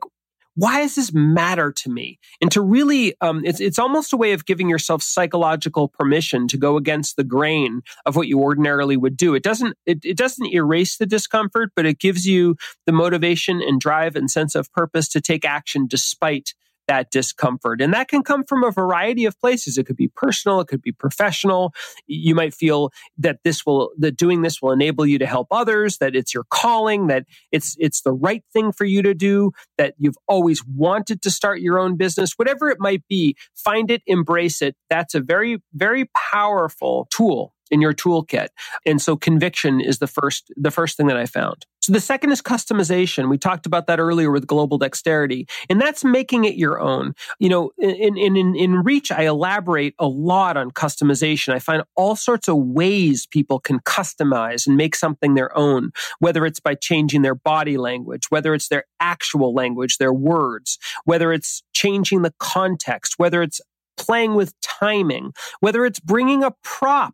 why 0.56 0.82
does 0.82 0.96
this 0.96 1.12
matter 1.14 1.72
to 1.72 1.90
me? 1.90 2.20
And 2.42 2.52
to 2.52 2.62
really, 2.62 3.16
um, 3.22 3.44
it's, 3.44 3.60
it's 3.60 3.80
almost 3.80 4.14
a 4.14 4.18
way 4.18 4.34
of 4.34 4.46
giving 4.46 4.70
yourself 4.70 5.02
psychological 5.02 5.88
permission 5.88 6.48
to 6.50 6.58
go 6.58 6.78
against 6.78 7.16
the 7.16 7.24
grain 7.24 7.82
of 8.06 8.16
what 8.16 8.28
you 8.28 8.40
ordinarily 8.40 8.98
would 8.98 9.18
do. 9.18 9.34
It 9.34 9.44
doesn't, 9.44 9.76
it, 9.86 10.00
it 10.04 10.18
doesn't 10.18 10.54
erase 10.54 10.98
the 10.98 11.06
discomfort, 11.06 11.72
but 11.76 11.86
it 11.86 12.00
gives 12.00 12.28
you 12.28 12.56
the 12.86 12.92
motivation 12.92 13.62
and 13.62 13.80
drive 13.80 14.16
and 14.16 14.30
sense 14.30 14.56
of 14.56 14.72
purpose 14.74 15.10
to 15.10 15.22
take 15.22 15.46
action 15.46 15.88
despite 15.88 16.54
that 16.88 17.12
discomfort. 17.12 17.82
And 17.82 17.94
that 17.94 18.08
can 18.08 18.24
come 18.24 18.44
from 18.44 18.64
a 18.64 18.72
variety 18.72 19.26
of 19.26 19.40
places. 19.40 19.78
It 19.78 19.86
could 19.86 19.96
be 19.96 20.10
personal, 20.10 20.60
it 20.60 20.68
could 20.68 20.82
be 20.82 20.92
professional. 20.92 21.74
You 22.08 22.36
might 22.36 22.54
feel 22.54 22.92
that 23.18 23.40
this 23.44 23.66
will 23.66 23.92
that 23.98 24.18
doing 24.18 24.42
this 24.42 24.62
will 24.62 24.72
enable 24.72 25.06
you 25.06 25.20
to 25.20 25.26
help 25.26 25.48
others, 25.52 25.98
that 25.98 26.16
it's 26.16 26.34
your 26.34 26.46
calling, 26.50 27.08
that 27.08 27.26
it's 27.52 27.76
it's 27.80 28.02
the 28.02 28.14
right 28.14 28.44
thing 28.54 28.72
for 28.72 28.86
you 28.86 29.02
to 29.02 29.14
do, 29.14 29.52
that 29.78 29.94
you've 29.98 30.18
always 30.28 30.64
wanted 30.66 31.22
to 31.22 31.32
start 31.32 31.62
your 31.62 31.80
own 31.80 31.98
business, 31.98 32.34
whatever 32.38 32.70
it 32.70 32.78
might 32.80 33.08
be, 33.08 33.36
find 33.56 33.92
it, 33.92 34.02
embrace 34.08 34.62
it. 34.62 34.76
That's 34.90 35.16
a 35.16 35.20
very 35.20 35.62
very 35.74 36.10
powerful 36.16 37.08
tool 37.10 37.54
in 37.72 37.82
your 37.82 37.94
toolkit. 37.94 38.50
And 38.86 39.02
so 39.02 39.16
conviction 39.16 39.82
is 39.82 40.00
the 40.00 40.08
first 40.08 40.52
the 40.56 40.72
first 40.72 40.98
thing 40.98 41.08
that 41.08 41.18
I 41.18 41.26
found. 41.26 41.66
So 41.84 41.92
the 41.92 42.00
second 42.00 42.32
is 42.32 42.42
customization. 42.42 43.30
We 43.30 43.38
talked 43.38 43.66
about 43.66 43.88
that 43.88 44.00
earlier 44.00 44.32
with 44.32 44.48
global 44.48 44.78
dexterity, 44.78 45.50
and 45.70 45.82
that's 45.82 46.06
making 46.06 46.46
it 46.46 46.56
your 46.56 46.80
own. 46.80 47.14
You 47.40 47.50
know, 47.50 47.72
in, 47.78 48.18
in, 48.18 48.38
in, 48.38 48.56
in 48.56 48.84
Reach, 48.84 49.12
I 49.12 49.24
elaborate 49.24 49.94
a 50.00 50.08
lot 50.08 50.56
on 50.56 50.72
customization. 50.72 51.54
I 51.54 51.60
find 51.60 51.84
all 51.98 52.16
sorts 52.16 52.48
of 52.48 52.56
ways 52.56 53.28
people 53.28 53.60
can 53.60 53.82
customize 53.82 54.66
and 54.66 54.78
make 54.78 54.96
something 54.96 55.34
their 55.34 55.56
own, 55.58 55.92
whether 56.20 56.46
it's 56.46 56.62
by 56.62 56.76
changing 56.76 57.22
their 57.22 57.36
body 57.36 57.76
language, 57.76 58.32
whether 58.32 58.54
it's 58.54 58.70
their 58.70 58.86
actual 59.02 59.54
language, 59.54 59.98
their 59.98 60.14
words, 60.14 60.80
whether 61.04 61.34
it's 61.34 61.64
changing 61.74 62.22
the 62.22 62.34
context, 62.40 63.16
whether 63.18 63.42
it's 63.42 63.60
playing 63.98 64.36
with 64.36 64.54
timing, 64.62 65.34
whether 65.60 65.86
it's 65.86 66.00
bringing 66.00 66.46
a 66.46 66.56
prop 66.64 67.14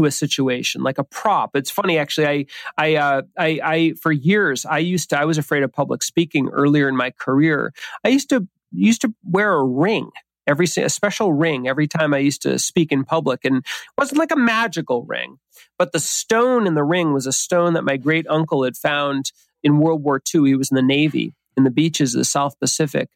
to 0.00 0.06
a 0.06 0.10
situation 0.10 0.82
like 0.82 0.98
a 0.98 1.04
prop. 1.04 1.54
It's 1.54 1.70
funny 1.70 1.98
actually. 1.98 2.26
I 2.26 2.46
I 2.78 2.96
uh, 2.96 3.22
I, 3.38 3.60
I 3.62 3.92
for 4.00 4.12
years 4.12 4.64
I 4.64 4.78
used 4.78 5.10
to 5.10 5.18
I 5.18 5.24
was 5.24 5.38
afraid 5.38 5.62
of 5.62 5.72
public 5.72 6.02
speaking 6.02 6.48
earlier 6.48 6.88
in 6.88 6.96
my 6.96 7.10
career. 7.10 7.72
I 8.04 8.08
used 8.08 8.30
to 8.30 8.46
used 8.72 9.02
to 9.02 9.14
wear 9.24 9.52
a 9.52 9.64
ring 9.64 10.10
every 10.46 10.66
a 10.78 10.88
special 10.88 11.32
ring 11.32 11.68
every 11.68 11.86
time 11.86 12.14
I 12.14 12.18
used 12.18 12.42
to 12.42 12.58
speak 12.58 12.92
in 12.92 13.04
public, 13.04 13.44
and 13.44 13.58
it 13.58 13.64
wasn't 13.98 14.18
like 14.18 14.32
a 14.32 14.36
magical 14.36 15.04
ring, 15.04 15.38
but 15.78 15.92
the 15.92 16.00
stone 16.00 16.66
in 16.66 16.74
the 16.74 16.84
ring 16.84 17.12
was 17.12 17.26
a 17.26 17.32
stone 17.32 17.74
that 17.74 17.84
my 17.84 17.96
great 17.96 18.26
uncle 18.28 18.64
had 18.64 18.76
found 18.76 19.32
in 19.62 19.78
World 19.78 20.02
War 20.02 20.20
II. 20.34 20.48
He 20.48 20.56
was 20.56 20.70
in 20.70 20.76
the 20.76 20.82
Navy, 20.82 21.34
the 21.64 21.70
beaches 21.70 22.14
of 22.14 22.20
the 22.20 22.24
South 22.24 22.58
Pacific. 22.58 23.08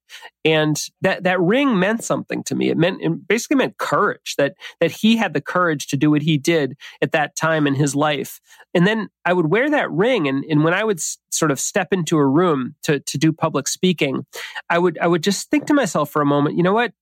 And 0.45 0.77
that, 1.01 1.25
that 1.25 1.41
ring 1.41 1.79
meant 1.79 2.05
something 2.05 2.43
to 2.45 2.55
me. 2.55 2.71
It 2.71 2.77
meant, 2.77 3.01
it 3.03 3.27
basically 3.27 3.57
meant 3.57 3.79
courage 3.79 4.35
that, 4.37 4.55
that 4.81 4.91
he 4.91 5.17
had 5.17 5.35
the 5.35 5.41
courage 5.41 5.87
to 5.89 5.97
do 5.97 6.11
what 6.11 6.23
he 6.23 6.39
did 6.39 6.77
at 7.03 7.13
that 7.13 7.37
time 7.37 7.67
in 7.67 7.75
his 7.75 7.95
life. 7.95 8.41
And 8.75 8.87
then 8.87 9.09
I 9.25 9.33
would 9.33 9.51
wear 9.51 9.71
that 9.71 9.91
ring. 9.91 10.29
And, 10.29 10.45
and 10.45 10.65
when 10.65 10.75
I 10.75 10.85
would 10.85 10.99
s- 10.99 11.19
sort 11.31 11.51
of 11.51 11.61
step 11.61 11.93
into 11.93 12.17
a 12.19 12.27
room 12.27 12.75
to, 12.83 13.01
to 13.01 13.19
do 13.19 13.33
public 13.33 13.69
speaking, 13.69 14.27
I 14.69 14.79
would, 14.79 14.99
I 14.99 15.07
would 15.07 15.23
just 15.23 15.51
think 15.51 15.67
to 15.67 15.75
myself 15.75 16.11
for 16.11 16.23
a 16.23 16.27
moment, 16.27 16.57
you 16.57 16.63
know 16.63 16.75
what? 16.75 16.93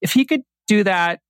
If 0.00 0.12
he 0.12 0.24
could 0.24 0.42
do 0.66 0.84
that 0.84 1.20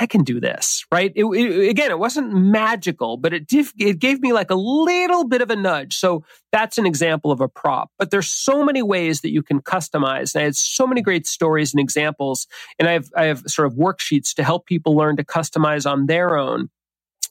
I 0.00 0.06
can 0.06 0.24
do 0.24 0.40
this, 0.40 0.86
right? 0.90 1.12
It, 1.14 1.24
it, 1.24 1.68
again, 1.68 1.90
it 1.90 1.98
wasn't 1.98 2.32
magical, 2.32 3.18
but 3.18 3.34
it 3.34 3.44
it 3.52 3.98
gave 3.98 4.20
me 4.20 4.32
like 4.32 4.50
a 4.50 4.54
little 4.54 5.28
bit 5.28 5.42
of 5.42 5.50
a 5.50 5.56
nudge. 5.56 5.96
So 5.96 6.24
that's 6.52 6.78
an 6.78 6.86
example 6.86 7.30
of 7.30 7.42
a 7.42 7.48
prop. 7.48 7.90
But 7.98 8.10
there's 8.10 8.28
so 8.28 8.64
many 8.64 8.82
ways 8.82 9.20
that 9.20 9.30
you 9.30 9.42
can 9.42 9.60
customize. 9.60 10.34
And 10.34 10.40
I 10.40 10.44
had 10.46 10.56
so 10.56 10.86
many 10.86 11.02
great 11.02 11.26
stories 11.26 11.74
and 11.74 11.80
examples, 11.80 12.46
and 12.78 12.88
I 12.88 12.92
have 12.92 13.08
I 13.14 13.24
have 13.24 13.42
sort 13.46 13.66
of 13.66 13.74
worksheets 13.74 14.32
to 14.36 14.42
help 14.42 14.64
people 14.64 14.96
learn 14.96 15.16
to 15.18 15.24
customize 15.24 15.88
on 15.90 16.06
their 16.06 16.36
own. 16.36 16.70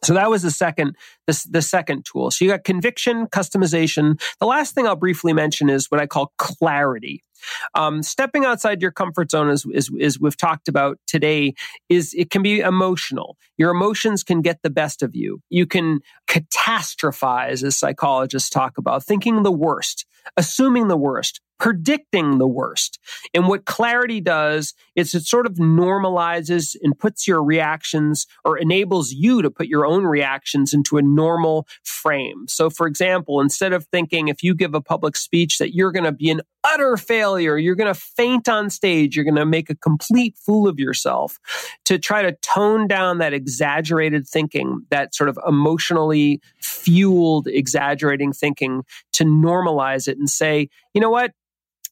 So 0.04 0.14
that 0.14 0.30
was 0.30 0.44
the 0.44 0.52
second, 0.52 0.96
the, 1.28 1.46
the 1.50 1.62
second 1.62 2.06
tool. 2.06 2.32
So 2.32 2.46
you 2.46 2.52
got 2.52 2.64
conviction, 2.64 3.28
customization. 3.28 4.22
The 4.40 4.46
last 4.46 4.74
thing 4.74 4.88
I'll 4.88 4.96
briefly 4.96 5.34
mention 5.34 5.70
is 5.70 5.92
what 5.92 6.00
I 6.00 6.08
call 6.08 6.34
clarity. 6.38 7.24
Um, 7.74 8.04
stepping 8.04 8.46
outside 8.46 8.82
your 8.82 8.92
comfort 8.92 9.32
zone, 9.32 9.50
as, 9.50 9.66
as, 9.74 9.90
as 10.02 10.20
we've 10.20 10.36
talked 10.38 10.68
about 10.68 11.00
today, 11.08 11.54
is 11.88 12.14
it 12.14 12.30
can 12.30 12.42
be 12.42 12.60
emotional. 12.60 13.38
Your 13.58 13.72
emotions 13.72 14.24
can 14.24 14.42
get 14.42 14.60
the 14.62 14.70
best 14.70 15.02
of 15.02 15.16
you. 15.16 15.42
You 15.50 15.66
can 15.66 16.00
catastrophize, 16.28 17.64
as 17.64 17.78
psychologists 17.78 18.50
talk 18.50 18.78
about, 18.78 19.04
thinking 19.04 19.44
the 19.44 19.52
worst, 19.52 20.06
assuming 20.36 20.88
the 20.88 20.98
worst, 20.98 21.40
predicting 21.60 22.38
the 22.38 22.48
worst. 22.48 23.00
And 23.34 23.48
what 23.48 23.66
clarity 23.66 24.22
does 24.22 24.74
is 24.96 25.14
it 25.14 25.26
sort 25.26 25.46
of 25.46 25.54
normalizes 25.54 26.76
and 26.82 26.98
puts 26.98 27.28
your 27.28 27.44
reactions 27.44 28.28
or 28.46 28.58
enables 28.58 29.12
you 29.12 29.42
to 29.42 29.52
put 29.52 29.68
your 29.68 29.86
own 29.86 30.06
reactions 30.06 30.74
into 30.74 30.98
a 30.98 31.02
normal 31.02 31.68
frame. 31.84 32.48
So, 32.48 32.70
for 32.70 32.88
example, 32.88 33.42
instead 33.42 33.74
of 33.74 33.86
thinking 33.88 34.28
if 34.28 34.44
you 34.44 34.56
give 34.56 34.74
a 34.74 34.82
public 34.82 35.16
speech 35.16 35.58
that 35.58 35.76
you're 35.76 35.92
going 35.92 36.06
to 36.06 36.12
be 36.12 36.30
an 36.30 36.42
utter 36.64 36.98
failure, 36.98 37.58
you're 37.58 37.76
going 37.76 37.94
to 37.94 38.00
faint 38.00 38.50
on 38.50 38.70
stage, 38.70 39.16
you're 39.16 39.26
going 39.26 39.36
to 39.36 39.46
make 39.46 39.70
a 39.70 39.76
complete 39.76 40.38
fool 40.38 40.68
of 40.68 40.80
yourself, 40.80 41.40
to 41.86 41.98
try 41.98 42.22
to 42.22 42.34
tone 42.42 42.88
down 42.88 43.18
that 43.20 43.34
exaggerated 43.34 44.28
thinking, 44.28 44.86
that 44.90 45.16
sort 45.16 45.30
of 45.30 45.40
emotionally 45.48 46.42
fueled, 46.62 47.48
exaggerating 47.48 48.34
thinking, 48.34 48.84
to 49.14 49.24
normalize 49.24 50.08
it 50.08 50.18
and 50.18 50.30
say, 50.30 50.70
you 50.94 51.02
know 51.02 51.10
what? 51.10 51.32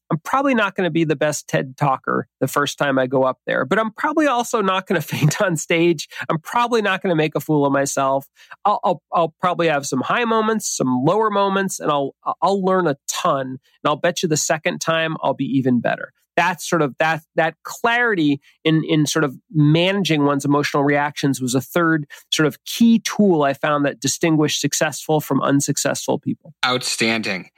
I'm 0.10 0.20
probably 0.20 0.54
not 0.54 0.76
going 0.76 0.86
to 0.86 0.92
be 0.92 1.04
the 1.04 1.16
best 1.16 1.48
TED 1.48 1.76
talker 1.78 2.28
the 2.40 2.48
first 2.48 2.78
time 2.78 2.98
I 2.98 3.08
go 3.08 3.24
up 3.24 3.40
there, 3.46 3.66
but 3.66 3.80
I'm 3.80 3.92
probably 3.92 4.28
also 4.28 4.62
not 4.62 4.88
going 4.88 5.00
to 5.02 5.06
faint 5.06 5.42
on 5.42 5.58
stage. 5.58 6.08
I'm 6.30 6.40
probably 6.40 6.82
not 6.82 7.02
going 7.02 7.12
to 7.12 7.16
make 7.16 7.36
a 7.36 7.40
fool 7.40 7.66
of 7.66 7.74
myself. 7.74 8.28
I'll, 8.66 8.80
I'll, 8.84 9.02
I'll, 9.14 9.34
probably 9.40 9.68
have 9.68 9.86
some 9.86 10.02
high 10.02 10.26
moments, 10.26 10.76
some 10.76 11.04
lower 11.06 11.30
moments, 11.30 11.80
and 11.80 11.92
I'll, 11.92 12.16
I'll 12.42 12.64
learn 12.64 12.88
a 12.88 12.98
ton. 13.08 13.48
And 13.48 13.60
I'll 13.86 13.96
bet 13.96 14.24
you 14.24 14.30
the 14.30 14.38
second 14.38 14.80
time 14.80 15.16
I'll 15.22 15.34
be 15.34 15.46
even 15.46 15.80
better. 15.80 16.12
That's 16.36 16.68
sort 16.68 16.82
of 16.82 16.96
that, 17.00 17.24
that 17.36 17.56
clarity 17.64 18.40
in, 18.64 18.84
in 18.88 19.06
sort 19.06 19.26
of 19.26 19.36
managing 19.52 20.24
one's 20.24 20.46
emotional 20.46 20.84
reactions 20.84 21.42
was 21.42 21.56
a 21.56 21.62
third 21.62 22.06
sort 22.32 22.46
of 22.46 22.64
key 22.64 23.00
tool 23.00 23.44
I 23.44 23.54
found 23.54 23.86
that 23.86 24.00
distinguished 24.00 24.62
successful 24.62 25.20
from 25.20 25.42
unsuccessful 25.42 26.20
people. 26.20 26.54
Outstanding. 26.66 27.50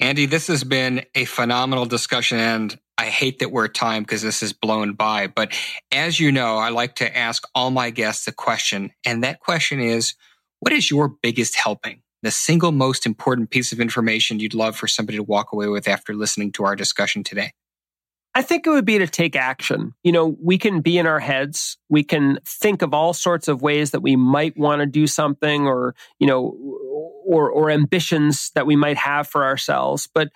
Andy, 0.00 0.24
this 0.24 0.46
has 0.46 0.64
been 0.64 1.04
a 1.14 1.26
phenomenal 1.26 1.84
discussion 1.84 2.38
and 2.38 2.78
I 2.96 3.06
hate 3.06 3.38
that 3.40 3.52
we're 3.52 3.66
at 3.66 3.74
time 3.74 4.02
because 4.02 4.22
this 4.22 4.42
is 4.42 4.54
blown 4.54 4.94
by. 4.94 5.26
But 5.26 5.54
as 5.92 6.18
you 6.18 6.32
know, 6.32 6.56
I 6.56 6.70
like 6.70 6.96
to 6.96 7.16
ask 7.16 7.46
all 7.54 7.70
my 7.70 7.90
guests 7.90 8.26
a 8.26 8.32
question. 8.32 8.92
And 9.04 9.22
that 9.24 9.40
question 9.40 9.78
is, 9.78 10.14
what 10.60 10.72
is 10.72 10.90
your 10.90 11.08
biggest 11.08 11.54
helping? 11.54 12.02
The 12.22 12.30
single 12.30 12.72
most 12.72 13.04
important 13.04 13.50
piece 13.50 13.72
of 13.72 13.80
information 13.80 14.40
you'd 14.40 14.54
love 14.54 14.74
for 14.74 14.86
somebody 14.86 15.18
to 15.18 15.22
walk 15.22 15.52
away 15.52 15.68
with 15.68 15.86
after 15.86 16.14
listening 16.14 16.52
to 16.52 16.64
our 16.64 16.76
discussion 16.76 17.22
today? 17.22 17.52
I 18.34 18.42
think 18.42 18.66
it 18.66 18.70
would 18.70 18.84
be 18.84 18.98
to 18.98 19.08
take 19.08 19.34
action. 19.34 19.92
You 20.04 20.12
know, 20.12 20.36
we 20.40 20.56
can 20.56 20.82
be 20.82 20.98
in 20.98 21.06
our 21.06 21.18
heads. 21.18 21.78
We 21.88 22.04
can 22.04 22.38
think 22.46 22.82
of 22.82 22.94
all 22.94 23.12
sorts 23.12 23.48
of 23.48 23.60
ways 23.60 23.90
that 23.90 24.00
we 24.00 24.14
might 24.14 24.56
want 24.56 24.80
to 24.80 24.86
do 24.86 25.06
something 25.06 25.66
or, 25.66 25.94
you 26.18 26.26
know, 26.26 26.56
or, 27.30 27.48
or 27.48 27.70
ambitions 27.70 28.50
that 28.54 28.66
we 28.66 28.74
might 28.74 28.96
have 28.96 29.28
for 29.28 29.44
ourselves. 29.44 30.08
But 30.12 30.28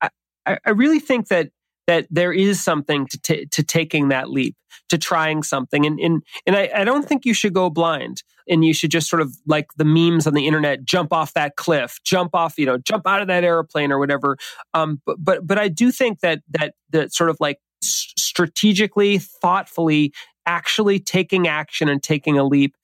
I, 0.00 0.08
I 0.46 0.70
really 0.70 0.98
think 0.98 1.28
that 1.28 1.50
that 1.86 2.06
there 2.10 2.32
is 2.34 2.62
something 2.62 3.06
to, 3.06 3.18
t- 3.18 3.46
to 3.46 3.62
taking 3.62 4.08
that 4.08 4.28
leap, 4.30 4.54
to 4.90 4.98
trying 4.98 5.42
something. 5.42 5.86
And, 5.86 5.98
and, 5.98 6.22
and 6.46 6.54
I, 6.54 6.70
I 6.74 6.84
don't 6.84 7.08
think 7.08 7.24
you 7.24 7.32
should 7.32 7.54
go 7.54 7.70
blind 7.70 8.22
and 8.46 8.62
you 8.62 8.74
should 8.74 8.90
just 8.90 9.08
sort 9.08 9.22
of 9.22 9.34
like 9.46 9.68
the 9.78 9.86
memes 9.86 10.26
on 10.26 10.34
the 10.34 10.46
internet, 10.46 10.84
jump 10.84 11.14
off 11.14 11.32
that 11.32 11.56
cliff, 11.56 11.98
jump 12.04 12.34
off, 12.34 12.58
you 12.58 12.66
know, 12.66 12.76
jump 12.76 13.06
out 13.06 13.22
of 13.22 13.28
that 13.28 13.42
airplane 13.42 13.90
or 13.90 13.98
whatever. 13.98 14.36
Um, 14.74 15.00
but, 15.06 15.16
but, 15.18 15.46
but 15.46 15.58
I 15.58 15.68
do 15.68 15.90
think 15.90 16.20
that, 16.20 16.40
that, 16.50 16.74
that 16.90 17.14
sort 17.14 17.30
of 17.30 17.38
like 17.40 17.58
strategically, 17.82 19.16
thoughtfully, 19.16 20.12
actually 20.44 20.98
taking 20.98 21.48
action 21.48 21.88
and 21.88 22.02
taking 22.02 22.38
a 22.38 22.44
leap 22.44 22.76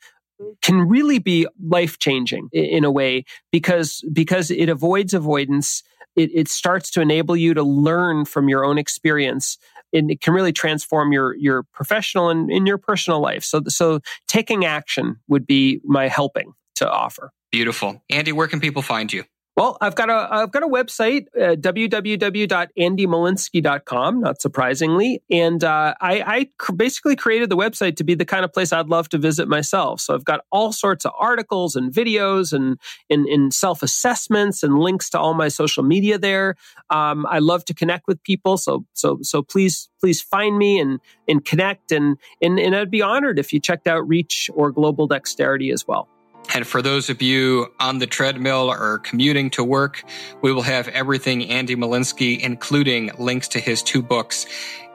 can 0.63 0.81
really 0.81 1.19
be 1.19 1.47
life 1.63 1.99
changing 1.99 2.49
in 2.53 2.85
a 2.85 2.91
way 2.91 3.25
because 3.53 4.05
because 4.13 4.51
it 4.51 4.69
avoids 4.69 5.15
avoidance. 5.15 5.83
It, 6.17 6.31
it 6.33 6.49
starts 6.49 6.91
to 6.93 7.01
enable 7.01 7.37
you 7.37 7.55
to 7.55 7.63
learn 7.63 8.25
from 8.25 8.49
your 8.49 8.65
own 8.65 8.79
experience. 8.79 9.59
And 9.93 10.13
it 10.13 10.21
can 10.21 10.33
really 10.33 10.53
transform 10.53 11.13
your 11.13 11.37
your 11.37 11.63
professional 11.63 12.31
and 12.31 12.51
in 12.51 12.67
your 12.67 12.79
personal 12.79 13.21
life. 13.21 13.45
So 13.45 13.63
so 13.69 14.01
taking 14.29 14.65
action 14.65 15.17
would 15.29 15.47
be 15.47 15.81
my 15.85 16.09
helping 16.09 16.55
to 16.77 16.91
offer. 16.91 17.31
Beautiful. 17.51 18.03
Andy 18.11 18.33
where 18.33 18.49
can 18.49 18.61
people 18.61 18.83
find 18.83 19.13
you 19.13 19.25
well, 19.57 19.79
I've 19.81 19.95
got 19.95 20.11
a 20.11 20.29
I've 20.31 20.51
got 20.51 20.65
a 20.65 20.69
website, 20.69 21.29
uh, 21.37 21.55
www.andymolinsky.com, 21.55 24.21
not 24.21 24.43
surprisingly, 24.43 25.23
and 25.31 25.63
uh, 25.63 25.95
I, 26.01 26.23
I 26.23 26.51
cr- 26.59 26.73
basically 26.73 27.15
created 27.15 27.51
the 27.51 27.57
website 27.57 27.95
to 27.97 28.05
be 28.05 28.17
the 28.17 28.25
kind 28.25 28.45
of 28.45 28.53
place 28.53 28.73
I'd 28.73 28.89
love 28.89 29.09
to 29.11 29.19
visit 29.19 29.47
myself. 29.47 30.01
So 30.01 30.13
I've 30.13 30.25
got 30.25 30.41
all 30.51 30.73
sorts 30.73 31.05
of 31.05 31.13
articles 31.17 31.77
and 31.77 31.93
videos 31.93 32.53
and 32.53 32.81
in, 33.09 33.29
in 33.29 33.53
self 33.53 33.85
assessments 33.85 34.65
and 34.65 34.81
links 34.81 35.09
to 35.11 35.21
all 35.21 35.35
my 35.35 35.47
social 35.47 35.85
media 35.85 36.19
there. 36.19 36.57
Um, 36.91 37.25
I 37.27 37.39
love 37.39 37.65
to 37.67 37.75
connect 37.75 38.09
with 38.09 38.21
people, 38.25 38.57
so 38.57 38.85
so 38.95 39.21
so 39.23 39.43
please 39.43 39.89
please 40.01 40.21
find 40.21 40.59
me 40.59 40.81
and 40.81 40.99
and 41.29 41.45
connect 41.45 41.93
and 41.93 42.17
and 42.43 42.59
and 42.59 42.75
I'd 42.75 42.91
be 42.91 43.03
honored 43.03 43.39
if 43.39 43.53
you 43.53 43.61
checked 43.61 43.87
out 43.87 44.09
Reach 44.09 44.51
or 44.53 44.73
Global 44.73 45.07
Dexterity 45.07 45.71
as 45.71 45.87
well. 45.87 46.09
And 46.53 46.67
for 46.67 46.83
those 46.83 47.09
of 47.09 47.23
you 47.23 47.73
on 47.81 47.99
the 47.99 48.07
treadmill 48.07 48.71
or 48.71 48.99
commuting 48.99 49.51
to 49.51 49.65
work, 49.65 50.05
we 50.43 50.53
will 50.53 50.63
have 50.63 50.89
everything 50.89 51.49
Andy 51.51 51.75
Molinsky, 51.75 52.39
including 52.39 53.11
links 53.19 53.49
to 53.49 53.61
his 53.61 53.83
two 53.83 54.03
books 54.03 54.47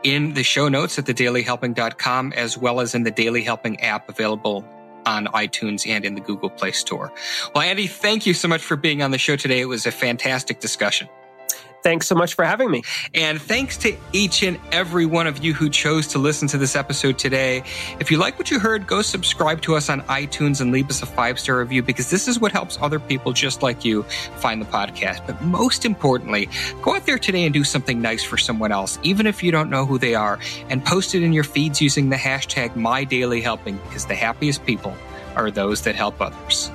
in 0.04 0.34
the 0.34 0.44
show 0.44 0.70
notes 0.70 1.00
at 1.00 1.06
thedailyhelping.com, 1.06 2.34
as 2.34 2.58
well 2.58 2.80
as 2.80 2.96
in 2.96 3.04
the 3.04 3.12
Daily 3.12 3.44
Helping 3.44 3.80
app 3.82 4.08
available 4.10 4.66
on 5.06 5.26
iTunes 5.28 5.88
and 5.88 6.06
in 6.06 6.16
the 6.16 6.22
Google 6.22 6.50
Play 6.50 6.72
Store. 6.72 7.12
Well, 7.56 7.64
Andy, 7.64 7.88
thank 7.88 8.26
you 8.26 8.34
so 8.34 8.48
much 8.48 8.62
for 8.62 8.76
being 8.76 9.02
on 9.02 9.12
the 9.12 9.18
show 9.18 9.36
today. 9.36 9.62
It 9.62 9.66
was 9.66 9.86
a 9.86 9.92
fantastic 9.92 10.60
discussion. 10.60 11.10
Thanks 11.82 12.08
so 12.08 12.16
much 12.16 12.34
for 12.34 12.44
having 12.44 12.70
me. 12.70 12.84
And 13.14 13.42
thanks 13.42 13.78
to 13.78 13.96
each 14.12 14.44
and 14.44 14.60
every 14.72 15.06
one 15.06 15.28
of 15.28 15.44
you 15.44 15.54
who 15.54 15.70
chose 15.70 16.08
to 16.08 16.20
listen 16.20 16.48
to 16.50 16.58
this 16.58 16.76
episode 16.76 17.18
today. 17.18 17.64
If 18.00 18.12
you 18.12 18.18
like 18.18 18.38
what 18.38 18.52
you 18.52 18.60
heard, 18.60 18.86
go 18.86 19.02
subscribe 19.02 19.62
to 19.62 19.76
us 19.76 19.90
on 19.90 20.02
iTunes 20.04 20.62
and 20.62 20.72
leave 20.72 20.90
us 20.90 21.02
a 21.02 21.06
five 21.06 21.40
star 21.40 21.60
review 21.60 21.82
because 21.82 22.10
this 22.10 22.28
is 22.28 22.40
what 22.40 22.52
helps 22.52 22.78
other 22.82 23.00
people 23.00 23.32
just 23.32 23.62
like 23.62 23.86
you 23.86 24.04
find 24.38 24.62
the 24.62 24.66
podcast. 24.66 25.26
But 25.26 25.42
most 25.42 25.86
importantly, 25.86 26.50
go 26.82 26.96
out 26.96 27.06
there 27.06 27.18
today 27.20 27.46
and 27.46 27.54
do 27.54 27.64
something 27.64 28.02
nice 28.02 28.24
for 28.24 28.38
someone 28.38 28.72
else, 28.72 29.00
even 29.04 29.26
if 29.26 29.42
you 29.42 29.52
don't 29.52 29.70
know 29.70 29.86
who 29.86 29.98
they 29.98 30.16
are, 30.16 30.40
and 30.70 30.84
post 30.84 31.16
it 31.16 31.24
in 31.24 31.34
your 31.34 31.44
feeds 31.44 31.82
using 31.82 32.10
the 32.10 32.16
hashtag 32.16 32.72
MyDailyHelping 32.72 33.82
because 33.84 34.06
the 34.06 34.16
happiest 34.16 34.66
people 34.66 34.96
are 35.36 35.50
those 35.50 35.84
that 35.84 35.96
help 35.96 36.20
others. 36.20 36.72